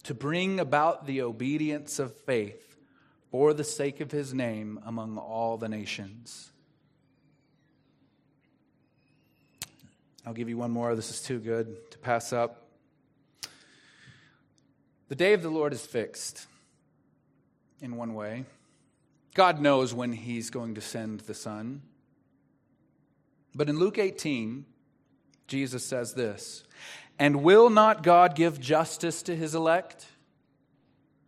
to 0.03 0.13
bring 0.13 0.59
about 0.59 1.05
the 1.05 1.21
obedience 1.21 1.99
of 1.99 2.15
faith 2.15 2.77
for 3.31 3.53
the 3.53 3.63
sake 3.63 3.99
of 3.99 4.11
his 4.11 4.33
name 4.33 4.79
among 4.85 5.17
all 5.17 5.57
the 5.57 5.69
nations. 5.69 6.51
I'll 10.25 10.33
give 10.33 10.47
you 10.47 10.57
one 10.57 10.71
more. 10.71 10.95
This 10.95 11.09
is 11.09 11.21
too 11.21 11.39
good 11.39 11.91
to 11.91 11.97
pass 11.97 12.31
up. 12.31 12.67
The 15.09 15.15
day 15.15 15.33
of 15.33 15.41
the 15.41 15.49
Lord 15.49 15.73
is 15.73 15.85
fixed 15.85 16.47
in 17.81 17.97
one 17.97 18.13
way. 18.13 18.45
God 19.33 19.59
knows 19.59 19.93
when 19.93 20.13
He's 20.13 20.49
going 20.49 20.75
to 20.75 20.81
send 20.81 21.21
the 21.21 21.33
Son. 21.33 21.81
But 23.53 23.67
in 23.67 23.77
Luke 23.77 23.97
18, 23.97 24.65
Jesus 25.47 25.85
says 25.85 26.13
this 26.13 26.63
And 27.19 27.43
will 27.43 27.69
not 27.69 28.03
God 28.03 28.35
give 28.35 28.59
justice 28.59 29.23
to 29.23 29.35
His 29.35 29.55
elect 29.55 30.05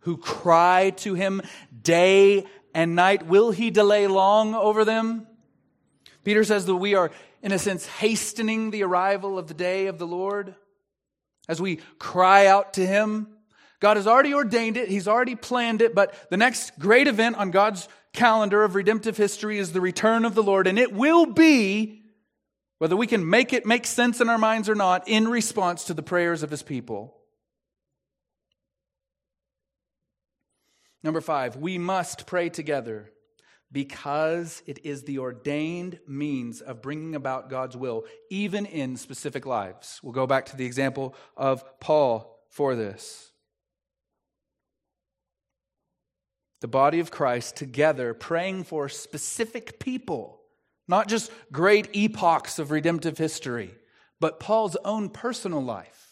who 0.00 0.16
cry 0.16 0.90
to 0.96 1.14
Him 1.14 1.42
day 1.82 2.46
and 2.74 2.94
night? 2.94 3.26
Will 3.26 3.50
He 3.50 3.70
delay 3.70 4.06
long 4.06 4.54
over 4.54 4.84
them? 4.84 5.26
Peter 6.24 6.44
says 6.44 6.66
that 6.66 6.76
we 6.76 6.94
are 6.94 7.10
in 7.42 7.52
a 7.52 7.58
sense, 7.60 7.86
hastening 7.86 8.72
the 8.72 8.82
arrival 8.82 9.38
of 9.38 9.46
the 9.46 9.54
day 9.54 9.86
of 9.86 9.98
the 9.98 10.06
Lord 10.06 10.56
as 11.48 11.60
we 11.60 11.76
cry 11.98 12.46
out 12.46 12.74
to 12.74 12.84
Him. 12.84 13.28
God 13.78 13.96
has 13.96 14.08
already 14.08 14.34
ordained 14.34 14.76
it, 14.76 14.88
He's 14.88 15.06
already 15.06 15.36
planned 15.36 15.82
it, 15.82 15.94
but 15.94 16.14
the 16.30 16.36
next 16.36 16.76
great 16.78 17.06
event 17.06 17.36
on 17.36 17.52
God's 17.52 17.88
calendar 18.12 18.64
of 18.64 18.74
redemptive 18.74 19.16
history 19.16 19.58
is 19.58 19.72
the 19.72 19.80
return 19.80 20.24
of 20.24 20.34
the 20.34 20.42
Lord, 20.42 20.66
and 20.66 20.78
it 20.78 20.92
will 20.92 21.26
be, 21.26 22.02
whether 22.78 22.96
we 22.96 23.06
can 23.06 23.28
make 23.28 23.52
it 23.52 23.66
make 23.66 23.86
sense 23.86 24.20
in 24.20 24.28
our 24.28 24.38
minds 24.38 24.68
or 24.68 24.74
not, 24.74 25.08
in 25.08 25.28
response 25.28 25.84
to 25.84 25.94
the 25.94 26.02
prayers 26.02 26.42
of 26.42 26.50
His 26.50 26.62
people. 26.62 27.16
Number 31.02 31.20
five, 31.20 31.56
we 31.56 31.78
must 31.78 32.26
pray 32.26 32.48
together 32.48 33.12
because 33.72 34.62
it 34.66 34.84
is 34.84 35.02
the 35.02 35.18
ordained 35.18 35.98
means 36.06 36.60
of 36.60 36.82
bringing 36.82 37.14
about 37.14 37.50
God's 37.50 37.76
will, 37.76 38.04
even 38.30 38.66
in 38.66 38.96
specific 38.96 39.46
lives. 39.46 40.00
We'll 40.02 40.12
go 40.12 40.26
back 40.26 40.46
to 40.46 40.56
the 40.56 40.66
example 40.66 41.14
of 41.36 41.64
Paul 41.80 42.40
for 42.50 42.74
this. 42.74 43.32
The 46.60 46.68
body 46.68 47.00
of 47.00 47.10
Christ 47.10 47.56
together 47.56 48.14
praying 48.14 48.64
for 48.64 48.88
specific 48.88 49.78
people, 49.78 50.35
not 50.88 51.08
just 51.08 51.30
great 51.52 51.88
epochs 51.94 52.58
of 52.58 52.70
redemptive 52.70 53.18
history, 53.18 53.74
but 54.20 54.40
Paul's 54.40 54.76
own 54.84 55.08
personal 55.10 55.62
life 55.62 56.06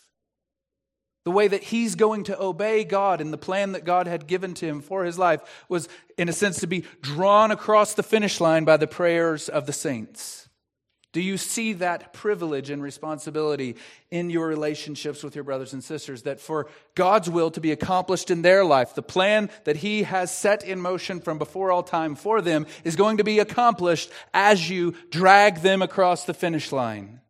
the 1.25 1.31
way 1.31 1.49
that 1.49 1.64
he's 1.64 1.95
going 1.95 2.25
to 2.25 2.41
obey 2.41 2.85
God 2.85 3.20
and 3.20 3.33
the 3.33 3.39
plan 3.39 3.72
that 3.72 3.85
God 3.85 4.07
had 4.07 4.27
given 4.27 4.55
to 4.55 4.66
him 4.66 4.81
for 4.83 5.05
his 5.05 5.18
life 5.18 5.64
was, 5.68 5.89
in 6.18 6.29
a 6.29 6.33
sense, 6.35 6.61
to 6.61 6.66
be 6.66 6.85
drawn 7.01 7.51
across 7.51 7.95
the 7.95 8.03
finish 8.03 8.41
line 8.41 8.64
by 8.64 8.77
the 8.77 8.87
prayers 8.87 9.49
of 9.49 9.66
the 9.66 9.72
saints. 9.72 10.43
Do 11.15 11.21
you 11.21 11.37
see 11.37 11.75
that 11.75 12.12
privilege 12.12 12.71
and 12.71 12.83
responsibility 12.83 13.77
in 14.11 14.31
your 14.31 14.49
relationships 14.49 15.23
with 15.23 15.37
your 15.37 15.45
brothers 15.45 15.73
and 15.73 15.83
sisters? 15.83 16.23
That 16.23 16.41
for 16.41 16.67
God's 16.97 17.31
will 17.31 17.53
to 17.53 17.61
be 17.61 17.71
accomplished 17.71 18.33
in 18.33 18.43
their 18.43 18.65
life, 18.65 18.97
the 18.97 19.03
plan 19.03 19.49
that 19.62 19.77
He 19.77 20.03
has 20.03 20.37
set 20.37 20.65
in 20.65 20.81
motion 20.81 21.21
from 21.21 21.39
before 21.39 21.71
all 21.71 21.85
time 21.85 22.17
for 22.17 22.43
them 22.43 22.67
is 22.83 22.97
going 22.97 23.19
to 23.19 23.25
be 23.25 23.39
accomplished 23.39 24.11
as 24.35 24.69
you 24.69 24.97
drag 25.09 25.61
them 25.61 25.83
across 25.83 26.25
the 26.25 26.35
finish 26.35 26.73
line. 26.73 27.21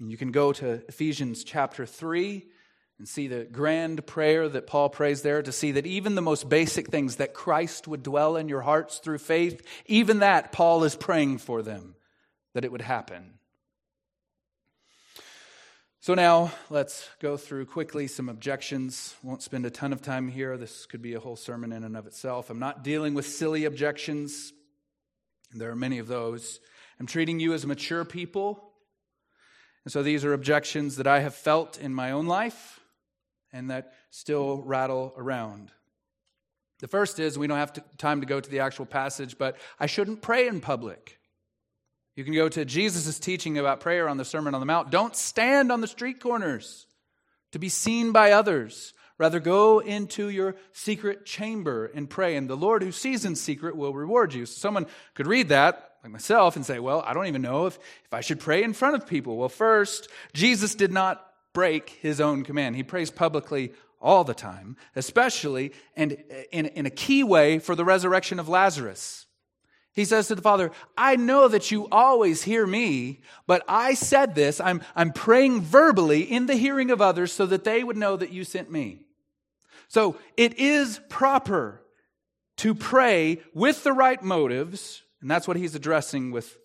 You 0.00 0.16
can 0.16 0.32
go 0.32 0.52
to 0.52 0.82
Ephesians 0.88 1.44
chapter 1.44 1.86
3 1.86 2.44
and 2.98 3.08
see 3.08 3.26
the 3.26 3.44
grand 3.44 4.06
prayer 4.06 4.48
that 4.48 4.66
Paul 4.66 4.88
prays 4.88 5.22
there 5.22 5.42
to 5.42 5.52
see 5.52 5.72
that 5.72 5.86
even 5.86 6.14
the 6.14 6.22
most 6.22 6.48
basic 6.48 6.88
things, 6.88 7.16
that 7.16 7.34
Christ 7.34 7.88
would 7.88 8.02
dwell 8.02 8.36
in 8.36 8.48
your 8.48 8.60
hearts 8.60 8.98
through 8.98 9.18
faith, 9.18 9.66
even 9.86 10.20
that 10.20 10.52
Paul 10.52 10.84
is 10.84 10.94
praying 10.94 11.38
for 11.38 11.62
them, 11.62 11.96
that 12.54 12.64
it 12.64 12.72
would 12.72 12.82
happen. 12.82 13.34
So 16.00 16.14
now 16.14 16.52
let's 16.68 17.08
go 17.20 17.36
through 17.36 17.66
quickly 17.66 18.06
some 18.06 18.28
objections. 18.28 19.16
Won't 19.22 19.42
spend 19.42 19.64
a 19.64 19.70
ton 19.70 19.92
of 19.92 20.02
time 20.02 20.28
here. 20.28 20.56
This 20.56 20.84
could 20.86 21.00
be 21.00 21.14
a 21.14 21.20
whole 21.20 21.36
sermon 21.36 21.72
in 21.72 21.82
and 21.82 21.96
of 21.96 22.06
itself. 22.06 22.50
I'm 22.50 22.58
not 22.58 22.84
dealing 22.84 23.14
with 23.14 23.26
silly 23.26 23.64
objections. 23.64 24.52
There 25.52 25.70
are 25.70 25.76
many 25.76 25.98
of 25.98 26.06
those. 26.06 26.60
I'm 27.00 27.06
treating 27.06 27.40
you 27.40 27.54
as 27.54 27.64
mature 27.64 28.04
people 28.04 28.74
and 29.84 29.92
so 29.92 30.02
these 30.02 30.24
are 30.24 30.32
objections 30.32 30.96
that 30.96 31.06
I 31.06 31.20
have 31.20 31.34
felt 31.34 31.78
in 31.78 31.94
my 31.94 32.10
own 32.10 32.26
life 32.26 32.80
and 33.54 33.70
that 33.70 33.92
still 34.10 34.60
rattle 34.62 35.14
around. 35.16 35.70
The 36.80 36.88
first 36.88 37.18
is 37.20 37.38
we 37.38 37.46
don't 37.46 37.56
have 37.56 37.72
to, 37.74 37.84
time 37.96 38.20
to 38.20 38.26
go 38.26 38.40
to 38.40 38.50
the 38.50 38.60
actual 38.60 38.84
passage, 38.84 39.38
but 39.38 39.56
I 39.80 39.86
shouldn't 39.86 40.20
pray 40.20 40.48
in 40.48 40.60
public. 40.60 41.18
You 42.16 42.24
can 42.24 42.34
go 42.34 42.48
to 42.48 42.64
Jesus' 42.64 43.18
teaching 43.18 43.56
about 43.56 43.80
prayer 43.80 44.08
on 44.08 44.18
the 44.18 44.24
Sermon 44.24 44.54
on 44.54 44.60
the 44.60 44.66
Mount. 44.66 44.90
Don't 44.90 45.16
stand 45.16 45.72
on 45.72 45.80
the 45.80 45.86
street 45.86 46.20
corners 46.20 46.86
to 47.52 47.58
be 47.58 47.68
seen 47.68 48.12
by 48.12 48.32
others. 48.32 48.92
Rather, 49.16 49.38
go 49.38 49.78
into 49.78 50.28
your 50.28 50.56
secret 50.72 51.24
chamber 51.24 51.86
and 51.86 52.10
pray, 52.10 52.36
and 52.36 52.50
the 52.50 52.56
Lord 52.56 52.82
who 52.82 52.90
sees 52.90 53.24
in 53.24 53.36
secret 53.36 53.76
will 53.76 53.94
reward 53.94 54.34
you. 54.34 54.44
So 54.44 54.58
someone 54.58 54.86
could 55.14 55.28
read 55.28 55.50
that 55.50 55.92
like 56.02 56.12
myself 56.12 56.56
and 56.56 56.66
say, 56.66 56.80
well, 56.80 57.02
I 57.06 57.14
don't 57.14 57.28
even 57.28 57.42
know 57.42 57.66
if, 57.66 57.78
if 58.04 58.12
I 58.12 58.20
should 58.20 58.40
pray 58.40 58.64
in 58.64 58.72
front 58.72 58.96
of 58.96 59.06
people. 59.06 59.36
Well, 59.36 59.48
first, 59.48 60.08
Jesus 60.32 60.74
did 60.74 60.92
not 60.92 61.24
break 61.54 61.88
his 62.02 62.20
own 62.20 62.44
command. 62.44 62.76
He 62.76 62.82
prays 62.82 63.10
publicly 63.10 63.72
all 64.00 64.22
the 64.24 64.34
time, 64.34 64.76
especially 64.94 65.72
and 65.96 66.12
in, 66.52 66.66
in 66.66 66.84
a 66.84 66.90
key 66.90 67.24
way 67.24 67.58
for 67.58 67.74
the 67.74 67.84
resurrection 67.84 68.38
of 68.38 68.50
Lazarus. 68.50 69.24
He 69.94 70.04
says 70.04 70.28
to 70.28 70.34
the 70.34 70.42
Father, 70.42 70.72
I 70.98 71.16
know 71.16 71.48
that 71.48 71.70
you 71.70 71.88
always 71.90 72.42
hear 72.42 72.66
me, 72.66 73.22
but 73.46 73.62
I 73.66 73.94
said 73.94 74.34
this. 74.34 74.60
I'm, 74.60 74.82
I'm 74.94 75.12
praying 75.12 75.62
verbally 75.62 76.20
in 76.20 76.44
the 76.44 76.56
hearing 76.56 76.90
of 76.90 77.00
others 77.00 77.32
so 77.32 77.46
that 77.46 77.64
they 77.64 77.82
would 77.82 77.96
know 77.96 78.16
that 78.16 78.32
you 78.32 78.44
sent 78.44 78.70
me. 78.70 79.06
So 79.88 80.18
it 80.36 80.58
is 80.58 81.00
proper 81.08 81.80
to 82.58 82.74
pray 82.74 83.40
with 83.54 83.84
the 83.84 83.92
right 83.92 84.22
motives 84.22 85.04
and 85.24 85.30
that's 85.30 85.48
what 85.48 85.56
he's 85.56 85.74
addressing 85.74 86.32
with 86.32 86.58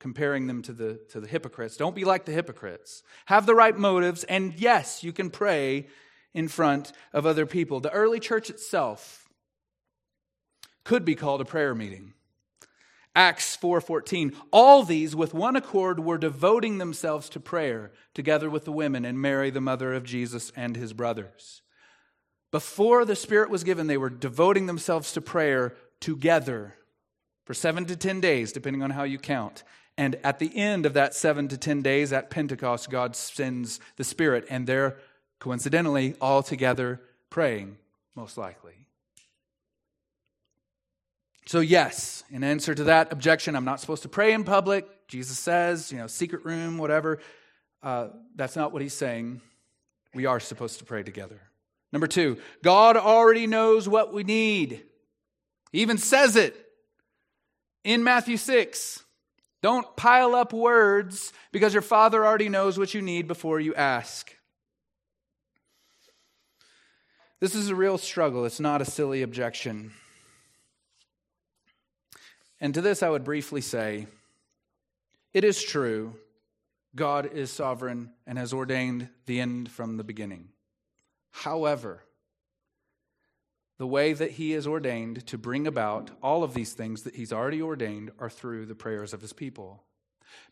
comparing 0.00 0.48
them 0.48 0.62
to 0.62 0.72
the, 0.72 0.98
to 1.10 1.20
the 1.20 1.28
hypocrites. 1.28 1.76
Don't 1.76 1.94
be 1.94 2.04
like 2.04 2.24
the 2.24 2.32
hypocrites. 2.32 3.02
Have 3.26 3.46
the 3.46 3.54
right 3.54 3.76
motives, 3.76 4.24
and 4.24 4.54
yes, 4.58 5.04
you 5.04 5.12
can 5.12 5.30
pray 5.30 5.86
in 6.34 6.48
front 6.48 6.92
of 7.12 7.26
other 7.26 7.46
people. 7.46 7.78
The 7.78 7.92
early 7.92 8.18
church 8.18 8.50
itself 8.50 9.28
could 10.82 11.04
be 11.04 11.14
called 11.14 11.40
a 11.40 11.44
prayer 11.44 11.74
meeting. 11.74 12.14
Acts 13.14 13.56
4:14 13.56 14.34
All 14.52 14.82
these 14.82 15.16
with 15.16 15.34
one 15.34 15.56
accord 15.56 16.00
were 16.00 16.18
devoting 16.18 16.78
themselves 16.78 17.28
to 17.30 17.40
prayer 17.40 17.92
together 18.14 18.48
with 18.48 18.64
the 18.64 18.72
women 18.72 19.04
and 19.04 19.20
Mary 19.20 19.50
the 19.50 19.60
mother 19.60 19.92
of 19.92 20.04
Jesus 20.04 20.52
and 20.56 20.76
his 20.76 20.92
brothers. 20.92 21.62
Before 22.50 23.04
the 23.04 23.16
spirit 23.16 23.50
was 23.50 23.64
given 23.64 23.88
they 23.88 23.96
were 23.96 24.10
devoting 24.10 24.66
themselves 24.66 25.12
to 25.12 25.20
prayer 25.20 25.76
together 26.00 26.76
for 27.44 27.54
7 27.54 27.84
to 27.86 27.96
10 27.96 28.20
days 28.20 28.52
depending 28.52 28.82
on 28.82 28.90
how 28.90 29.02
you 29.02 29.18
count. 29.18 29.64
And 30.00 30.16
at 30.24 30.38
the 30.38 30.56
end 30.56 30.86
of 30.86 30.94
that 30.94 31.14
7 31.14 31.48
to 31.48 31.58
10 31.58 31.82
days 31.82 32.10
at 32.10 32.30
Pentecost 32.30 32.88
God 32.88 33.14
sends 33.14 33.80
the 33.96 34.02
spirit 34.02 34.46
and 34.48 34.66
they're 34.66 34.96
coincidentally 35.40 36.14
all 36.22 36.42
together 36.42 37.02
praying 37.28 37.76
most 38.14 38.38
likely. 38.38 38.86
So, 41.44 41.60
yes, 41.60 42.24
in 42.30 42.42
answer 42.42 42.74
to 42.74 42.84
that 42.84 43.12
objection, 43.12 43.54
I'm 43.54 43.66
not 43.66 43.78
supposed 43.78 44.00
to 44.04 44.08
pray 44.08 44.32
in 44.32 44.42
public. 44.42 44.86
Jesus 45.06 45.38
says, 45.38 45.92
you 45.92 45.98
know, 45.98 46.06
secret 46.06 46.46
room, 46.46 46.78
whatever. 46.78 47.18
Uh, 47.82 48.08
that's 48.36 48.56
not 48.56 48.72
what 48.72 48.80
he's 48.80 48.94
saying. 48.94 49.42
We 50.14 50.24
are 50.24 50.40
supposed 50.40 50.78
to 50.78 50.86
pray 50.86 51.02
together. 51.02 51.42
Number 51.92 52.06
two, 52.06 52.38
God 52.64 52.96
already 52.96 53.46
knows 53.46 53.86
what 53.86 54.14
we 54.14 54.24
need. 54.24 54.82
He 55.72 55.82
even 55.82 55.98
says 55.98 56.36
it 56.36 56.56
in 57.84 58.02
Matthew 58.02 58.38
6. 58.38 59.04
Don't 59.62 59.96
pile 59.96 60.34
up 60.34 60.52
words 60.52 61.32
because 61.52 61.74
your 61.74 61.82
Father 61.82 62.24
already 62.24 62.48
knows 62.48 62.78
what 62.78 62.94
you 62.94 63.02
need 63.02 63.28
before 63.28 63.60
you 63.60 63.74
ask. 63.74 64.34
This 67.40 67.54
is 67.54 67.68
a 67.68 67.74
real 67.74 67.98
struggle. 67.98 68.44
It's 68.44 68.60
not 68.60 68.82
a 68.82 68.86
silly 68.86 69.22
objection. 69.22 69.92
And 72.60 72.74
to 72.74 72.80
this, 72.80 73.02
I 73.02 73.08
would 73.08 73.24
briefly 73.24 73.60
say 73.60 74.06
it 75.32 75.44
is 75.44 75.62
true, 75.62 76.14
God 76.94 77.30
is 77.32 77.50
sovereign 77.50 78.10
and 78.26 78.36
has 78.36 78.52
ordained 78.52 79.08
the 79.26 79.40
end 79.40 79.70
from 79.70 79.96
the 79.96 80.04
beginning. 80.04 80.48
However, 81.30 82.02
the 83.80 83.86
way 83.86 84.12
that 84.12 84.32
he 84.32 84.52
is 84.52 84.66
ordained 84.66 85.26
to 85.26 85.38
bring 85.38 85.66
about 85.66 86.10
all 86.22 86.44
of 86.44 86.52
these 86.52 86.74
things 86.74 87.04
that 87.04 87.14
he's 87.14 87.32
already 87.32 87.62
ordained 87.62 88.10
are 88.18 88.28
through 88.28 88.66
the 88.66 88.74
prayers 88.74 89.14
of 89.14 89.22
his 89.22 89.32
people. 89.32 89.82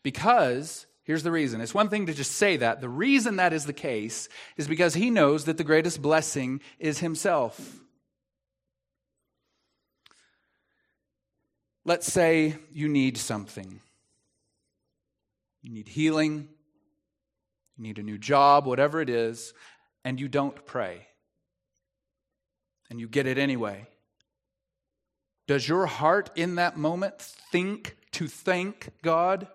Because, 0.01 0.87
here's 1.03 1.21
the 1.21 1.31
reason 1.31 1.61
it's 1.61 1.75
one 1.75 1.89
thing 1.89 2.07
to 2.07 2.13
just 2.15 2.31
say 2.31 2.57
that. 2.57 2.81
The 2.81 2.89
reason 2.89 3.35
that 3.35 3.53
is 3.53 3.67
the 3.67 3.71
case 3.71 4.29
is 4.57 4.67
because 4.67 4.95
he 4.95 5.11
knows 5.11 5.45
that 5.45 5.59
the 5.59 5.63
greatest 5.63 6.01
blessing 6.01 6.59
is 6.79 6.97
himself. 6.97 7.79
Let's 11.85 12.11
say 12.11 12.55
you 12.71 12.89
need 12.89 13.15
something. 13.15 13.79
You 15.61 15.69
need 15.71 15.87
healing, 15.87 16.49
you 17.77 17.83
need 17.83 17.99
a 17.99 18.03
new 18.03 18.17
job, 18.17 18.65
whatever 18.65 19.01
it 19.01 19.09
is, 19.11 19.53
and 20.03 20.19
you 20.19 20.27
don't 20.27 20.65
pray. 20.65 21.08
And 22.89 22.99
you 22.99 23.07
get 23.07 23.27
it 23.27 23.37
anyway. 23.37 23.87
Does 25.47 25.67
your 25.67 25.85
heart 25.87 26.29
in 26.35 26.55
that 26.55 26.77
moment 26.77 27.19
think 27.51 27.97
to 28.11 28.27
thank 28.27 28.89
God? 29.01 29.47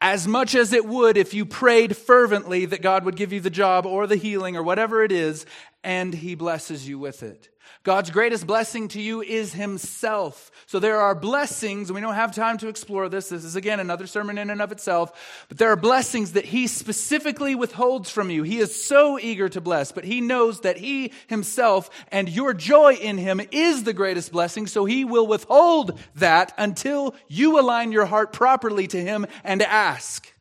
As 0.00 0.26
much 0.26 0.54
as 0.54 0.72
it 0.72 0.84
would 0.86 1.16
if 1.16 1.32
you 1.34 1.46
prayed 1.46 1.96
fervently 1.96 2.66
that 2.66 2.82
God 2.82 3.04
would 3.04 3.16
give 3.16 3.32
you 3.32 3.40
the 3.40 3.50
job 3.50 3.86
or 3.86 4.06
the 4.06 4.16
healing 4.16 4.56
or 4.56 4.62
whatever 4.62 5.02
it 5.02 5.12
is, 5.12 5.46
and 5.82 6.12
He 6.12 6.34
blesses 6.34 6.88
you 6.88 6.98
with 6.98 7.22
it. 7.22 7.48
God's 7.82 8.10
greatest 8.10 8.46
blessing 8.46 8.88
to 8.88 9.00
you 9.00 9.20
is 9.20 9.52
Himself. 9.52 10.50
So 10.66 10.78
there 10.78 10.98
are 10.98 11.14
blessings, 11.14 11.88
and 11.90 11.94
we 11.94 12.00
don't 12.00 12.14
have 12.14 12.34
time 12.34 12.56
to 12.58 12.68
explore 12.68 13.08
this. 13.10 13.28
This 13.28 13.44
is 13.44 13.56
again 13.56 13.78
another 13.78 14.06
sermon 14.06 14.38
in 14.38 14.48
and 14.48 14.62
of 14.62 14.72
itself. 14.72 15.44
But 15.48 15.58
there 15.58 15.70
are 15.70 15.76
blessings 15.76 16.32
that 16.32 16.46
He 16.46 16.66
specifically 16.66 17.54
withholds 17.54 18.10
from 18.10 18.30
you. 18.30 18.42
He 18.42 18.58
is 18.58 18.84
so 18.84 19.18
eager 19.18 19.48
to 19.50 19.60
bless, 19.60 19.92
but 19.92 20.04
He 20.04 20.20
knows 20.20 20.60
that 20.60 20.78
He 20.78 21.12
Himself 21.26 21.90
and 22.08 22.28
your 22.28 22.54
joy 22.54 22.94
in 22.94 23.18
Him 23.18 23.40
is 23.52 23.84
the 23.84 23.92
greatest 23.92 24.32
blessing. 24.32 24.66
So 24.66 24.86
He 24.86 25.04
will 25.04 25.26
withhold 25.26 25.98
that 26.14 26.54
until 26.56 27.14
you 27.28 27.60
align 27.60 27.92
your 27.92 28.06
heart 28.06 28.32
properly 28.32 28.86
to 28.86 29.00
Him 29.00 29.26
and 29.42 29.62
ask. 29.62 30.32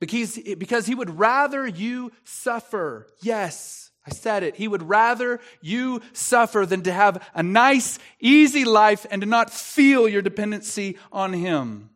Because, 0.00 0.38
because 0.58 0.86
He 0.86 0.94
would 0.94 1.18
rather 1.18 1.66
you 1.66 2.12
suffer. 2.24 3.06
Yes. 3.22 3.85
I 4.06 4.10
said 4.12 4.44
it. 4.44 4.56
He 4.56 4.68
would 4.68 4.88
rather 4.88 5.40
you 5.60 6.00
suffer 6.12 6.64
than 6.64 6.82
to 6.82 6.92
have 6.92 7.28
a 7.34 7.42
nice, 7.42 7.98
easy 8.20 8.64
life 8.64 9.04
and 9.10 9.20
to 9.20 9.26
not 9.26 9.50
feel 9.50 10.08
your 10.08 10.22
dependency 10.22 10.96
on 11.10 11.32
Him. 11.32 11.90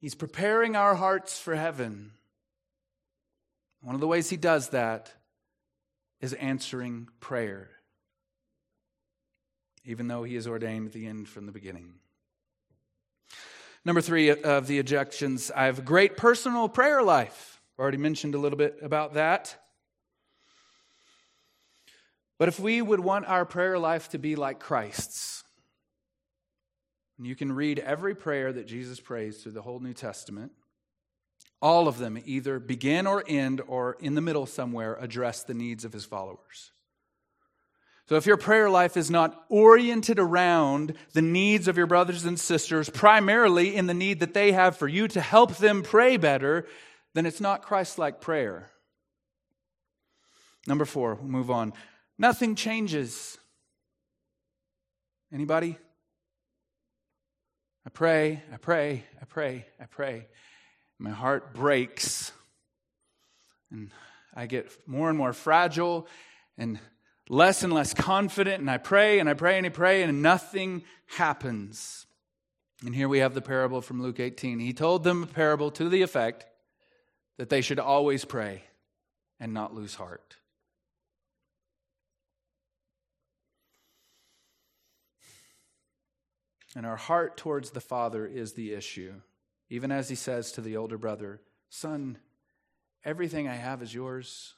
He's 0.00 0.14
preparing 0.14 0.76
our 0.76 0.94
hearts 0.94 1.40
for 1.40 1.56
heaven. 1.56 2.12
One 3.80 3.96
of 3.96 4.00
the 4.00 4.06
ways 4.06 4.30
He 4.30 4.36
does 4.36 4.68
that 4.68 5.12
is 6.20 6.32
answering 6.34 7.08
prayer, 7.18 7.70
even 9.84 10.06
though 10.06 10.22
He 10.22 10.36
has 10.36 10.46
ordained 10.46 10.92
the 10.92 11.06
end 11.06 11.28
from 11.28 11.46
the 11.46 11.52
beginning. 11.52 11.94
Number 13.84 14.00
three 14.00 14.30
of 14.30 14.68
the 14.68 14.78
objections 14.78 15.50
I 15.50 15.64
have 15.64 15.80
a 15.80 15.82
great 15.82 16.16
personal 16.16 16.68
prayer 16.68 17.02
life. 17.02 17.57
Already 17.78 17.98
mentioned 17.98 18.34
a 18.34 18.38
little 18.38 18.58
bit 18.58 18.78
about 18.82 19.14
that. 19.14 19.56
But 22.38 22.48
if 22.48 22.58
we 22.58 22.82
would 22.82 23.00
want 23.00 23.26
our 23.26 23.44
prayer 23.44 23.78
life 23.78 24.08
to 24.10 24.18
be 24.18 24.36
like 24.36 24.60
Christ's, 24.60 25.44
and 27.18 27.26
you 27.26 27.34
can 27.34 27.52
read 27.52 27.78
every 27.80 28.14
prayer 28.14 28.52
that 28.52 28.66
Jesus 28.66 29.00
prays 29.00 29.42
through 29.42 29.52
the 29.52 29.62
whole 29.62 29.80
New 29.80 29.92
Testament, 29.92 30.52
all 31.60 31.88
of 31.88 31.98
them 31.98 32.20
either 32.24 32.60
begin 32.60 33.06
or 33.06 33.24
end 33.26 33.60
or 33.66 33.96
in 34.00 34.14
the 34.14 34.20
middle 34.20 34.46
somewhere 34.46 34.96
address 35.00 35.42
the 35.42 35.54
needs 35.54 35.84
of 35.84 35.92
his 35.92 36.04
followers. 36.04 36.70
So 38.08 38.14
if 38.14 38.24
your 38.24 38.36
prayer 38.36 38.70
life 38.70 38.96
is 38.96 39.10
not 39.10 39.44
oriented 39.50 40.18
around 40.18 40.94
the 41.12 41.22
needs 41.22 41.68
of 41.68 41.76
your 41.76 41.86
brothers 41.86 42.24
and 42.24 42.40
sisters, 42.40 42.88
primarily 42.88 43.76
in 43.76 43.86
the 43.86 43.94
need 43.94 44.20
that 44.20 44.32
they 44.32 44.52
have 44.52 44.76
for 44.76 44.88
you 44.88 45.08
to 45.08 45.20
help 45.20 45.56
them 45.56 45.82
pray 45.82 46.16
better, 46.16 46.66
then 47.18 47.26
it's 47.26 47.40
not 47.40 47.62
Christ 47.62 47.98
like 47.98 48.20
prayer. 48.20 48.70
Number 50.68 50.84
four, 50.84 51.16
we'll 51.16 51.24
move 51.24 51.50
on. 51.50 51.72
Nothing 52.16 52.54
changes. 52.54 53.36
Anybody? 55.32 55.76
I 57.84 57.90
pray, 57.90 58.40
I 58.52 58.56
pray, 58.56 59.02
I 59.20 59.24
pray, 59.24 59.66
I 59.80 59.86
pray. 59.86 60.28
My 61.00 61.10
heart 61.10 61.54
breaks. 61.54 62.30
And 63.72 63.90
I 64.32 64.46
get 64.46 64.70
more 64.86 65.08
and 65.08 65.18
more 65.18 65.32
fragile 65.32 66.06
and 66.56 66.78
less 67.28 67.64
and 67.64 67.72
less 67.72 67.94
confident. 67.94 68.60
And 68.60 68.70
I 68.70 68.78
pray 68.78 69.18
and 69.18 69.28
I 69.28 69.34
pray 69.34 69.58
and 69.58 69.66
I 69.66 69.70
pray, 69.70 70.04
and 70.04 70.22
nothing 70.22 70.84
happens. 71.16 72.06
And 72.86 72.94
here 72.94 73.08
we 73.08 73.18
have 73.18 73.34
the 73.34 73.42
parable 73.42 73.80
from 73.80 74.00
Luke 74.00 74.20
18. 74.20 74.60
He 74.60 74.72
told 74.72 75.02
them 75.02 75.24
a 75.24 75.26
parable 75.26 75.72
to 75.72 75.88
the 75.88 76.02
effect 76.02 76.44
that 77.38 77.48
they 77.48 77.60
should 77.60 77.78
always 77.78 78.24
pray 78.24 78.64
and 79.40 79.54
not 79.54 79.74
lose 79.74 79.94
heart. 79.94 80.36
And 86.76 86.84
our 86.84 86.96
heart 86.96 87.36
towards 87.36 87.70
the 87.70 87.80
Father 87.80 88.26
is 88.26 88.52
the 88.52 88.74
issue. 88.74 89.14
Even 89.70 89.90
as 89.90 90.08
he 90.08 90.14
says 90.14 90.52
to 90.52 90.60
the 90.60 90.76
older 90.76 90.98
brother, 90.98 91.40
Son, 91.70 92.18
everything 93.04 93.48
I 93.48 93.54
have 93.54 93.82
is 93.82 93.94
yours. 93.94 94.54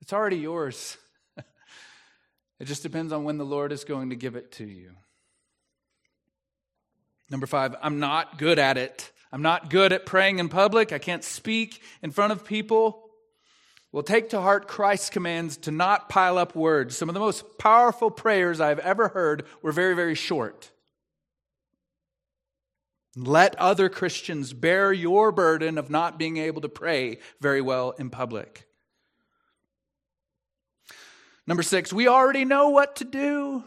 It's 0.00 0.12
already 0.12 0.36
yours. 0.36 0.96
it 2.58 2.64
just 2.64 2.82
depends 2.82 3.12
on 3.12 3.24
when 3.24 3.38
the 3.38 3.44
Lord 3.44 3.72
is 3.72 3.84
going 3.84 4.10
to 4.10 4.16
give 4.16 4.36
it 4.36 4.52
to 4.52 4.64
you. 4.64 4.92
Number 7.30 7.46
five, 7.46 7.74
I'm 7.80 8.00
not 8.00 8.38
good 8.38 8.58
at 8.58 8.76
it. 8.76 9.10
I'm 9.34 9.42
not 9.42 9.68
good 9.68 9.92
at 9.92 10.06
praying 10.06 10.38
in 10.38 10.48
public. 10.48 10.92
I 10.92 11.00
can't 11.00 11.24
speak 11.24 11.82
in 12.04 12.12
front 12.12 12.32
of 12.32 12.44
people. 12.44 13.10
Well, 13.90 14.04
take 14.04 14.28
to 14.28 14.40
heart 14.40 14.68
Christ's 14.68 15.10
commands 15.10 15.56
to 15.56 15.72
not 15.72 16.08
pile 16.08 16.38
up 16.38 16.54
words. 16.54 16.96
Some 16.96 17.08
of 17.08 17.14
the 17.14 17.20
most 17.20 17.58
powerful 17.58 18.12
prayers 18.12 18.60
I've 18.60 18.78
ever 18.78 19.08
heard 19.08 19.44
were 19.60 19.72
very, 19.72 19.96
very 19.96 20.14
short. 20.14 20.70
Let 23.16 23.56
other 23.56 23.88
Christians 23.88 24.52
bear 24.52 24.92
your 24.92 25.32
burden 25.32 25.78
of 25.78 25.90
not 25.90 26.16
being 26.16 26.36
able 26.36 26.60
to 26.60 26.68
pray 26.68 27.18
very 27.40 27.60
well 27.60 27.90
in 27.98 28.10
public. 28.10 28.68
Number 31.44 31.64
six, 31.64 31.92
we 31.92 32.06
already 32.06 32.44
know 32.44 32.68
what 32.68 32.94
to 32.96 33.04
do. 33.04 33.64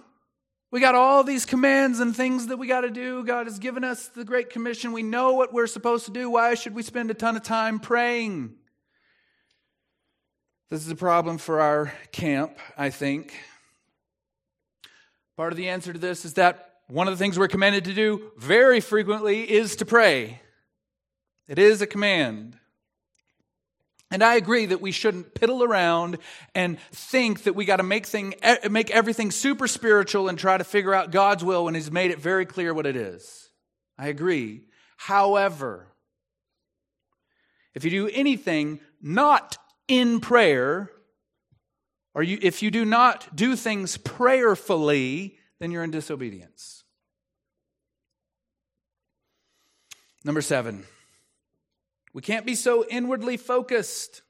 We 0.69 0.81
got 0.81 0.95
all 0.95 1.23
these 1.23 1.45
commands 1.45 2.01
and 2.01 2.15
things 2.15 2.47
that 2.47 2.57
we 2.57 2.67
got 2.67 2.81
to 2.81 2.89
do. 2.89 3.23
God 3.23 3.47
has 3.47 3.57
given 3.57 3.85
us 3.85 4.09
the 4.09 4.25
Great 4.25 4.49
Commission. 4.49 4.91
We 4.91 5.01
know 5.01 5.33
what 5.33 5.53
we're 5.53 5.67
supposed 5.67 6.05
to 6.05 6.11
do. 6.11 6.29
Why 6.29 6.55
should 6.55 6.75
we 6.75 6.83
spend 6.83 7.09
a 7.09 7.13
ton 7.13 7.37
of 7.37 7.43
time 7.43 7.79
praying? 7.79 8.55
This 10.69 10.85
is 10.85 10.91
a 10.91 10.95
problem 10.95 11.37
for 11.37 11.61
our 11.61 11.93
camp, 12.11 12.57
I 12.77 12.89
think. 12.89 13.33
Part 15.37 15.53
of 15.53 15.57
the 15.57 15.69
answer 15.69 15.93
to 15.93 15.99
this 15.99 16.25
is 16.25 16.33
that 16.33 16.73
one 16.87 17.07
of 17.07 17.13
the 17.13 17.17
things 17.17 17.39
we're 17.39 17.47
commanded 17.47 17.85
to 17.85 17.93
do 17.93 18.31
very 18.37 18.81
frequently 18.81 19.49
is 19.49 19.77
to 19.77 19.85
pray. 19.85 20.41
It 21.47 21.59
is 21.59 21.81
a 21.81 21.87
command. 21.87 22.57
And 24.09 24.23
I 24.23 24.35
agree 24.35 24.67
that 24.67 24.79
we 24.79 24.91
shouldn't 24.91 25.35
piddle 25.35 25.67
around 25.67 26.17
and 26.55 26.79
think 26.91 27.43
that 27.43 27.55
we 27.55 27.65
got 27.65 27.77
to 27.77 27.83
make 27.83 28.05
thing 28.05 28.35
make 28.69 28.89
everything 28.89 29.31
super 29.31 29.67
spiritual 29.67 30.29
and 30.29 30.39
try 30.39 30.57
to 30.57 30.63
figure 30.63 30.93
out 30.93 31.11
God's 31.11 31.43
will 31.43 31.65
when 31.65 31.75
he's 31.75 31.91
made 31.91 32.11
it 32.11 32.19
very 32.19 32.45
clear 32.45 32.73
what 32.73 32.85
it 32.85 32.95
is. 32.95 33.49
I 33.97 34.07
agree. 34.07 34.61
However, 34.95 35.87
if 37.73 37.83
you 37.83 37.91
do 37.91 38.07
anything 38.07 38.79
not 39.01 39.57
in 39.87 40.19
prayer, 40.19 40.89
or 42.13 42.23
you, 42.23 42.39
if 42.41 42.63
you 42.63 42.71
do 42.71 42.85
not 42.85 43.35
do 43.35 43.55
things 43.55 43.97
prayerfully, 43.97 45.37
then 45.59 45.71
you're 45.71 45.83
in 45.83 45.91
disobedience. 45.91 46.83
Number 50.23 50.41
seven, 50.41 50.83
we 52.17 52.23
can't 52.23 52.47
be 52.47 52.55
so 52.55 52.83
inwardly 52.83 53.37
focused. 53.37 54.23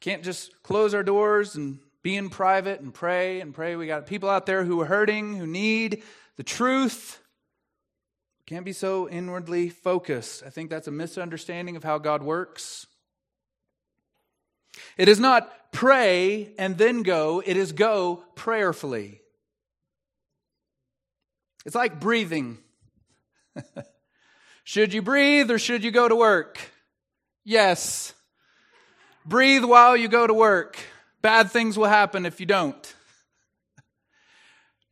Can't 0.00 0.24
just 0.24 0.60
close 0.64 0.92
our 0.92 1.04
doors 1.04 1.54
and 1.54 1.78
be 2.02 2.16
in 2.16 2.30
private 2.30 2.80
and 2.80 2.92
pray 2.92 3.40
and 3.40 3.54
pray. 3.54 3.76
We 3.76 3.86
got 3.86 4.08
people 4.08 4.28
out 4.28 4.44
there 4.44 4.64
who 4.64 4.80
are 4.80 4.86
hurting, 4.86 5.36
who 5.36 5.46
need 5.46 6.02
the 6.36 6.42
truth. 6.42 7.20
Can't 8.44 8.64
be 8.64 8.72
so 8.72 9.08
inwardly 9.08 9.68
focused. 9.68 10.42
I 10.44 10.50
think 10.50 10.68
that's 10.68 10.88
a 10.88 10.90
misunderstanding 10.90 11.76
of 11.76 11.84
how 11.84 11.98
God 11.98 12.24
works. 12.24 12.88
It 14.96 15.06
is 15.06 15.20
not 15.20 15.70
pray 15.70 16.54
and 16.58 16.76
then 16.76 17.04
go, 17.04 17.40
it 17.46 17.56
is 17.56 17.70
go 17.70 18.24
prayerfully. 18.34 19.20
It's 21.64 21.76
like 21.76 22.00
breathing. 22.00 22.58
Should 24.64 24.94
you 24.94 25.02
breathe 25.02 25.50
or 25.50 25.58
should 25.58 25.84
you 25.84 25.90
go 25.90 26.08
to 26.08 26.16
work? 26.16 26.58
Yes. 27.44 28.14
Breathe 29.24 29.64
while 29.64 29.96
you 29.96 30.08
go 30.08 30.26
to 30.26 30.34
work. 30.34 30.78
Bad 31.20 31.50
things 31.50 31.76
will 31.76 31.88
happen 31.88 32.26
if 32.26 32.40
you 32.40 32.46
don't. 32.46 32.94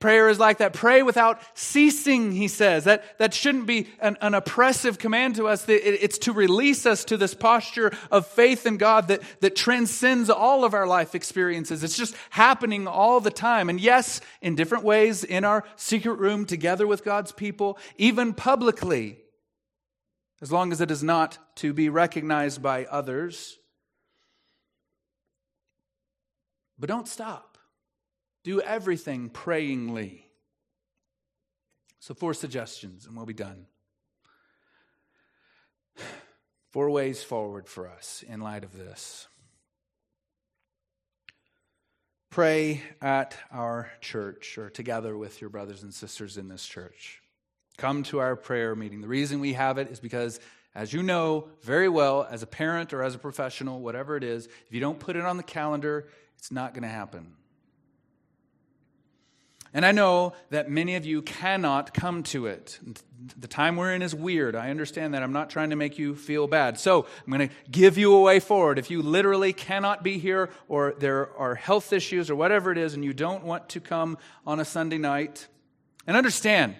Prayer 0.00 0.30
is 0.30 0.38
like 0.38 0.58
that. 0.58 0.72
Pray 0.72 1.02
without 1.02 1.42
ceasing, 1.52 2.32
he 2.32 2.48
says. 2.48 2.84
That, 2.84 3.18
that 3.18 3.34
shouldn't 3.34 3.66
be 3.66 3.86
an, 4.00 4.16
an 4.22 4.32
oppressive 4.32 4.98
command 4.98 5.36
to 5.36 5.46
us. 5.46 5.66
It's 5.68 6.16
to 6.20 6.32
release 6.32 6.86
us 6.86 7.04
to 7.04 7.18
this 7.18 7.34
posture 7.34 7.92
of 8.10 8.26
faith 8.26 8.64
in 8.64 8.78
God 8.78 9.08
that, 9.08 9.20
that 9.40 9.56
transcends 9.56 10.30
all 10.30 10.64
of 10.64 10.72
our 10.72 10.86
life 10.86 11.14
experiences. 11.14 11.84
It's 11.84 11.98
just 11.98 12.16
happening 12.30 12.86
all 12.86 13.20
the 13.20 13.30
time. 13.30 13.68
And 13.68 13.78
yes, 13.78 14.22
in 14.40 14.54
different 14.54 14.84
ways, 14.84 15.22
in 15.22 15.44
our 15.44 15.64
secret 15.76 16.14
room, 16.14 16.46
together 16.46 16.86
with 16.86 17.04
God's 17.04 17.32
people, 17.32 17.76
even 17.98 18.32
publicly 18.32 19.18
as 20.42 20.50
long 20.50 20.72
as 20.72 20.80
it 20.80 20.90
is 20.90 21.02
not 21.02 21.38
to 21.56 21.72
be 21.72 21.88
recognized 21.88 22.62
by 22.62 22.84
others. 22.86 23.58
But 26.78 26.88
don't 26.88 27.08
stop. 27.08 27.58
Do 28.42 28.60
everything 28.60 29.28
prayingly. 29.28 30.26
So, 31.98 32.14
four 32.14 32.32
suggestions, 32.32 33.06
and 33.06 33.14
we'll 33.14 33.26
be 33.26 33.34
done. 33.34 33.66
Four 36.70 36.90
ways 36.90 37.22
forward 37.22 37.68
for 37.68 37.88
us 37.88 38.24
in 38.26 38.40
light 38.40 38.62
of 38.62 38.72
this. 38.72 39.26
Pray 42.30 42.80
at 43.02 43.36
our 43.50 43.90
church 44.00 44.56
or 44.56 44.70
together 44.70 45.18
with 45.18 45.40
your 45.40 45.50
brothers 45.50 45.82
and 45.82 45.92
sisters 45.92 46.36
in 46.38 46.46
this 46.46 46.64
church. 46.64 47.19
Come 47.80 48.02
to 48.04 48.18
our 48.18 48.36
prayer 48.36 48.74
meeting. 48.74 49.00
The 49.00 49.08
reason 49.08 49.40
we 49.40 49.54
have 49.54 49.78
it 49.78 49.90
is 49.90 50.00
because, 50.00 50.38
as 50.74 50.92
you 50.92 51.02
know 51.02 51.48
very 51.62 51.88
well, 51.88 52.28
as 52.30 52.42
a 52.42 52.46
parent 52.46 52.92
or 52.92 53.02
as 53.02 53.14
a 53.14 53.18
professional, 53.18 53.80
whatever 53.80 54.18
it 54.18 54.22
is, 54.22 54.44
if 54.44 54.74
you 54.74 54.80
don't 54.80 54.98
put 54.98 55.16
it 55.16 55.24
on 55.24 55.38
the 55.38 55.42
calendar, 55.42 56.06
it's 56.36 56.52
not 56.52 56.74
going 56.74 56.82
to 56.82 56.90
happen. 56.90 57.32
And 59.72 59.86
I 59.86 59.92
know 59.92 60.34
that 60.50 60.68
many 60.68 60.96
of 60.96 61.06
you 61.06 61.22
cannot 61.22 61.94
come 61.94 62.22
to 62.24 62.44
it. 62.44 62.78
The 63.38 63.48
time 63.48 63.76
we're 63.76 63.94
in 63.94 64.02
is 64.02 64.14
weird. 64.14 64.54
I 64.54 64.68
understand 64.68 65.14
that. 65.14 65.22
I'm 65.22 65.32
not 65.32 65.48
trying 65.48 65.70
to 65.70 65.76
make 65.76 65.98
you 65.98 66.14
feel 66.14 66.46
bad. 66.46 66.78
So 66.78 67.06
I'm 67.24 67.32
going 67.32 67.48
to 67.48 67.54
give 67.70 67.96
you 67.96 68.12
a 68.14 68.20
way 68.20 68.40
forward. 68.40 68.78
If 68.78 68.90
you 68.90 69.00
literally 69.00 69.54
cannot 69.54 70.02
be 70.02 70.18
here, 70.18 70.50
or 70.68 70.94
there 70.98 71.34
are 71.38 71.54
health 71.54 71.94
issues, 71.94 72.28
or 72.28 72.36
whatever 72.36 72.72
it 72.72 72.76
is, 72.76 72.92
and 72.92 73.02
you 73.02 73.14
don't 73.14 73.42
want 73.42 73.70
to 73.70 73.80
come 73.80 74.18
on 74.46 74.60
a 74.60 74.66
Sunday 74.66 74.98
night, 74.98 75.46
and 76.06 76.14
understand, 76.14 76.76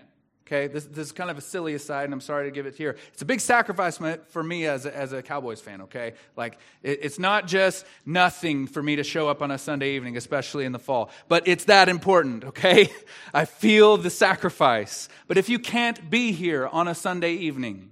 Okay, 0.53 0.67
this, 0.67 0.85
this 0.87 1.07
is 1.07 1.13
kind 1.13 1.31
of 1.31 1.39
a 1.39 1.41
silly 1.41 1.75
aside, 1.75 2.07
and 2.07 2.13
I'm 2.13 2.21
sorry 2.21 2.49
to 2.49 2.51
give 2.51 2.67
it 2.67 2.75
here. 2.75 2.97
It's 3.13 3.23
a 3.23 3.25
big 3.25 3.39
sacrifice 3.39 4.01
for 4.31 4.43
me 4.43 4.67
as 4.67 4.85
a, 4.85 4.97
as 4.97 5.13
a 5.13 5.23
Cowboys 5.23 5.61
fan, 5.61 5.83
okay? 5.83 6.15
Like, 6.37 6.59
it, 6.83 6.99
it's 7.03 7.21
not 7.21 7.47
just 7.47 7.87
nothing 8.05 8.67
for 8.67 8.83
me 8.83 8.97
to 8.97 9.05
show 9.05 9.29
up 9.29 9.43
on 9.43 9.53
a 9.53 9.59
Sunday 9.59 9.95
evening, 9.95 10.17
especially 10.17 10.65
in 10.65 10.73
the 10.73 10.81
fall, 10.81 11.11
but 11.29 11.47
it's 11.47 11.67
that 11.67 11.89
important, 11.89 12.43
okay? 12.43 12.91
I 13.35 13.45
feel 13.45 13.97
the 13.97 14.11
sacrifice. 14.11 15.09
But 15.29 15.39
if 15.39 15.49
you 15.49 15.61
can't 15.61 16.11
be 16.11 16.33
here 16.33 16.67
on 16.67 16.89
a 16.89 16.97
Sunday 16.97 17.35
evening, 17.35 17.91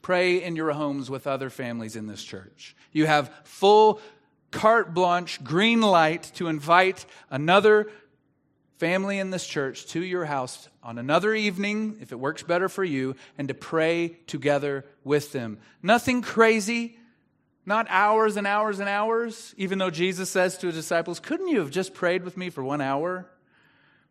pray 0.00 0.42
in 0.42 0.56
your 0.56 0.72
homes 0.72 1.10
with 1.10 1.26
other 1.26 1.50
families 1.50 1.94
in 1.94 2.06
this 2.06 2.24
church. 2.24 2.74
You 2.90 3.04
have 3.04 3.30
full 3.44 4.00
carte 4.50 4.94
blanche, 4.94 5.44
green 5.44 5.82
light 5.82 6.22
to 6.36 6.48
invite 6.48 7.04
another 7.28 7.90
family 8.78 9.18
in 9.18 9.30
this 9.30 9.46
church 9.46 9.86
to 9.86 10.02
your 10.02 10.24
house 10.24 10.68
on 10.82 10.98
another 10.98 11.34
evening, 11.34 11.98
if 12.00 12.12
it 12.12 12.18
works 12.18 12.42
better 12.42 12.68
for 12.68 12.84
you, 12.84 13.16
and 13.36 13.48
to 13.48 13.54
pray 13.54 14.16
together 14.26 14.84
with 15.04 15.32
them. 15.32 15.58
Nothing 15.82 16.22
crazy, 16.22 16.96
not 17.66 17.86
hours 17.90 18.36
and 18.36 18.46
hours 18.46 18.78
and 18.78 18.88
hours, 18.88 19.52
even 19.56 19.78
though 19.78 19.90
Jesus 19.90 20.30
says 20.30 20.56
to 20.58 20.68
his 20.68 20.76
disciples, 20.76 21.18
Couldn't 21.18 21.48
you 21.48 21.58
have 21.58 21.72
just 21.72 21.92
prayed 21.92 22.22
with 22.22 22.36
me 22.36 22.50
for 22.50 22.62
one 22.62 22.80
hour? 22.80 23.26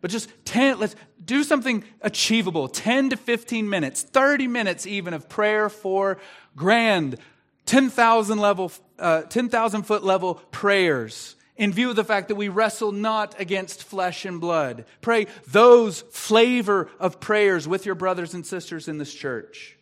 But 0.02 0.12
just 0.12 0.30
10, 0.46 0.80
let's 0.80 0.96
do 1.24 1.44
something 1.44 1.84
achievable 2.02 2.68
10 2.68 3.12
to 3.12 3.18
15 3.18 3.68
minutes, 3.68 4.04
30 4.04 4.48
minutes 4.48 4.86
even 4.86 5.14
of 5.14 5.28
prayer 5.28 5.70
for 5.70 6.20
grand, 6.56 7.18
10,000 7.66 8.38
level, 8.38 8.72
uh, 9.00 9.22
10,000 9.24 9.84
foot 9.84 10.04
level 10.04 10.36
prayers 10.52 11.37
in 11.58 11.74
view 11.74 11.90
of 11.90 11.96
the 11.96 12.04
fact 12.04 12.28
that 12.28 12.36
we 12.36 12.50
wrestle 12.50 12.92
not 12.92 13.40
against 13.40 13.84
flesh 13.84 14.26
and 14.26 14.40
blood. 14.40 14.86
Pray 15.02 15.28
those 15.48 16.02
flavor 16.12 16.90
of 17.00 17.20
prayers 17.20 17.68
with 17.68 17.86
your 17.86 17.96
brothers 17.96 18.34
and 18.34 18.46
sisters 18.46 18.88
in 18.88 18.98
this 18.98 19.14
church. 19.14 19.78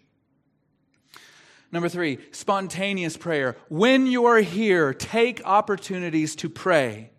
Number 1.71 1.89
three, 1.89 2.19
spontaneous 2.31 3.17
prayer. 3.17 3.57
When 3.67 4.07
you 4.07 4.25
are 4.25 4.39
here, 4.39 4.93
take 4.93 5.45
opportunities 5.45 6.35
to 6.37 6.49
pray 6.49 7.11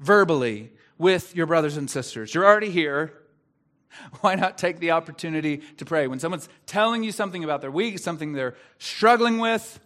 verbally 0.00 0.72
with 0.98 1.36
your 1.36 1.46
brothers 1.46 1.76
and 1.76 1.90
sisters. 1.90 2.34
You're 2.34 2.46
already 2.46 2.70
here. 2.70 3.12
Why 4.20 4.34
not 4.34 4.56
take 4.56 4.78
the 4.78 4.92
opportunity 4.92 5.58
to 5.76 5.84
pray? 5.84 6.06
When 6.06 6.20
someone's 6.20 6.48
telling 6.64 7.02
you 7.02 7.12
something 7.12 7.44
about 7.44 7.60
their 7.60 7.70
week, 7.70 7.98
something 7.98 8.32
they're 8.32 8.56
struggling 8.78 9.38
with, 9.38 9.80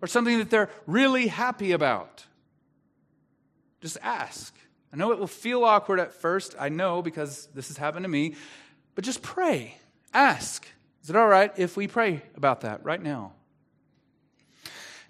or 0.00 0.06
something 0.06 0.38
that 0.38 0.50
they're 0.50 0.70
really 0.86 1.26
happy 1.28 1.72
about, 1.72 2.26
just 3.84 3.98
ask. 4.02 4.56
I 4.94 4.96
know 4.96 5.12
it 5.12 5.18
will 5.18 5.26
feel 5.26 5.62
awkward 5.62 6.00
at 6.00 6.14
first. 6.14 6.56
I 6.58 6.70
know 6.70 7.02
because 7.02 7.48
this 7.52 7.68
has 7.68 7.76
happened 7.76 8.04
to 8.04 8.08
me. 8.08 8.34
But 8.94 9.04
just 9.04 9.20
pray. 9.20 9.76
Ask. 10.14 10.66
Is 11.02 11.10
it 11.10 11.16
all 11.16 11.28
right 11.28 11.52
if 11.58 11.76
we 11.76 11.86
pray 11.86 12.22
about 12.34 12.62
that 12.62 12.82
right 12.82 13.02
now? 13.02 13.32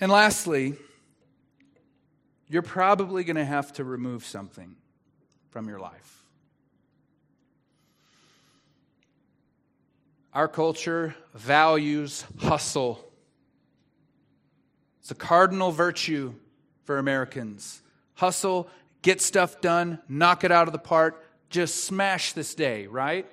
And 0.01 0.11
lastly, 0.11 0.75
you're 2.49 2.63
probably 2.63 3.23
going 3.23 3.37
to 3.37 3.45
have 3.45 3.73
to 3.75 3.85
remove 3.85 4.25
something 4.25 4.75
from 5.51 5.69
your 5.69 5.79
life. 5.79 6.25
Our 10.33 10.49
culture 10.49 11.15
values 11.33 12.25
hustle. 12.41 13.09
It's 14.99 15.13
a 15.13 15.15
cardinal 15.15 15.71
virtue 15.71 16.35
for 16.83 16.99
Americans 16.99 17.83
hustle, 18.15 18.69
get 19.03 19.21
stuff 19.21 19.61
done, 19.61 19.99
knock 20.09 20.45
it 20.45 20.51
out 20.51 20.67
of 20.67 20.73
the 20.73 20.79
park, 20.79 21.23
just 21.51 21.85
smash 21.85 22.33
this 22.33 22.55
day, 22.55 22.87
right? 22.87 23.27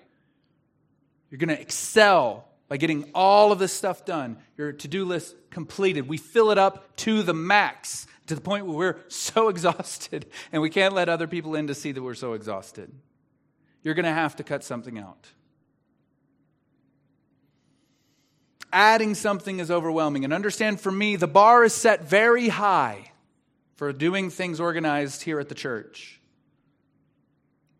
You're 1.29 1.37
going 1.39 1.49
to 1.49 1.59
excel 1.59 2.47
by 2.67 2.77
getting 2.77 3.09
all 3.15 3.51
of 3.51 3.59
this 3.59 3.73
stuff 3.73 4.05
done. 4.05 4.37
Your 4.57 4.73
to 4.73 4.87
do 4.87 5.05
list 5.05 5.35
completed. 5.49 6.07
We 6.07 6.17
fill 6.17 6.51
it 6.51 6.57
up 6.57 6.95
to 6.97 7.23
the 7.23 7.33
max, 7.33 8.05
to 8.27 8.35
the 8.35 8.41
point 8.41 8.65
where 8.65 8.77
we're 8.77 8.99
so 9.07 9.49
exhausted, 9.49 10.25
and 10.51 10.61
we 10.61 10.69
can't 10.69 10.93
let 10.93 11.09
other 11.09 11.27
people 11.27 11.55
in 11.55 11.67
to 11.67 11.75
see 11.75 11.91
that 11.91 12.01
we're 12.01 12.13
so 12.13 12.33
exhausted. 12.33 12.91
You're 13.83 13.95
going 13.95 14.05
to 14.05 14.11
have 14.11 14.35
to 14.37 14.43
cut 14.43 14.63
something 14.63 14.99
out. 14.99 15.27
Adding 18.73 19.15
something 19.15 19.59
is 19.59 19.69
overwhelming. 19.69 20.23
And 20.23 20.31
understand 20.31 20.79
for 20.79 20.91
me, 20.91 21.17
the 21.17 21.27
bar 21.27 21.63
is 21.63 21.73
set 21.73 22.07
very 22.07 22.47
high 22.47 23.10
for 23.81 23.91
doing 23.91 24.29
things 24.29 24.59
organized 24.59 25.23
here 25.23 25.39
at 25.39 25.49
the 25.49 25.55
church. 25.55 26.21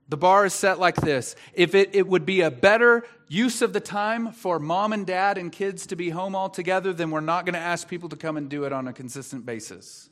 The 0.10 0.18
bar 0.18 0.48
is 0.48 0.54
set 0.56 0.80
like 0.80 0.96
this. 0.96 1.36
If 1.54 1.76
it, 1.76 1.94
it 1.94 2.08
would 2.08 2.26
be 2.26 2.42
a 2.42 2.50
better 2.50 3.04
use 3.28 3.62
of 3.62 3.72
the 3.72 3.80
time 3.80 4.32
for 4.32 4.58
mom 4.58 4.94
and 4.94 5.06
dad 5.06 5.38
and 5.38 5.52
kids 5.52 5.86
to 5.86 5.96
be 5.96 6.10
home 6.10 6.36
all 6.36 6.50
together, 6.50 6.92
then 6.92 7.12
we're 7.12 7.20
not 7.20 7.46
going 7.46 7.54
to 7.54 7.60
ask 7.60 7.88
people 7.88 8.10
to 8.10 8.16
come 8.16 8.36
and 8.36 8.50
do 8.50 8.64
it 8.64 8.74
on 8.74 8.88
a 8.88 8.94
consistent 8.94 9.46
basis. 9.46 10.10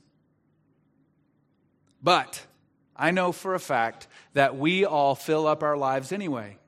But 2.04 2.46
I 2.96 3.10
know 3.10 3.32
for 3.32 3.56
a 3.56 3.60
fact 3.60 4.06
that 4.34 4.56
we 4.56 4.86
all 4.86 5.16
fill 5.16 5.48
up 5.48 5.64
our 5.64 5.76
lives 5.76 6.12
anyway. 6.12 6.60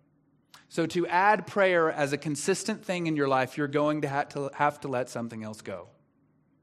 So, 0.68 0.88
to 0.88 1.06
add 1.06 1.46
prayer 1.46 1.92
as 1.92 2.12
a 2.12 2.18
consistent 2.18 2.84
thing 2.84 3.06
in 3.06 3.16
your 3.16 3.28
life, 3.28 3.56
you're 3.56 3.68
going 3.68 4.02
to 4.02 4.08
have 4.08 4.30
to, 4.30 4.50
have 4.56 4.80
to 4.80 4.88
let 4.88 5.10
something 5.10 5.44
else 5.44 5.62
go, 5.62 5.90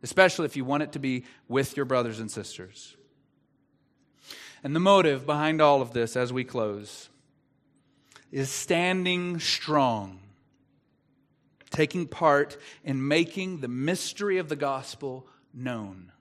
especially 0.02 0.46
if 0.46 0.56
you 0.56 0.64
want 0.64 0.82
it 0.82 0.92
to 0.92 0.98
be 0.98 1.24
with 1.48 1.76
your 1.76 1.86
brothers 1.86 2.20
and 2.20 2.30
sisters. 2.30 2.96
And 4.62 4.74
the 4.74 4.80
motive 4.80 5.26
behind 5.26 5.60
all 5.60 5.82
of 5.82 5.92
this 5.92 6.16
as 6.16 6.32
we 6.32 6.44
close 6.44 7.08
is 8.30 8.50
standing 8.50 9.38
strong, 9.38 10.20
taking 11.70 12.06
part 12.06 12.56
in 12.84 13.06
making 13.06 13.60
the 13.60 13.68
mystery 13.68 14.38
of 14.38 14.48
the 14.48 14.56
gospel 14.56 15.26
known. 15.54 16.12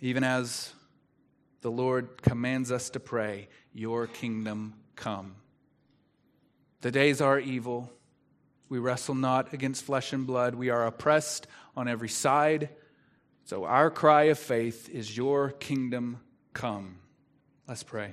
Even 0.00 0.24
as 0.24 0.72
the 1.62 1.70
Lord 1.70 2.20
commands 2.22 2.70
us 2.70 2.90
to 2.90 3.00
pray, 3.00 3.48
Your 3.72 4.06
kingdom 4.06 4.74
come. 4.94 5.36
The 6.82 6.90
days 6.90 7.20
are 7.20 7.40
evil. 7.40 7.90
We 8.68 8.78
wrestle 8.78 9.14
not 9.14 9.52
against 9.52 9.84
flesh 9.84 10.12
and 10.12 10.26
blood. 10.26 10.54
We 10.54 10.70
are 10.70 10.86
oppressed 10.86 11.46
on 11.76 11.88
every 11.88 12.08
side. 12.08 12.70
So, 13.44 13.64
our 13.64 13.90
cry 13.90 14.24
of 14.24 14.38
faith 14.38 14.88
is, 14.88 15.16
Your 15.16 15.50
kingdom 15.50 16.20
come. 16.52 16.98
Let's 17.68 17.84
pray. 17.84 18.12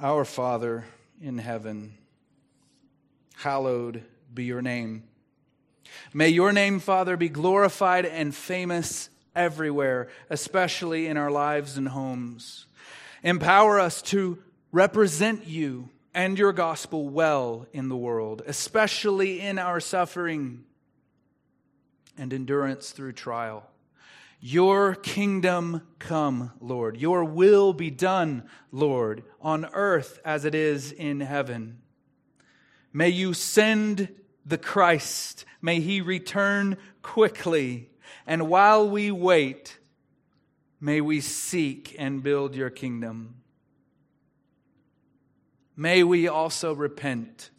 Our 0.00 0.24
Father 0.24 0.84
in 1.22 1.38
heaven, 1.38 1.94
hallowed 3.36 4.04
be 4.34 4.44
your 4.44 4.62
name. 4.62 5.04
May 6.12 6.28
your 6.28 6.52
name, 6.52 6.80
Father, 6.80 7.16
be 7.16 7.28
glorified 7.28 8.04
and 8.04 8.34
famous 8.34 9.08
everywhere, 9.34 10.08
especially 10.28 11.06
in 11.06 11.16
our 11.16 11.30
lives 11.30 11.76
and 11.78 11.88
homes. 11.88 12.66
Empower 13.22 13.78
us 13.78 14.02
to 14.02 14.38
represent 14.76 15.46
you 15.46 15.88
and 16.12 16.38
your 16.38 16.52
gospel 16.52 17.08
well 17.08 17.66
in 17.72 17.88
the 17.88 17.96
world, 17.96 18.42
especially 18.46 19.40
in 19.40 19.58
our 19.58 19.80
suffering 19.80 20.64
and 22.18 22.30
endurance 22.30 22.90
through 22.90 23.14
trial. 23.14 23.66
Your 24.38 24.94
kingdom 24.94 25.80
come, 25.98 26.52
Lord. 26.60 26.98
Your 26.98 27.24
will 27.24 27.72
be 27.72 27.90
done, 27.90 28.46
Lord, 28.70 29.22
on 29.40 29.64
earth 29.72 30.20
as 30.26 30.44
it 30.44 30.54
is 30.54 30.92
in 30.92 31.20
heaven. 31.20 31.78
May 32.92 33.08
you 33.08 33.32
send 33.32 34.14
the 34.44 34.58
Christ. 34.58 35.46
May 35.62 35.80
he 35.80 36.02
return 36.02 36.76
quickly. 37.00 37.88
And 38.26 38.50
while 38.50 38.86
we 38.86 39.10
wait, 39.10 39.78
may 40.82 41.00
we 41.00 41.22
seek 41.22 41.96
and 41.98 42.22
build 42.22 42.54
your 42.54 42.68
kingdom. 42.68 43.36
May 45.76 46.02
we 46.02 46.26
also 46.26 46.72
repent 46.72 47.50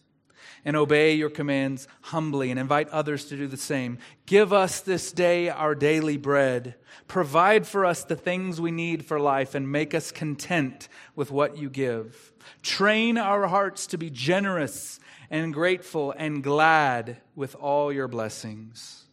and 0.66 0.76
obey 0.76 1.14
your 1.14 1.30
commands 1.30 1.88
humbly 2.02 2.52
and 2.52 2.60
invite 2.60 2.90
others 2.90 3.26
to 3.26 3.38
do 3.38 3.48
the 3.48 3.56
same. 3.56 4.00
Give 4.26 4.52
us 4.52 4.82
this 4.82 5.12
day 5.12 5.50
our 5.50 5.76
daily 5.76 6.18
bread. 6.18 6.76
Provide 7.08 7.66
for 7.66 7.86
us 7.86 8.04
the 8.04 8.16
things 8.16 8.60
we 8.60 8.72
need 8.72 9.06
for 9.06 9.20
life 9.20 9.56
and 9.56 9.72
make 9.72 9.94
us 9.94 10.12
content 10.12 10.90
with 11.16 11.32
what 11.32 11.58
you 11.58 11.70
give. 11.70 12.34
Train 12.64 13.18
our 13.18 13.48
hearts 13.48 13.88
to 13.88 13.98
be 13.98 14.10
generous 14.10 15.00
and 15.30 15.54
grateful 15.54 16.14
and 16.18 16.44
glad 16.44 17.22
with 17.36 17.56
all 17.56 17.94
your 17.94 18.08
blessings. 18.08 19.06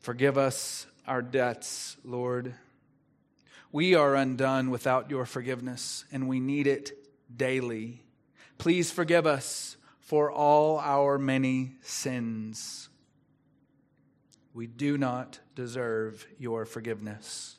Forgive 0.00 0.36
us 0.36 0.86
our 1.06 1.22
debts, 1.22 1.96
Lord. 2.04 2.54
We 3.72 3.94
are 3.94 4.14
undone 4.14 4.70
without 4.70 5.08
your 5.08 5.24
forgiveness, 5.24 6.04
and 6.12 6.28
we 6.28 6.40
need 6.40 6.66
it 6.66 7.03
daily. 7.36 8.02
Please 8.58 8.90
forgive 8.90 9.26
us 9.26 9.76
for 10.00 10.30
all 10.30 10.78
our 10.78 11.18
many 11.18 11.72
sins. 11.80 12.88
We 14.52 14.66
do 14.66 14.96
not 14.96 15.40
deserve 15.54 16.26
your 16.38 16.64
forgiveness. 16.64 17.58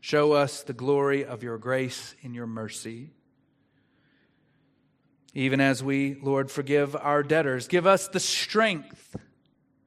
Show 0.00 0.32
us 0.32 0.62
the 0.62 0.72
glory 0.72 1.24
of 1.24 1.42
your 1.42 1.58
grace 1.58 2.14
and 2.22 2.34
your 2.34 2.46
mercy. 2.46 3.10
Even 5.34 5.60
as 5.60 5.82
we, 5.82 6.16
Lord, 6.22 6.50
forgive 6.50 6.94
our 6.96 7.22
debtors, 7.22 7.68
give 7.68 7.86
us 7.86 8.08
the 8.08 8.20
strength 8.20 9.16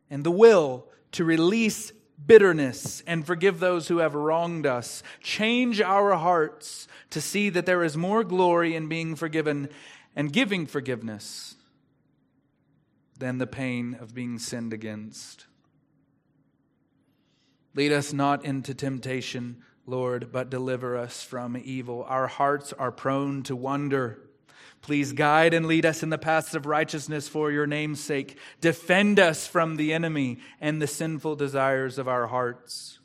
and 0.09 0.23
the 0.23 0.31
will 0.31 0.87
to 1.13 1.23
release 1.23 1.91
bitterness 2.23 3.03
and 3.07 3.25
forgive 3.25 3.59
those 3.59 3.87
who 3.87 3.97
have 3.97 4.15
wronged 4.15 4.65
us. 4.65 5.03
Change 5.21 5.81
our 5.81 6.15
hearts 6.15 6.87
to 7.09 7.21
see 7.21 7.49
that 7.49 7.65
there 7.65 7.83
is 7.83 7.97
more 7.97 8.23
glory 8.23 8.75
in 8.75 8.87
being 8.87 9.15
forgiven 9.15 9.69
and 10.15 10.31
giving 10.31 10.65
forgiveness 10.65 11.55
than 13.17 13.37
the 13.37 13.47
pain 13.47 13.95
of 13.99 14.13
being 14.13 14.39
sinned 14.39 14.73
against. 14.73 15.45
Lead 17.73 17.91
us 17.91 18.13
not 18.13 18.45
into 18.45 18.73
temptation, 18.73 19.61
Lord, 19.85 20.31
but 20.31 20.49
deliver 20.49 20.97
us 20.97 21.23
from 21.23 21.57
evil. 21.57 22.05
Our 22.07 22.27
hearts 22.27 22.73
are 22.73 22.91
prone 22.91 23.43
to 23.43 23.55
wonder 23.55 24.24
Please 24.85 25.13
guide 25.13 25.55
and 25.55 25.65
lead 25.65 25.83
us 25.83 26.03
in 26.03 26.11
the 26.11 26.17
paths 26.19 26.53
of 26.53 26.67
righteousness 26.67 27.27
for 27.27 27.49
your 27.49 27.65
name's 27.65 27.99
sake. 27.99 28.37
Defend 28.61 29.19
us 29.19 29.47
from 29.47 29.77
the 29.77 29.91
enemy 29.91 30.37
and 30.61 30.79
the 30.79 30.85
sinful 30.85 31.37
desires 31.37 31.97
of 31.97 32.07
our 32.07 32.27
hearts. 32.27 32.99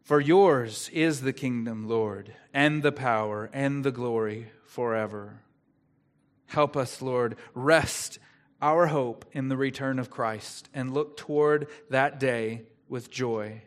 For 0.00 0.22
yours 0.22 0.88
is 0.90 1.20
the 1.20 1.34
kingdom, 1.34 1.86
Lord, 1.86 2.34
and 2.54 2.82
the 2.82 2.92
power 2.92 3.50
and 3.52 3.84
the 3.84 3.92
glory 3.92 4.48
forever. 4.64 5.42
Help 6.46 6.78
us, 6.78 7.02
Lord, 7.02 7.36
rest 7.52 8.18
our 8.62 8.86
hope 8.86 9.26
in 9.32 9.50
the 9.50 9.56
return 9.58 9.98
of 9.98 10.08
Christ 10.08 10.70
and 10.72 10.94
look 10.94 11.18
toward 11.18 11.68
that 11.90 12.18
day 12.18 12.62
with 12.88 13.10
joy. 13.10 13.60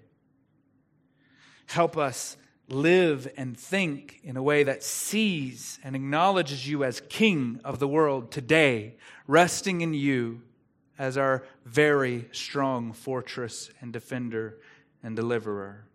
Help 1.67 1.95
us 1.95 2.37
live 2.69 3.31
and 3.37 3.57
think 3.57 4.19
in 4.23 4.35
a 4.35 4.43
way 4.43 4.63
that 4.63 4.83
sees 4.83 5.79
and 5.83 5.95
acknowledges 5.95 6.67
you 6.67 6.83
as 6.83 7.01
King 7.09 7.59
of 7.63 7.79
the 7.79 7.87
world 7.87 8.31
today, 8.31 8.95
resting 9.25 9.81
in 9.81 9.93
you 9.93 10.41
as 10.99 11.17
our 11.17 11.43
very 11.65 12.27
strong 12.31 12.91
fortress 12.91 13.69
and 13.81 13.93
defender 13.93 14.57
and 15.03 15.15
deliverer. 15.15 15.85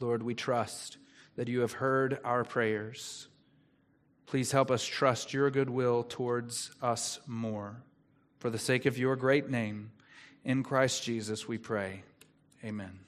Lord, 0.00 0.22
we 0.22 0.34
trust 0.34 0.98
that 1.36 1.48
you 1.48 1.60
have 1.60 1.72
heard 1.72 2.18
our 2.24 2.44
prayers. 2.44 3.28
Please 4.26 4.52
help 4.52 4.70
us 4.70 4.84
trust 4.84 5.32
your 5.32 5.50
goodwill 5.50 6.02
towards 6.02 6.70
us 6.82 7.20
more. 7.26 7.82
For 8.38 8.50
the 8.50 8.58
sake 8.58 8.86
of 8.86 8.98
your 8.98 9.16
great 9.16 9.48
name, 9.48 9.92
in 10.44 10.62
Christ 10.62 11.02
Jesus 11.04 11.48
we 11.48 11.56
pray. 11.56 12.02
Amen. 12.62 13.03